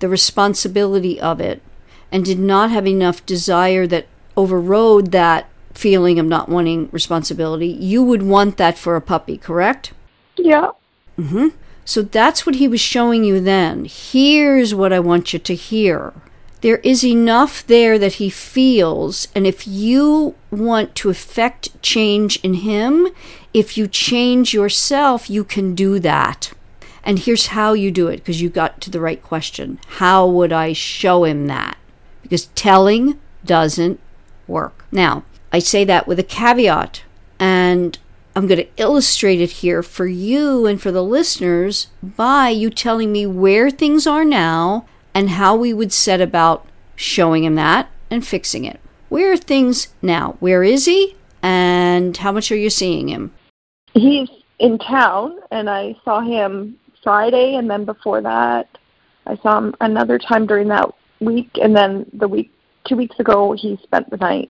the 0.00 0.08
responsibility 0.08 1.18
of 1.18 1.40
it, 1.40 1.62
and 2.10 2.24
did 2.24 2.38
not 2.38 2.70
have 2.70 2.86
enough 2.86 3.24
desire 3.24 3.86
that 3.86 4.06
overrode 4.36 5.12
that 5.12 5.48
feeling 5.72 6.18
of 6.18 6.26
not 6.26 6.48
wanting 6.48 6.90
responsibility, 6.92 7.68
you 7.68 8.02
would 8.02 8.22
want 8.22 8.58
that 8.58 8.76
for 8.76 8.96
a 8.96 9.00
puppy, 9.00 9.38
correct? 9.38 9.92
Yeah. 10.36 10.72
Mm-hmm. 11.18 11.48
So 11.84 12.02
that's 12.02 12.44
what 12.44 12.56
he 12.56 12.68
was 12.68 12.80
showing 12.80 13.24
you 13.24 13.40
then. 13.40 13.86
Here's 13.88 14.74
what 14.74 14.92
I 14.92 15.00
want 15.00 15.32
you 15.32 15.38
to 15.38 15.54
hear. 15.54 16.12
There 16.60 16.78
is 16.78 17.04
enough 17.04 17.66
there 17.66 17.98
that 17.98 18.14
he 18.14 18.30
feels, 18.30 19.26
and 19.34 19.46
if 19.46 19.66
you 19.66 20.34
want 20.50 20.94
to 20.96 21.10
affect 21.10 21.80
change 21.82 22.38
in 22.44 22.54
him, 22.54 23.08
if 23.52 23.76
you 23.76 23.88
change 23.88 24.54
yourself, 24.54 25.28
you 25.28 25.42
can 25.42 25.74
do 25.74 25.98
that. 26.00 26.52
And 27.04 27.18
here's 27.18 27.48
how 27.48 27.72
you 27.72 27.90
do 27.90 28.08
it, 28.08 28.18
because 28.18 28.40
you 28.40 28.48
got 28.48 28.80
to 28.82 28.90
the 28.90 29.00
right 29.00 29.22
question. 29.22 29.80
How 29.86 30.26
would 30.26 30.52
I 30.52 30.72
show 30.72 31.24
him 31.24 31.46
that? 31.48 31.76
Because 32.22 32.46
telling 32.54 33.18
doesn't 33.44 33.98
work. 34.46 34.84
Now, 34.92 35.24
I 35.52 35.58
say 35.58 35.84
that 35.84 36.06
with 36.06 36.18
a 36.18 36.24
caveat, 36.24 37.02
and 37.38 37.98
I'm 38.36 38.46
going 38.46 38.60
to 38.60 38.68
illustrate 38.76 39.40
it 39.40 39.50
here 39.50 39.82
for 39.82 40.06
you 40.06 40.64
and 40.66 40.80
for 40.80 40.92
the 40.92 41.02
listeners 41.02 41.88
by 42.02 42.48
you 42.50 42.70
telling 42.70 43.12
me 43.12 43.26
where 43.26 43.68
things 43.68 44.06
are 44.06 44.24
now 44.24 44.86
and 45.12 45.30
how 45.30 45.56
we 45.56 45.74
would 45.74 45.92
set 45.92 46.20
about 46.20 46.66
showing 46.94 47.44
him 47.44 47.56
that 47.56 47.90
and 48.10 48.26
fixing 48.26 48.64
it. 48.64 48.80
Where 49.08 49.32
are 49.32 49.36
things 49.36 49.88
now? 50.00 50.36
Where 50.40 50.62
is 50.62 50.86
he? 50.86 51.16
And 51.42 52.16
how 52.16 52.32
much 52.32 52.50
are 52.52 52.56
you 52.56 52.70
seeing 52.70 53.08
him? 53.08 53.34
He's 53.92 54.28
in 54.58 54.78
town, 54.78 55.38
and 55.50 55.68
I 55.68 55.96
saw 56.04 56.20
him 56.20 56.78
Friday, 57.02 57.54
and 57.54 57.68
then 57.70 57.84
before 57.84 58.20
that, 58.20 58.68
I 59.26 59.36
saw 59.36 59.58
him 59.58 59.74
another 59.80 60.18
time 60.18 60.46
during 60.46 60.68
that 60.68 60.90
week, 61.20 61.50
and 61.60 61.76
then 61.76 62.06
the 62.12 62.28
week, 62.28 62.52
two 62.86 62.96
weeks 62.96 63.18
ago, 63.18 63.52
he 63.52 63.78
spent 63.82 64.10
the 64.10 64.16
night. 64.16 64.48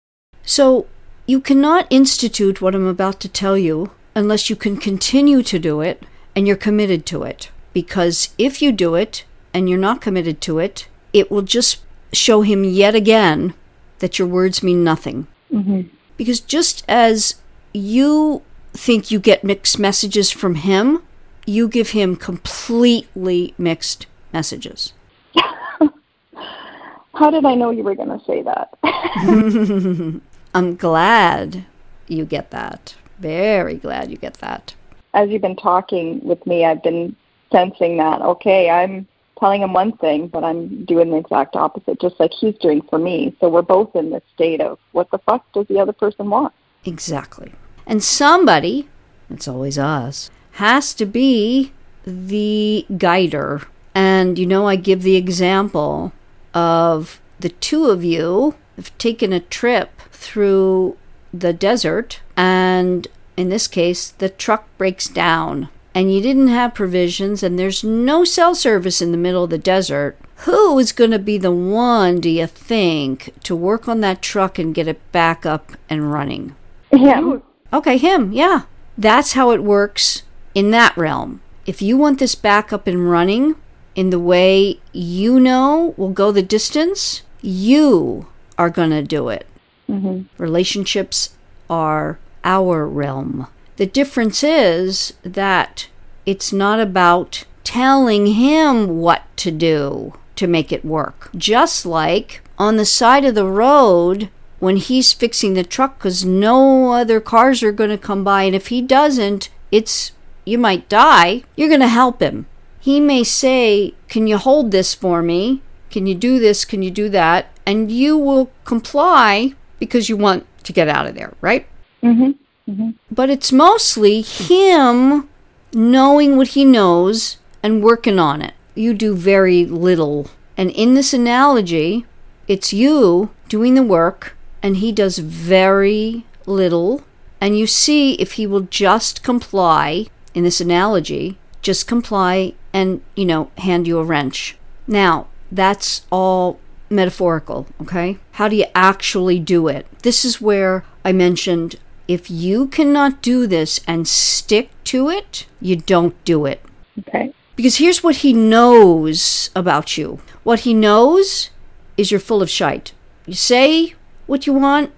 So 0.45 0.87
you 1.27 1.41
cannot 1.41 1.87
institute 1.91 2.61
what 2.61 2.75
I'm 2.75 2.87
about 2.87 3.21
to 3.21 3.29
tell 3.29 3.57
you 3.57 3.93
unless 4.15 4.51
you 4.51 4.57
can 4.57 4.77
continue 4.77 5.43
to 5.43 5.59
do 5.59 5.81
it 5.81 6.05
and 6.35 6.47
you're 6.47 6.57
committed 6.57 7.05
to 7.07 7.23
it. 7.23 7.51
Because 7.73 8.35
if 8.39 8.63
you 8.63 8.73
do 8.73 8.95
it 8.95 9.25
and 9.53 9.69
you're 9.69 9.79
not 9.79 10.01
committed 10.01 10.41
to 10.43 10.59
it, 10.59 10.89
it 11.13 11.31
will 11.31 11.43
just 11.43 11.83
show 12.13 12.43
him 12.43 12.65
yet 12.65 12.95
again 12.95 13.55
that 13.99 14.19
your 14.19 14.29
words 14.29 14.63
mean 14.63 14.83
nothing. 14.83 15.27
hmm 15.51 15.83
Because 16.17 16.41
just 16.41 16.85
as 16.89 17.37
you 17.73 18.43
think 18.73 19.11
you 19.11 19.19
get 19.19 19.45
mixed 19.45 19.79
messages 19.79 20.31
from 20.31 20.55
him, 20.55 21.03
you 21.49 21.67
give 21.67 21.91
him 21.91 22.15
completely 22.15 23.55
mixed 23.57 24.07
messages. 24.33 24.93
How 27.15 27.31
did 27.31 27.45
I 27.45 27.55
know 27.55 27.71
you 27.71 27.83
were 27.83 27.95
going 27.95 28.17
to 28.17 28.25
say 28.25 28.43
that? 28.43 28.79
I'm 30.55 30.77
glad 30.77 31.65
you 32.07 32.25
get 32.25 32.51
that. 32.51 32.95
Very 33.19 33.77
glad 33.77 34.11
you 34.11 34.19
get 34.19 34.35
that. 34.35 34.75
As 35.15 35.31
you've 35.31 35.43
been 35.43 35.57
talking 35.57 36.21
with 36.23 36.47
me, 36.47 36.65
I've 36.65 36.83
been 36.83 37.17
sensing 37.51 37.97
that, 37.97 38.21
okay, 38.21 38.69
I'm 38.69 39.09
telling 39.41 39.63
him 39.63 39.73
one 39.73 39.97
thing, 39.97 40.29
but 40.29 40.45
I'm 40.45 40.85
doing 40.85 41.11
the 41.11 41.17
exact 41.17 41.57
opposite, 41.57 42.01
just 42.01 42.21
like 42.21 42.33
he's 42.33 42.57
doing 42.57 42.83
for 42.83 42.99
me. 42.99 43.35
So 43.41 43.49
we're 43.49 43.63
both 43.63 43.97
in 43.97 44.11
this 44.11 44.23
state 44.35 44.61
of 44.61 44.79
what 44.93 45.11
the 45.11 45.19
fuck 45.19 45.51
does 45.53 45.67
the 45.69 45.81
other 45.81 45.93
person 45.93 46.29
want? 46.29 46.53
Exactly. 46.85 47.53
And 47.87 48.03
somebody, 48.03 48.89
it's 49.31 49.49
always 49.49 49.79
us, 49.79 50.31
has 50.59 50.93
to 50.93 51.07
be 51.07 51.73
the 52.05 52.85
guider. 52.97 53.63
And 53.95 54.39
you 54.39 54.47
know, 54.47 54.67
I 54.67 54.75
give 54.75 55.03
the 55.03 55.15
example 55.15 56.13
of 56.53 57.21
the 57.39 57.49
two 57.49 57.87
of 57.87 58.03
you 58.03 58.57
have 58.75 58.97
taken 58.99 59.33
a 59.33 59.39
trip 59.39 60.01
through 60.11 60.97
the 61.33 61.53
desert, 61.53 62.21
and 62.37 63.07
in 63.37 63.51
this 63.51 63.69
case, 63.69 64.11
the 64.11 64.29
truck 64.29 64.67
breaks 64.79 65.07
down. 65.09 65.69
And 65.95 66.13
you 66.13 66.21
didn't 66.21 66.49
have 66.49 66.75
provisions, 66.75 67.43
and 67.45 67.57
there's 67.57 67.85
no 67.85 68.25
cell 68.25 68.55
service 68.55 69.01
in 69.01 69.13
the 69.13 69.19
middle 69.19 69.45
of 69.45 69.51
the 69.51 69.59
desert. 69.59 70.19
Who 70.47 70.79
is 70.79 70.91
going 70.93 71.13
to 71.13 71.19
be 71.21 71.39
the 71.39 71.53
one, 71.53 72.21
do 72.21 72.29
you 72.29 72.47
think, 72.47 73.33
to 73.45 73.55
work 73.55 73.89
on 73.89 74.01
that 74.01 74.23
truck 74.23 74.59
and 74.59 74.75
get 74.75 74.89
it 74.89 75.13
back 75.13 75.47
up 75.47 75.73
and 75.89 76.13
running? 76.13 76.57
Him. 76.91 77.43
Okay, 77.73 77.97
him, 77.97 78.33
yeah. 78.33 78.63
That's 78.97 79.35
how 79.35 79.53
it 79.53 79.63
works 79.63 80.23
in 80.59 80.73
that 80.73 80.97
realm. 80.97 81.41
If 81.67 81.81
you 81.81 81.97
want 81.97 82.19
this 82.19 82.35
back 82.35 82.73
up 82.73 82.89
and 82.89 83.09
running 83.09 83.55
in 83.95 84.11
the 84.11 84.19
way 84.19 84.81
you 84.93 85.39
know 85.39 85.95
will 85.97 86.11
go 86.11 86.33
the 86.33 86.43
distance, 86.43 87.23
you 87.41 88.27
are 88.59 88.69
going 88.69 88.91
to 88.91 89.03
do 89.03 89.29
it. 89.29 89.47
hmm 89.87 90.23
Relationships 90.37 91.37
are 91.71 92.19
our 92.43 92.89
realm. 92.89 93.47
The 93.77 93.87
difference 93.87 94.43
is 94.43 95.13
that 95.23 95.87
it's 96.27 96.53
not 96.53 96.81
about 96.81 97.45
telling 97.63 98.27
him 98.27 98.99
what 98.99 99.23
to 99.37 99.53
do 99.53 100.15
to 100.35 100.49
make 100.49 100.73
it 100.73 100.85
work. 100.85 101.31
Just 101.37 101.87
like 101.87 102.43
on 102.59 102.77
the 102.77 102.85
side 102.85 103.25
of 103.25 103.37
the 103.37 103.47
road, 103.47 104.29
when 104.59 104.77
he's 104.77 105.13
fixing 105.13 105.55
the 105.55 105.63
truck 105.63 105.99
because 105.99 106.25
no 106.25 106.93
other 106.93 107.21
cars 107.21 107.63
are 107.63 107.79
going 107.81 107.91
to 107.91 108.07
come 108.11 108.25
by, 108.25 108.43
and 108.43 108.57
if 108.57 108.67
he 108.75 108.83
doesn't, 108.83 109.51
it's 109.71 110.11
you 110.49 110.59
might 110.59 110.89
die, 110.89 111.43
you're 111.57 111.69
going 111.69 111.81
to 111.81 111.89
help 111.89 112.21
him. 112.21 112.47
He 112.81 113.01
may 113.01 113.25
say, 113.25 113.95
Can 114.09 114.27
you 114.27 114.39
hold 114.39 114.71
this 114.71 114.95
for 114.95 115.23
me? 115.23 115.63
Can 115.91 116.07
you 116.07 116.15
do 116.15 116.39
this? 116.39 116.65
Can 116.65 116.83
you 116.83 116.91
do 116.91 117.09
that? 117.11 117.51
And 117.67 117.91
you 117.91 118.17
will 118.17 118.51
comply 118.65 119.55
because 119.79 120.09
you 120.09 120.17
want 120.17 120.47
to 120.65 120.73
get 120.73 120.89
out 120.89 121.07
of 121.07 121.15
there, 121.15 121.35
right? 121.41 121.67
hmm 122.01 122.31
hmm 122.67 122.91
But 123.11 123.31
it's 123.31 123.53
mostly 123.53 124.23
him 124.23 125.29
knowing 125.73 126.37
what 126.37 126.49
he 126.49 126.65
knows 126.65 127.39
and 127.63 127.83
working 127.83 128.19
on 128.19 128.43
it. 128.43 128.55
You 128.75 128.95
do 128.95 129.15
very 129.15 129.65
little. 129.65 130.31
And 130.57 130.71
in 130.71 130.95
this 130.95 131.13
analogy, 131.13 132.07
it's 132.47 132.73
you 132.73 133.31
doing 133.49 133.75
the 133.75 133.83
work 133.83 134.37
and 134.63 134.77
he 134.77 134.93
does 134.93 135.19
very 135.19 136.25
little. 136.47 137.03
And 137.41 137.59
you 137.59 137.67
see 137.67 138.15
if 138.15 138.33
he 138.33 138.47
will 138.47 138.63
just 138.63 139.23
comply 139.23 140.07
in 140.39 140.45
this 140.45 140.61
analogy, 140.61 141.37
just 141.63 141.89
comply 141.89 142.55
and, 142.73 143.01
you 143.17 143.25
know, 143.25 143.51
hand 143.59 143.89
you 143.89 143.99
a 143.99 144.05
wrench. 144.05 144.57
Now, 144.87 145.27
that's 145.51 146.07
all 146.13 146.61
metaphorical, 146.89 147.67
okay? 147.83 148.19
How 148.33 148.47
do 148.47 148.55
you 148.55 148.67
actually 148.73 149.41
do 149.41 149.67
it? 149.67 149.85
This 150.03 150.25
is 150.25 150.41
where 150.41 150.85
I 151.05 151.11
mentioned 151.11 151.75
if 152.07 152.31
you 152.31 152.69
cannot 152.69 153.21
do 153.21 153.49
this 153.49 153.81
and 153.89 154.07
stick 154.07 154.71
to 154.85 155.11
it, 155.11 155.47
you 155.61 155.75
don't 155.75 156.15
do 156.25 156.47
it. 156.47 156.65
Okay. 157.01 157.35
Because 157.57 157.79
here's 157.79 158.05
what 158.05 158.19
he 158.19 158.33
knows 158.33 159.51
about 159.57 159.99
you 159.99 160.21
what 160.45 160.61
he 160.61 160.73
knows 160.73 161.51
is 161.97 162.13
you're 162.13 162.21
full 162.21 162.43
of 162.43 162.49
shite. 162.49 162.93
You 163.27 163.35
say 163.35 163.95
what 164.29 164.47
you 164.47 164.53
want, 164.53 164.93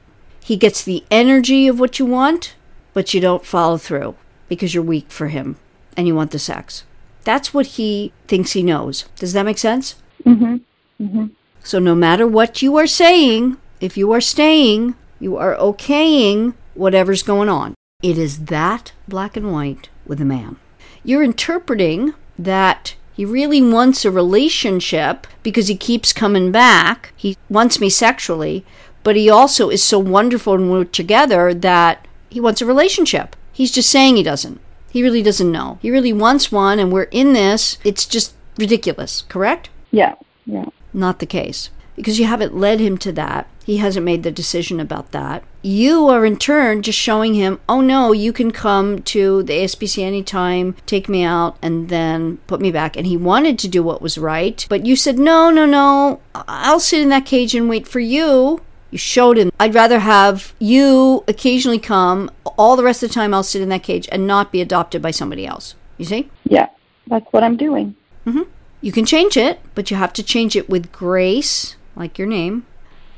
he 0.45 0.59
gets 0.59 0.85
the 0.85 1.03
energy 1.11 1.67
of 1.67 1.81
what 1.81 1.99
you 1.99 2.05
want, 2.05 2.57
but 2.93 3.15
you 3.15 3.23
don't 3.23 3.47
follow 3.47 3.79
through 3.79 4.17
because 4.51 4.75
you're 4.75 4.83
weak 4.83 5.11
for 5.11 5.29
him 5.29 5.57
and 5.97 6.07
you 6.07 6.15
want 6.15 6.33
the 6.33 6.39
sex. 6.39 6.85
That's 7.25 7.55
what 7.55 7.67
he 7.79 8.13
thinks 8.27 8.53
he 8.53 8.63
knows. 8.63 9.05
Does 9.17 9.33
that 9.33 9.47
make 9.47 9.59
sense? 9.59 9.95
hmm 10.25 10.57
hmm 10.99 11.27
So 11.65 11.79
no 11.79 11.95
matter 11.95 12.27
what 12.27 12.61
you 12.61 12.77
are 12.77 12.87
saying, 12.87 13.57
if 13.81 13.97
you 13.97 14.13
are 14.13 14.21
staying, 14.21 14.95
you 15.19 15.37
are 15.37 15.57
okaying 15.57 16.55
whatever's 16.75 17.23
going 17.23 17.49
on. 17.49 17.75
It 18.03 18.19
is 18.19 18.47
that 18.47 18.93
black 19.09 19.37
and 19.37 19.53
white 19.53 19.89
with 20.07 20.21
a 20.21 20.25
man. 20.25 20.57
You're 21.05 21.23
interpreting 21.23 22.15
that 22.39 22.95
he 23.15 23.25
really 23.25 23.61
wants 23.61 24.05
a 24.05 24.11
relationship 24.11 25.27
because 25.43 25.69
he 25.69 25.77
keeps 25.77 26.13
coming 26.13 26.51
back. 26.51 27.13
He 27.17 27.37
wants 27.49 27.81
me 27.81 27.91
sexually, 27.91 28.65
but 29.03 29.17
he 29.17 29.29
also 29.29 29.69
is 29.69 29.83
so 29.85 29.99
wonderful 29.99 30.55
when 30.55 30.71
we're 30.71 30.85
together 30.85 31.53
that 31.53 32.07
he 32.31 32.41
wants 32.41 32.63
a 32.63 32.67
relationship. 32.67 33.37
He's 33.53 33.71
just 33.71 33.91
saying 33.91 34.17
he 34.17 34.23
doesn't. 34.23 34.61
He 34.91 35.03
really 35.03 35.23
doesn't 35.23 35.53
know. 35.53 35.79
He 35.83 35.91
really 35.91 36.13
wants 36.13 36.51
one, 36.51 36.79
and 36.79 36.91
we're 36.91 37.05
in 37.05 37.33
this. 37.33 37.79
It's 37.85 38.07
just 38.07 38.35
ridiculous, 38.59 39.23
correct? 39.29 39.71
Yeah. 39.91 40.15
Yeah. 40.47 40.67
not 40.93 41.19
the 41.21 41.27
case 41.27 41.71
because 41.97 42.19
you 42.19 42.25
haven't 42.27 42.57
led 42.57 42.81
him 42.81 42.97
to 42.99 43.13
that. 43.13 43.47
He 43.65 43.77
hasn't 43.77 44.07
made 44.07 44.23
the 44.23 44.31
decision 44.31 44.81
about 44.81 45.13
that. 45.13 45.45
You 45.63 46.09
are 46.09 46.25
in 46.25 46.39
turn 46.39 46.83
just 46.83 46.99
showing 46.99 47.35
him, 47.35 47.61
oh 47.69 47.83
no, 47.83 48.13
you 48.13 48.33
can 48.33 48.51
come 48.51 49.03
to 49.03 49.43
the 49.43 49.53
ASPC 49.53 50.03
anytime, 50.03 50.75
take 50.87 51.09
me 51.09 51.23
out, 51.23 51.57
and 51.61 51.89
then 51.91 52.39
put 52.47 52.61
me 52.61 52.73
back. 52.73 52.97
And 52.97 53.07
he 53.07 53.17
wanted 53.19 53.59
to 53.61 53.69
do 53.69 53.83
what 53.83 54.01
was 54.01 54.17
right, 54.17 54.67
but 54.71 54.87
you 54.87 54.97
said, 54.97 55.19
no, 55.19 55.51
no, 55.51 55.67
no, 55.67 56.21
I'll 56.35 56.81
sit 56.81 57.01
in 57.01 57.11
that 57.11 57.27
cage 57.27 57.55
and 57.55 57.69
wait 57.69 57.87
for 57.87 58.01
you. 58.01 58.63
You 58.91 58.99
showed 58.99 59.39
him, 59.39 59.51
I'd 59.61 59.75
rather 59.75 60.01
have 60.01 60.55
you 60.59 61.25
occasionally 61.29 61.79
come, 61.79 62.31
all 62.45 62.77
the 62.77 62.83
rest 62.83 63.03
of 63.03 63.09
the 63.09 63.15
time 63.15 63.33
I'll 63.33 63.43
sit 63.43 63.63
in 63.63 63.69
that 63.69 63.83
cage 63.83 64.09
and 64.11 64.27
not 64.27 64.51
be 64.51 64.61
adopted 64.61 65.01
by 65.01 65.13
somebody 65.13 65.47
else. 65.47 65.75
You 65.97 66.05
see? 66.05 66.31
Yeah. 66.45 66.69
That's 67.07 67.27
what 67.33 67.43
I'm 67.43 67.57
doing. 67.57 67.95
Mm-hmm. 68.27 68.43
You 68.81 68.93
can 68.93 69.05
change 69.05 69.37
it, 69.37 69.61
but 69.75 69.91
you 69.91 69.97
have 69.97 70.13
to 70.15 70.23
change 70.23 70.57
it 70.57 70.69
with 70.69 70.91
grace, 70.93 71.77
like 71.95 72.19
your 72.19 72.29
name, 72.29 72.67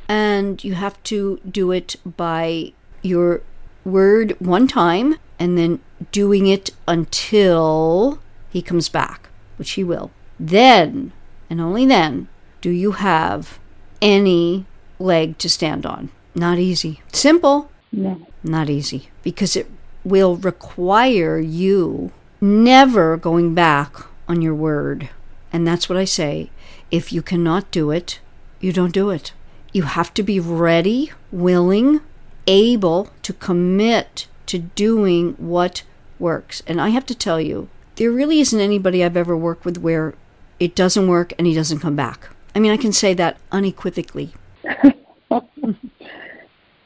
and 0.09 0.63
you 0.63 0.75
have 0.75 1.01
to 1.05 1.41
do 1.49 1.71
it 1.71 1.97
by 2.05 2.73
your 3.03 3.43
word 3.85 4.37
one 4.41 4.67
time 4.67 5.17
and 5.39 5.57
then 5.57 5.81
doing 6.11 6.47
it 6.47 6.71
until 6.87 8.21
he 8.51 8.63
comes 8.63 8.89
back, 8.89 9.29
which 9.57 9.73
he 9.73 9.85
will. 9.85 10.11
Then, 10.39 11.13
and 11.49 11.61
only 11.61 11.87
then, 11.87 12.29
do 12.61 12.71
you 12.71 12.93
have 12.93 13.59
any 14.01 14.67
leg 15.03 15.39
to 15.39 15.49
stand 15.49 15.85
on. 15.87 16.11
Not 16.35 16.59
easy. 16.59 17.01
Simple, 17.13 17.71
No. 17.93 18.21
not 18.43 18.71
easy. 18.71 19.09
Because 19.23 19.57
it 19.57 19.69
will 20.05 20.37
require 20.37 21.39
you 21.39 22.11
never 22.41 23.17
going 23.17 23.55
back 23.55 23.95
on 24.29 24.41
your 24.43 24.55
word. 24.55 25.11
And 25.53 25.67
that's 25.67 25.89
what 25.89 25.99
I 25.99 26.05
say. 26.07 26.51
If 26.91 27.13
you 27.13 27.23
cannot 27.23 27.71
do 27.71 27.91
it, 27.91 28.21
you 28.61 28.73
don't 28.73 28.93
do 28.95 29.11
it. 29.11 29.33
You 29.73 29.83
have 29.83 30.13
to 30.15 30.23
be 30.23 30.41
ready, 30.41 31.13
willing, 31.31 32.01
able 32.47 33.11
to 33.23 33.33
commit 33.33 34.27
to 34.47 34.59
doing 34.59 35.35
what 35.39 35.83
works. 36.19 36.63
And 36.67 36.81
I 36.81 36.89
have 36.91 37.07
to 37.07 37.15
tell 37.15 37.41
you, 37.41 37.69
there 37.97 38.11
really 38.11 38.41
isn't 38.41 38.61
anybody 38.61 39.05
I've 39.05 39.17
ever 39.17 39.37
worked 39.37 39.65
with 39.65 39.79
where 39.79 40.15
it 40.59 40.75
doesn't 40.75 41.09
work 41.09 41.33
and 41.39 41.47
he 41.47 41.55
doesn't 41.55 41.81
come 41.81 41.97
back. 41.97 42.29
I 42.55 42.59
mean, 42.61 42.73
I 42.73 42.77
can 42.77 42.93
say 42.93 43.15
that 43.15 43.39
unequivocally. 43.51 44.33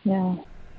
Yeah. 0.06 0.36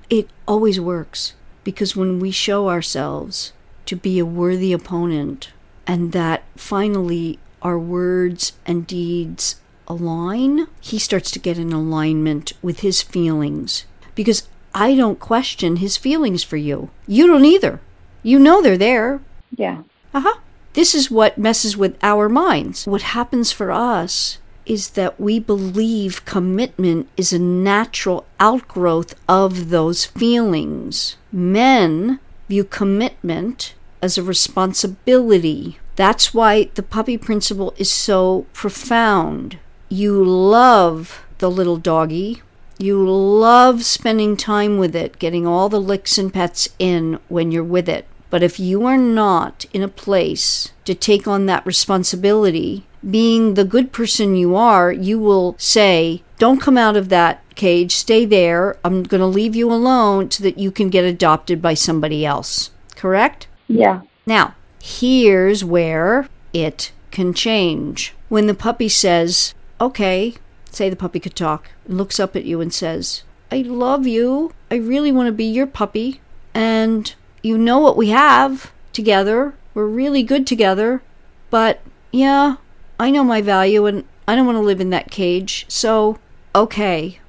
It 0.10 0.30
always 0.48 0.80
works 0.80 1.34
because 1.66 1.98
when 1.98 2.20
we 2.20 2.32
show 2.32 2.70
ourselves 2.70 3.52
to 3.86 3.98
be 3.98 4.20
a 4.20 4.26
worthy 4.26 4.72
opponent 4.72 5.52
and 5.86 6.14
that 6.14 6.44
finally 6.56 7.40
our 7.62 7.78
words 7.78 8.54
and 8.66 8.88
deeds 8.88 9.60
align, 9.86 10.68
he 10.80 10.98
starts 10.98 11.30
to 11.32 11.40
get 11.40 11.58
in 11.58 11.74
alignment 11.74 12.54
with 12.62 12.80
his 12.80 13.02
feelings 13.02 13.86
because 14.16 14.48
I 14.74 14.96
don't 14.96 15.20
question 15.20 15.78
his 15.78 15.98
feelings 15.98 16.44
for 16.44 16.58
you. 16.58 16.90
You 17.06 17.28
don't 17.28 17.46
either. 17.46 17.82
You 18.24 18.40
know 18.40 18.62
they're 18.62 18.78
there. 18.78 19.20
Yeah. 19.58 19.84
Uh 20.14 20.22
huh. 20.22 20.40
This 20.72 20.96
is 20.96 21.12
what 21.12 21.38
messes 21.38 21.76
with 21.76 21.98
our 22.02 22.30
minds. 22.30 22.88
What 22.88 23.02
happens 23.02 23.52
for 23.52 23.72
us 23.72 24.38
is 24.68 24.92
that 24.92 25.20
we 25.20 25.40
believe 25.40 26.26
commitment 26.26 27.08
is 27.18 27.34
a 27.34 27.40
natural 27.40 28.26
outgrowth 28.40 29.16
of 29.28 29.70
those 29.70 30.06
feelings. 30.06 31.16
Men 31.32 32.20
view 32.50 32.64
commitment 32.64 33.74
as 34.02 34.18
a 34.18 34.24
responsibility. 34.24 35.80
That's 35.96 36.34
why 36.34 36.70
the 36.76 36.84
puppy 36.84 37.18
principle 37.18 37.74
is 37.78 37.90
so 37.90 38.46
profound. 38.54 39.58
You 39.90 40.24
love 40.24 41.24
the 41.40 41.50
little 41.50 41.78
doggy. 41.78 42.42
You 42.78 43.10
love 43.10 43.84
spending 43.84 44.38
time 44.38 44.78
with 44.78 44.96
it, 44.96 45.18
getting 45.18 45.48
all 45.48 45.70
the 45.70 45.82
licks 45.82 46.18
and 46.18 46.32
pets 46.32 46.70
in 46.78 47.20
when 47.28 47.52
you're 47.52 47.64
with 47.64 47.90
it. 47.90 48.06
But 48.30 48.44
if 48.44 48.60
you 48.60 48.86
are 48.86 48.98
not 48.98 49.66
in 49.74 49.82
a 49.82 49.88
place 49.88 50.72
to 50.86 50.94
take 50.94 51.28
on 51.28 51.46
that 51.46 51.66
responsibility, 51.66 52.86
being 53.10 53.54
the 53.54 53.64
good 53.64 53.92
person 53.92 54.36
you 54.36 54.56
are, 54.56 54.92
you 54.92 55.20
will 55.20 55.56
say, 55.58 56.24
Don't 56.40 56.62
come 56.62 56.78
out 56.78 56.98
of 56.98 57.10
that 57.10 57.44
cage, 57.56 57.94
stay 57.94 58.26
there. 58.26 58.78
I'm 58.84 59.04
going 59.04 59.22
to 59.22 59.28
leave 59.28 59.56
you 59.56 59.72
alone 59.72 60.32
so 60.32 60.44
that 60.44 60.58
you 60.58 60.72
can 60.72 60.90
get 60.90 61.06
adopted 61.06 61.62
by 61.62 61.74
somebody 61.74 62.26
else. 62.26 62.72
Correct? 62.96 63.48
Yeah. 63.68 64.02
Now, 64.26 64.56
here's 64.82 65.64
where 65.64 66.28
it 66.54 66.92
can 67.12 67.34
change. 67.34 68.14
When 68.30 68.48
the 68.48 68.54
puppy 68.54 68.90
says, 68.90 69.54
Okay, 69.80 70.36
say 70.72 70.90
the 70.90 70.96
puppy 70.96 71.20
could 71.20 71.36
talk, 71.36 71.70
looks 71.88 72.20
up 72.20 72.36
at 72.36 72.46
you 72.46 72.62
and 72.62 72.74
says, 72.74 73.24
I 73.52 73.62
love 73.62 74.06
you. 74.06 74.52
I 74.70 74.76
really 74.76 75.12
want 75.12 75.28
to 75.28 75.32
be 75.32 75.46
your 75.46 75.68
puppy. 75.68 76.22
And 76.54 77.14
you 77.42 77.58
know 77.58 77.80
what 77.80 77.98
we 77.98 78.10
have 78.10 78.72
together. 78.94 79.54
We're 79.74 79.88
really 79.88 80.24
good 80.24 80.48
together. 80.48 81.02
But 81.50 81.82
yeah, 82.12 82.58
I 83.00 83.12
know 83.12 83.24
my 83.24 83.42
value 83.42 83.86
and 83.86 84.04
I 84.28 84.36
don't 84.36 84.46
want 84.46 84.58
to 84.58 84.62
live 84.62 84.82
in 84.82 84.90
that 84.90 85.12
cage. 85.12 85.66
So, 85.68 86.20
okay, 86.56 87.20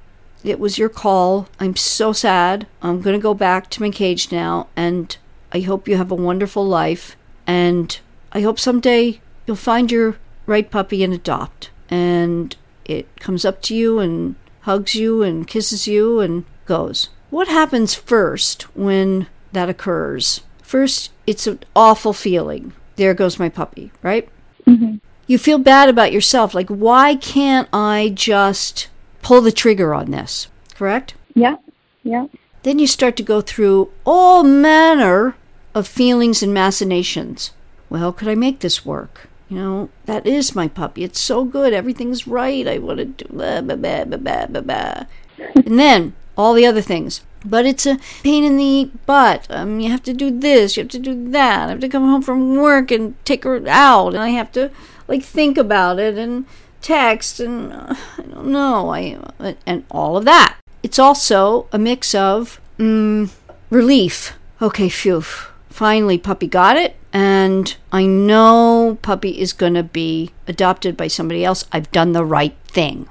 it 0.43 0.59
was 0.59 0.77
your 0.77 0.89
call. 0.89 1.47
I'm 1.59 1.75
so 1.75 2.11
sad. 2.11 2.67
I'm 2.81 3.01
going 3.01 3.17
to 3.17 3.21
go 3.21 3.33
back 3.33 3.69
to 3.71 3.81
my 3.81 3.89
cage 3.89 4.31
now. 4.31 4.67
And 4.75 5.15
I 5.51 5.61
hope 5.61 5.87
you 5.87 5.97
have 5.97 6.11
a 6.11 6.15
wonderful 6.15 6.65
life. 6.65 7.15
And 7.47 7.97
I 8.31 8.41
hope 8.41 8.59
someday 8.59 9.21
you'll 9.45 9.55
find 9.55 9.91
your 9.91 10.17
right 10.45 10.69
puppy 10.69 11.03
and 11.03 11.13
adopt. 11.13 11.69
And 11.89 12.55
it 12.85 13.07
comes 13.19 13.45
up 13.45 13.61
to 13.63 13.75
you 13.75 13.99
and 13.99 14.35
hugs 14.61 14.95
you 14.95 15.23
and 15.23 15.47
kisses 15.47 15.87
you 15.87 16.19
and 16.19 16.45
goes. 16.65 17.09
What 17.29 17.47
happens 17.47 17.93
first 17.93 18.63
when 18.75 19.27
that 19.51 19.69
occurs? 19.69 20.41
First, 20.61 21.11
it's 21.25 21.47
an 21.47 21.59
awful 21.75 22.13
feeling. 22.13 22.73
There 22.95 23.13
goes 23.13 23.39
my 23.39 23.49
puppy, 23.49 23.91
right? 24.01 24.29
Mm-hmm. 24.67 24.97
You 25.27 25.37
feel 25.37 25.57
bad 25.59 25.89
about 25.89 26.11
yourself. 26.11 26.53
Like, 26.53 26.69
why 26.69 27.15
can't 27.15 27.69
I 27.71 28.11
just 28.13 28.87
pull 29.21 29.41
the 29.41 29.51
trigger 29.51 29.93
on 29.93 30.11
this? 30.11 30.47
Correct? 30.75 31.13
Yeah. 31.35 31.57
Yeah. 32.03 32.27
Then 32.63 32.79
you 32.79 32.87
start 32.87 33.15
to 33.17 33.23
go 33.23 33.41
through 33.41 33.91
all 34.05 34.43
manner 34.43 35.35
of 35.73 35.87
feelings 35.87 36.43
and 36.43 36.53
machinations. 36.53 37.51
Well, 37.89 38.11
could 38.11 38.27
I 38.27 38.35
make 38.35 38.59
this 38.59 38.85
work? 38.85 39.29
You 39.49 39.57
know, 39.57 39.89
that 40.05 40.27
is 40.27 40.55
my 40.55 40.67
puppy. 40.67 41.03
It's 41.03 41.19
so 41.19 41.43
good. 41.43 41.73
Everything's 41.73 42.27
right. 42.27 42.67
I 42.67 42.77
want 42.77 42.99
to 42.99 43.05
do 43.05 43.25
blah, 43.29 43.61
blah, 43.61 43.75
blah, 43.75 44.05
blah, 44.05 44.45
blah, 44.45 44.61
blah. 44.61 45.03
and 45.55 45.79
then 45.79 46.13
all 46.37 46.53
the 46.53 46.65
other 46.65 46.81
things. 46.81 47.21
But 47.45 47.65
it's 47.65 47.85
a 47.85 47.99
pain 48.23 48.43
in 48.43 48.57
the 48.57 48.91
butt. 49.05 49.47
Um, 49.49 49.79
you 49.79 49.89
have 49.89 50.03
to 50.03 50.13
do 50.13 50.29
this. 50.29 50.75
You 50.75 50.83
have 50.83 50.91
to 50.91 50.99
do 50.99 51.31
that. 51.31 51.67
I 51.67 51.71
have 51.71 51.79
to 51.79 51.89
come 51.89 52.03
home 52.03 52.21
from 52.21 52.57
work 52.57 52.91
and 52.91 53.13
take 53.25 53.43
her 53.45 53.61
out, 53.67 54.09
and 54.09 54.23
I 54.23 54.29
have 54.29 54.51
to 54.53 54.71
like 55.07 55.23
think 55.23 55.57
about 55.57 55.99
it 55.99 56.17
and 56.17 56.45
text 56.81 57.39
and 57.39 57.73
uh, 57.73 57.95
I 58.17 58.21
don't 58.23 58.47
know. 58.47 58.93
I 58.93 59.17
and 59.65 59.85
all 59.89 60.17
of 60.17 60.25
that. 60.25 60.57
It's 60.83 60.99
also 60.99 61.67
a 61.71 61.79
mix 61.79 62.15
of 62.15 62.59
mm, 62.77 63.29
relief. 63.69 64.33
Okay, 64.61 64.89
phew. 64.89 65.21
Finally, 65.69 66.17
puppy 66.17 66.47
got 66.47 66.75
it, 66.75 66.95
and 67.13 67.75
I 67.91 68.05
know 68.05 68.97
puppy 69.01 69.39
is 69.39 69.53
going 69.53 69.75
to 69.75 69.83
be 69.83 70.31
adopted 70.47 70.97
by 70.97 71.07
somebody 71.07 71.45
else. 71.45 71.65
I've 71.71 71.91
done 71.91 72.11
the 72.11 72.25
right 72.25 72.55
thing. 72.67 73.07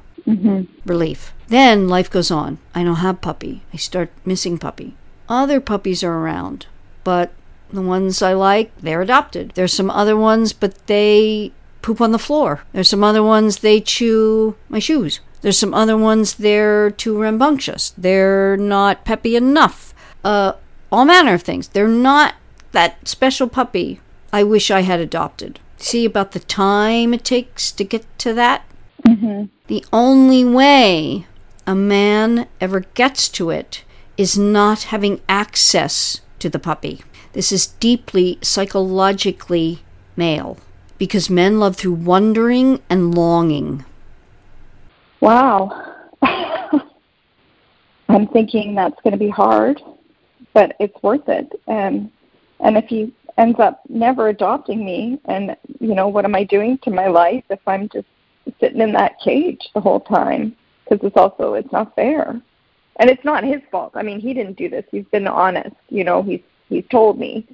Relief. 0.84 1.32
Then 1.48 1.88
life 1.88 2.10
goes 2.10 2.30
on. 2.30 2.58
I 2.74 2.84
don't 2.84 2.96
have 2.96 3.20
puppy. 3.20 3.62
I 3.72 3.76
start 3.76 4.10
missing 4.24 4.58
puppy. 4.58 4.94
Other 5.28 5.60
puppies 5.60 6.02
are 6.02 6.14
around, 6.14 6.66
but 7.04 7.32
the 7.70 7.82
ones 7.82 8.22
I 8.22 8.32
like, 8.32 8.70
they're 8.78 9.02
adopted. 9.02 9.52
There's 9.54 9.72
some 9.72 9.90
other 9.90 10.16
ones, 10.16 10.52
but 10.52 10.86
they 10.86 11.52
poop 11.82 12.00
on 12.00 12.12
the 12.12 12.18
floor. 12.18 12.62
There's 12.72 12.88
some 12.88 13.04
other 13.04 13.22
ones, 13.22 13.58
they 13.58 13.80
chew 13.80 14.56
my 14.68 14.78
shoes. 14.78 15.20
There's 15.40 15.58
some 15.58 15.74
other 15.74 15.96
ones, 15.96 16.34
they're 16.34 16.90
too 16.90 17.18
rambunctious. 17.18 17.92
They're 17.96 18.56
not 18.56 19.04
peppy 19.04 19.36
enough. 19.36 19.94
Uh, 20.24 20.54
all 20.90 21.04
manner 21.04 21.34
of 21.34 21.42
things. 21.42 21.68
They're 21.68 21.88
not 21.88 22.34
that 22.72 23.06
special 23.06 23.48
puppy 23.48 24.00
I 24.32 24.44
wish 24.44 24.70
I 24.70 24.82
had 24.82 25.00
adopted. 25.00 25.60
See 25.76 26.04
about 26.04 26.32
the 26.32 26.40
time 26.40 27.14
it 27.14 27.24
takes 27.24 27.70
to 27.72 27.84
get 27.84 28.04
to 28.18 28.34
that? 28.34 28.64
The 29.68 29.84
only 29.92 30.44
way 30.44 31.26
a 31.68 31.74
man 31.74 32.48
ever 32.62 32.80
gets 32.94 33.28
to 33.28 33.50
it 33.50 33.84
is 34.16 34.38
not 34.38 34.84
having 34.84 35.20
access 35.28 36.22
to 36.38 36.48
the 36.48 36.58
puppy. 36.58 37.02
This 37.34 37.52
is 37.52 37.66
deeply 37.66 38.38
psychologically 38.40 39.80
male 40.16 40.56
because 40.96 41.28
men 41.28 41.60
love 41.60 41.76
through 41.76 41.92
wondering 41.92 42.80
and 42.88 43.14
longing. 43.14 43.84
Wow. 45.20 45.94
I'm 48.08 48.26
thinking 48.28 48.74
that's 48.74 48.98
going 49.02 49.12
to 49.12 49.18
be 49.18 49.28
hard, 49.28 49.82
but 50.54 50.74
it's 50.80 51.02
worth 51.02 51.28
it. 51.28 51.52
And 51.66 52.10
and 52.60 52.78
if 52.78 52.86
he 52.86 53.12
ends 53.36 53.60
up 53.60 53.82
never 53.90 54.28
adopting 54.28 54.86
me, 54.86 55.20
and 55.26 55.54
you 55.80 55.94
know, 55.94 56.08
what 56.08 56.24
am 56.24 56.34
I 56.34 56.44
doing 56.44 56.78
to 56.78 56.90
my 56.90 57.08
life 57.08 57.44
if 57.50 57.60
I'm 57.66 57.90
just 57.90 58.08
sitting 58.58 58.80
in 58.80 58.92
that 58.92 59.20
cage 59.20 59.68
the 59.74 59.82
whole 59.82 60.00
time? 60.00 60.56
Because 60.88 61.06
it's 61.06 61.16
also 61.16 61.54
it's 61.54 61.72
not 61.72 61.94
fair, 61.94 62.40
and 62.96 63.10
it's 63.10 63.24
not 63.24 63.44
his 63.44 63.60
fault. 63.70 63.92
I 63.94 64.02
mean, 64.02 64.20
he 64.20 64.32
didn't 64.32 64.56
do 64.56 64.68
this. 64.68 64.84
He's 64.90 65.04
been 65.06 65.26
honest. 65.26 65.76
You 65.88 66.04
know, 66.04 66.22
he's 66.22 66.40
he's 66.68 66.84
told 66.90 67.18
me, 67.18 67.46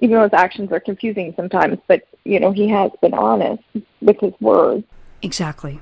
even 0.00 0.16
though 0.16 0.24
his 0.24 0.32
actions 0.32 0.72
are 0.72 0.80
confusing 0.80 1.32
sometimes. 1.36 1.78
But 1.86 2.06
you 2.24 2.38
know, 2.38 2.52
he 2.52 2.68
has 2.68 2.90
been 3.00 3.14
honest 3.14 3.62
with 4.00 4.20
his 4.20 4.34
words. 4.40 4.84
Exactly. 5.22 5.80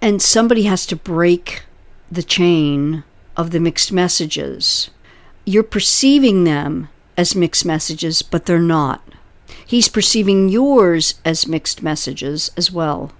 And 0.00 0.20
somebody 0.20 0.64
has 0.64 0.86
to 0.86 0.96
break 0.96 1.62
the 2.10 2.22
chain 2.22 3.04
of 3.36 3.50
the 3.50 3.60
mixed 3.60 3.90
messages. 3.90 4.90
You're 5.44 5.62
perceiving 5.62 6.44
them 6.44 6.88
as 7.16 7.34
mixed 7.34 7.64
messages, 7.64 8.22
but 8.22 8.46
they're 8.46 8.58
not. 8.58 9.02
He's 9.66 9.88
perceiving 9.88 10.48
yours 10.48 11.14
as 11.24 11.46
mixed 11.46 11.82
messages 11.82 12.50
as 12.56 12.70
well. 12.70 13.12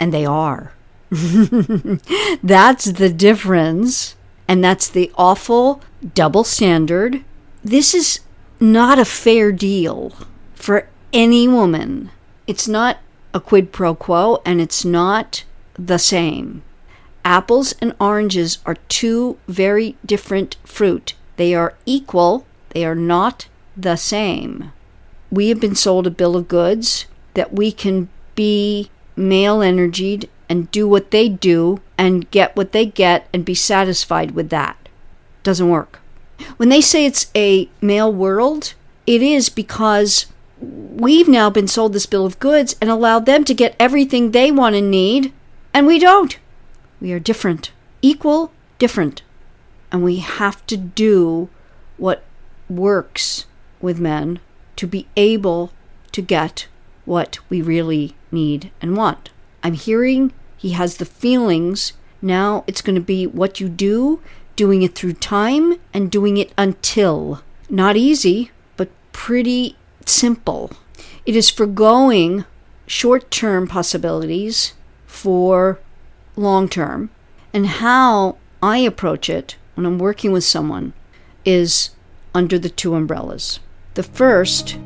And 0.00 0.12
they 0.12 0.24
are. 0.24 0.72
that's 2.42 2.84
the 2.84 3.12
difference. 3.14 4.16
And 4.46 4.64
that's 4.64 4.88
the 4.88 5.12
awful 5.14 5.82
double 6.14 6.44
standard. 6.44 7.22
This 7.62 7.94
is 7.94 8.20
not 8.60 8.98
a 8.98 9.04
fair 9.04 9.52
deal 9.52 10.14
for 10.54 10.88
any 11.12 11.46
woman. 11.46 12.10
It's 12.46 12.66
not 12.66 12.98
a 13.34 13.40
quid 13.40 13.72
pro 13.72 13.94
quo 13.94 14.40
and 14.44 14.60
it's 14.60 14.84
not 14.84 15.44
the 15.74 15.98
same. 15.98 16.62
Apples 17.24 17.74
and 17.80 17.94
oranges 18.00 18.58
are 18.64 18.76
two 18.88 19.38
very 19.46 19.96
different 20.04 20.56
fruit. 20.64 21.14
They 21.36 21.54
are 21.54 21.74
equal, 21.84 22.46
they 22.70 22.84
are 22.84 22.94
not 22.94 23.48
the 23.76 23.96
same. 23.96 24.72
We 25.30 25.50
have 25.50 25.60
been 25.60 25.74
sold 25.74 26.06
a 26.06 26.10
bill 26.10 26.36
of 26.36 26.48
goods 26.48 27.06
that 27.34 27.52
we 27.52 27.70
can 27.70 28.08
be 28.34 28.90
male 29.14 29.60
energied 29.60 30.28
and 30.48 30.70
do 30.70 30.88
what 30.88 31.10
they 31.10 31.28
do 31.28 31.80
and 31.96 32.30
get 32.30 32.56
what 32.56 32.72
they 32.72 32.86
get 32.86 33.28
and 33.32 33.44
be 33.44 33.54
satisfied 33.54 34.32
with 34.32 34.50
that. 34.50 34.88
Doesn't 35.42 35.68
work. 35.68 36.00
When 36.56 36.68
they 36.68 36.80
say 36.80 37.04
it's 37.04 37.30
a 37.34 37.68
male 37.80 38.12
world, 38.12 38.74
it 39.06 39.22
is 39.22 39.48
because 39.48 40.26
we've 40.60 41.28
now 41.28 41.50
been 41.50 41.68
sold 41.68 41.92
this 41.92 42.06
bill 42.06 42.26
of 42.26 42.38
goods 42.38 42.76
and 42.80 42.90
allowed 42.90 43.26
them 43.26 43.44
to 43.44 43.54
get 43.54 43.76
everything 43.78 44.30
they 44.30 44.50
want 44.50 44.76
and 44.76 44.90
need, 44.90 45.32
and 45.72 45.86
we 45.86 45.98
don't. 45.98 46.38
We 47.00 47.12
are 47.12 47.20
different, 47.20 47.72
equal, 48.02 48.52
different. 48.78 49.22
And 49.90 50.02
we 50.02 50.16
have 50.16 50.66
to 50.66 50.76
do 50.76 51.48
what 51.96 52.22
works 52.68 53.46
with 53.80 53.98
men 53.98 54.40
to 54.76 54.86
be 54.86 55.06
able 55.16 55.72
to 56.12 56.22
get 56.22 56.68
what 57.04 57.38
we 57.48 57.62
really 57.62 58.14
need 58.30 58.70
and 58.80 58.96
want. 58.96 59.30
I'm 59.62 59.74
hearing 59.74 60.32
he 60.58 60.70
has 60.70 60.98
the 60.98 61.06
feelings. 61.06 61.94
Now 62.20 62.64
it's 62.66 62.82
going 62.82 62.96
to 62.96 63.00
be 63.00 63.26
what 63.26 63.60
you 63.60 63.68
do, 63.68 64.20
doing 64.56 64.82
it 64.82 64.94
through 64.94 65.14
time, 65.14 65.76
and 65.94 66.10
doing 66.10 66.36
it 66.36 66.52
until. 66.58 67.42
Not 67.70 67.96
easy, 67.96 68.50
but 68.76 68.90
pretty 69.12 69.76
simple. 70.04 70.72
It 71.24 71.36
is 71.36 71.48
forgoing 71.48 72.44
short 72.86 73.30
term 73.30 73.68
possibilities 73.68 74.74
for 75.06 75.78
long 76.36 76.68
term. 76.68 77.10
And 77.52 77.66
how 77.66 78.36
I 78.62 78.78
approach 78.78 79.30
it 79.30 79.56
when 79.74 79.86
I'm 79.86 79.98
working 79.98 80.32
with 80.32 80.44
someone 80.44 80.92
is 81.44 81.90
under 82.34 82.58
the 82.58 82.68
two 82.68 82.94
umbrellas. 82.94 83.60
The 83.94 84.02
first 84.02 84.76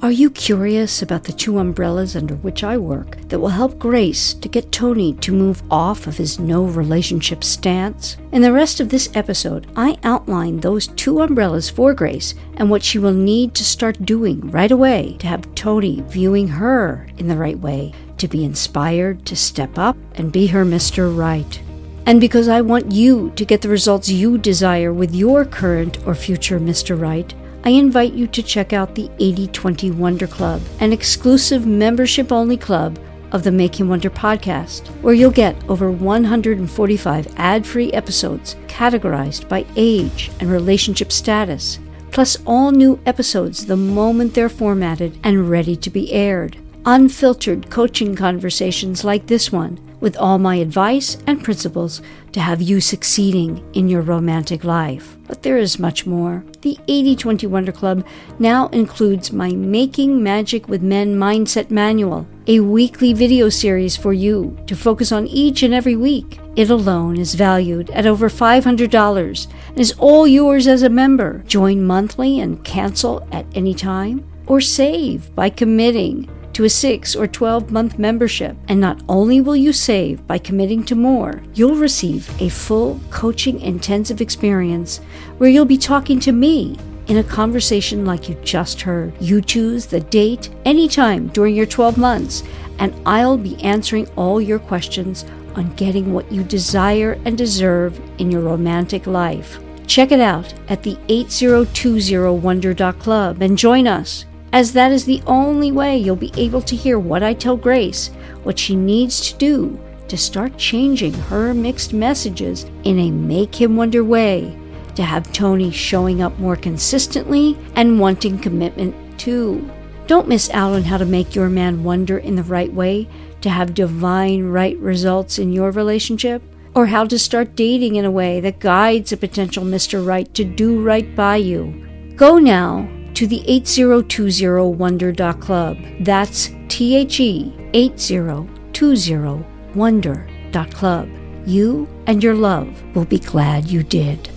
are 0.00 0.12
you 0.12 0.30
curious 0.30 1.02
about 1.02 1.24
the 1.24 1.32
two 1.32 1.58
umbrellas 1.58 2.14
under 2.14 2.36
which 2.36 2.62
I 2.62 2.78
work 2.78 3.16
that 3.28 3.40
will 3.40 3.48
help 3.48 3.80
Grace 3.80 4.32
to 4.34 4.48
get 4.48 4.70
Tony 4.70 5.12
to 5.14 5.32
move 5.32 5.60
off 5.72 6.06
of 6.06 6.16
his 6.16 6.38
no 6.38 6.62
relationship 6.62 7.42
stance? 7.42 8.16
In 8.30 8.40
the 8.40 8.52
rest 8.52 8.78
of 8.78 8.90
this 8.90 9.10
episode, 9.16 9.66
I 9.74 9.98
outline 10.04 10.60
those 10.60 10.86
two 10.86 11.20
umbrellas 11.20 11.68
for 11.68 11.94
Grace 11.94 12.34
and 12.58 12.70
what 12.70 12.84
she 12.84 13.00
will 13.00 13.12
need 13.12 13.54
to 13.54 13.64
start 13.64 14.06
doing 14.06 14.40
right 14.52 14.70
away 14.70 15.16
to 15.18 15.26
have 15.26 15.52
Tony 15.56 16.00
viewing 16.06 16.46
her 16.46 17.08
in 17.16 17.26
the 17.26 17.36
right 17.36 17.58
way, 17.58 17.92
to 18.18 18.28
be 18.28 18.44
inspired 18.44 19.26
to 19.26 19.34
step 19.34 19.78
up 19.78 19.96
and 20.14 20.30
be 20.30 20.46
her 20.46 20.64
Mr. 20.64 21.14
Right. 21.14 21.60
And 22.06 22.20
because 22.20 22.46
I 22.48 22.60
want 22.60 22.92
you 22.92 23.32
to 23.34 23.44
get 23.44 23.62
the 23.62 23.68
results 23.68 24.08
you 24.08 24.38
desire 24.38 24.92
with 24.92 25.12
your 25.12 25.44
current 25.44 25.98
or 26.06 26.14
future 26.14 26.60
Mr. 26.60 26.98
Right, 26.98 27.34
I 27.64 27.70
invite 27.70 28.12
you 28.12 28.26
to 28.28 28.42
check 28.42 28.72
out 28.72 28.94
the 28.94 29.10
8020 29.18 29.90
Wonder 29.90 30.26
Club, 30.26 30.62
an 30.80 30.92
exclusive 30.92 31.66
membership 31.66 32.30
only 32.30 32.56
club 32.56 32.98
of 33.32 33.42
the 33.42 33.52
Make 33.52 33.78
Him 33.78 33.88
Wonder 33.88 34.10
podcast, 34.10 34.88
where 35.02 35.14
you'll 35.14 35.30
get 35.30 35.56
over 35.68 35.90
145 35.90 37.34
ad 37.36 37.66
free 37.66 37.92
episodes 37.92 38.54
categorized 38.68 39.48
by 39.48 39.66
age 39.76 40.30
and 40.40 40.50
relationship 40.50 41.10
status, 41.10 41.78
plus 42.12 42.38
all 42.46 42.70
new 42.70 42.98
episodes 43.06 43.66
the 43.66 43.76
moment 43.76 44.34
they're 44.34 44.48
formatted 44.48 45.18
and 45.24 45.50
ready 45.50 45.76
to 45.76 45.90
be 45.90 46.12
aired. 46.12 46.56
Unfiltered 46.86 47.68
coaching 47.70 48.14
conversations 48.14 49.04
like 49.04 49.26
this 49.26 49.52
one 49.52 49.78
with 50.00 50.16
all 50.16 50.38
my 50.38 50.56
advice 50.56 51.16
and 51.26 51.42
principles 51.42 52.00
to 52.32 52.40
have 52.40 52.62
you 52.62 52.80
succeeding 52.80 53.64
in 53.72 53.88
your 53.88 54.02
romantic 54.02 54.64
life. 54.64 55.16
But 55.26 55.42
there 55.42 55.58
is 55.58 55.78
much 55.78 56.06
more. 56.06 56.44
The 56.62 56.78
80 56.88 57.16
20 57.16 57.46
Wonder 57.46 57.72
Club 57.72 58.06
now 58.38 58.68
includes 58.68 59.32
my 59.32 59.50
Making 59.50 60.22
Magic 60.22 60.68
with 60.68 60.82
Men 60.82 61.16
Mindset 61.16 61.70
Manual, 61.70 62.26
a 62.46 62.60
weekly 62.60 63.12
video 63.12 63.48
series 63.48 63.96
for 63.96 64.12
you 64.12 64.56
to 64.66 64.76
focus 64.76 65.12
on 65.12 65.26
each 65.26 65.62
and 65.62 65.74
every 65.74 65.96
week. 65.96 66.38
It 66.56 66.70
alone 66.70 67.18
is 67.18 67.34
valued 67.34 67.90
at 67.90 68.06
over 68.06 68.28
$500 68.28 69.46
and 69.68 69.78
is 69.78 69.94
all 69.98 70.26
yours 70.26 70.66
as 70.66 70.82
a 70.82 70.88
member. 70.88 71.42
Join 71.46 71.84
monthly 71.84 72.40
and 72.40 72.64
cancel 72.64 73.26
at 73.32 73.46
any 73.54 73.74
time, 73.74 74.26
or 74.46 74.60
save 74.60 75.34
by 75.34 75.50
committing 75.50 76.28
to 76.58 76.64
a 76.64 76.68
6 76.68 77.14
or 77.14 77.28
12 77.28 77.70
month 77.70 78.00
membership. 78.00 78.56
And 78.66 78.80
not 78.80 79.00
only 79.08 79.40
will 79.40 79.54
you 79.54 79.72
save 79.72 80.26
by 80.26 80.38
committing 80.38 80.82
to 80.86 80.96
more, 80.96 81.40
you'll 81.54 81.76
receive 81.76 82.28
a 82.42 82.48
full 82.48 82.98
coaching 83.10 83.60
intensive 83.60 84.20
experience 84.20 84.98
where 85.36 85.48
you'll 85.48 85.64
be 85.64 85.78
talking 85.78 86.18
to 86.18 86.32
me 86.32 86.76
in 87.06 87.18
a 87.18 87.22
conversation 87.22 88.04
like 88.04 88.28
you 88.28 88.34
just 88.42 88.80
heard. 88.80 89.12
You 89.20 89.40
choose 89.40 89.86
the 89.86 90.00
date 90.00 90.50
anytime 90.64 91.28
during 91.28 91.54
your 91.54 91.64
12 91.64 91.96
months, 91.96 92.42
and 92.80 92.92
I'll 93.06 93.38
be 93.38 93.62
answering 93.62 94.08
all 94.16 94.40
your 94.40 94.58
questions 94.58 95.24
on 95.54 95.72
getting 95.76 96.12
what 96.12 96.32
you 96.32 96.42
desire 96.42 97.20
and 97.24 97.38
deserve 97.38 98.00
in 98.18 98.32
your 98.32 98.40
romantic 98.40 99.06
life. 99.06 99.60
Check 99.86 100.10
it 100.10 100.18
out 100.18 100.52
at 100.68 100.82
the 100.82 100.96
8020wonder.club 101.06 103.42
and 103.42 103.56
join 103.56 103.86
us 103.86 104.24
as 104.52 104.72
that 104.72 104.92
is 104.92 105.04
the 105.04 105.22
only 105.26 105.72
way 105.72 105.96
you'll 105.96 106.16
be 106.16 106.32
able 106.36 106.62
to 106.62 106.76
hear 106.76 106.98
what 106.98 107.22
I 107.22 107.34
tell 107.34 107.56
Grace, 107.56 108.08
what 108.42 108.58
she 108.58 108.74
needs 108.74 109.30
to 109.30 109.38
do 109.38 109.80
to 110.08 110.16
start 110.16 110.56
changing 110.56 111.12
her 111.12 111.52
mixed 111.52 111.92
messages 111.92 112.64
in 112.84 112.98
a 112.98 113.10
make 113.10 113.54
him 113.54 113.76
wonder 113.76 114.02
way, 114.02 114.58
to 114.94 115.02
have 115.02 115.32
Tony 115.32 115.70
showing 115.70 116.22
up 116.22 116.38
more 116.38 116.56
consistently 116.56 117.56
and 117.76 118.00
wanting 118.00 118.38
commitment 118.38 118.94
too. 119.18 119.70
Don't 120.06 120.28
miss 120.28 120.48
out 120.50 120.72
on 120.72 120.82
how 120.82 120.96
to 120.96 121.04
make 121.04 121.34
your 121.34 121.50
man 121.50 121.84
wonder 121.84 122.18
in 122.18 122.34
the 122.36 122.42
right 122.42 122.72
way 122.72 123.06
to 123.42 123.50
have 123.50 123.74
divine 123.74 124.44
right 124.44 124.78
results 124.78 125.38
in 125.38 125.52
your 125.52 125.70
relationship, 125.70 126.42
or 126.74 126.86
how 126.86 127.04
to 127.04 127.18
start 127.18 127.54
dating 127.54 127.96
in 127.96 128.04
a 128.04 128.10
way 128.10 128.40
that 128.40 128.60
guides 128.60 129.12
a 129.12 129.16
potential 129.16 129.64
Mr. 129.64 130.04
Right 130.04 130.32
to 130.34 130.44
do 130.44 130.82
right 130.82 131.14
by 131.14 131.36
you. 131.36 132.14
Go 132.16 132.38
now 132.38 132.88
to 133.18 133.26
the 133.26 133.42
8020 133.48 134.76
Wonder 134.76 135.12
Club. 135.40 135.76
That's 135.98 136.50
T 136.68 136.94
H 136.94 137.18
E 137.18 137.52
8020 137.74 139.44
Wonder 139.74 140.24
Club. 140.70 141.08
You 141.44 141.88
and 142.06 142.22
your 142.22 142.36
love 142.36 142.68
will 142.94 143.06
be 143.06 143.18
glad 143.18 143.66
you 143.66 143.82
did. 143.82 144.30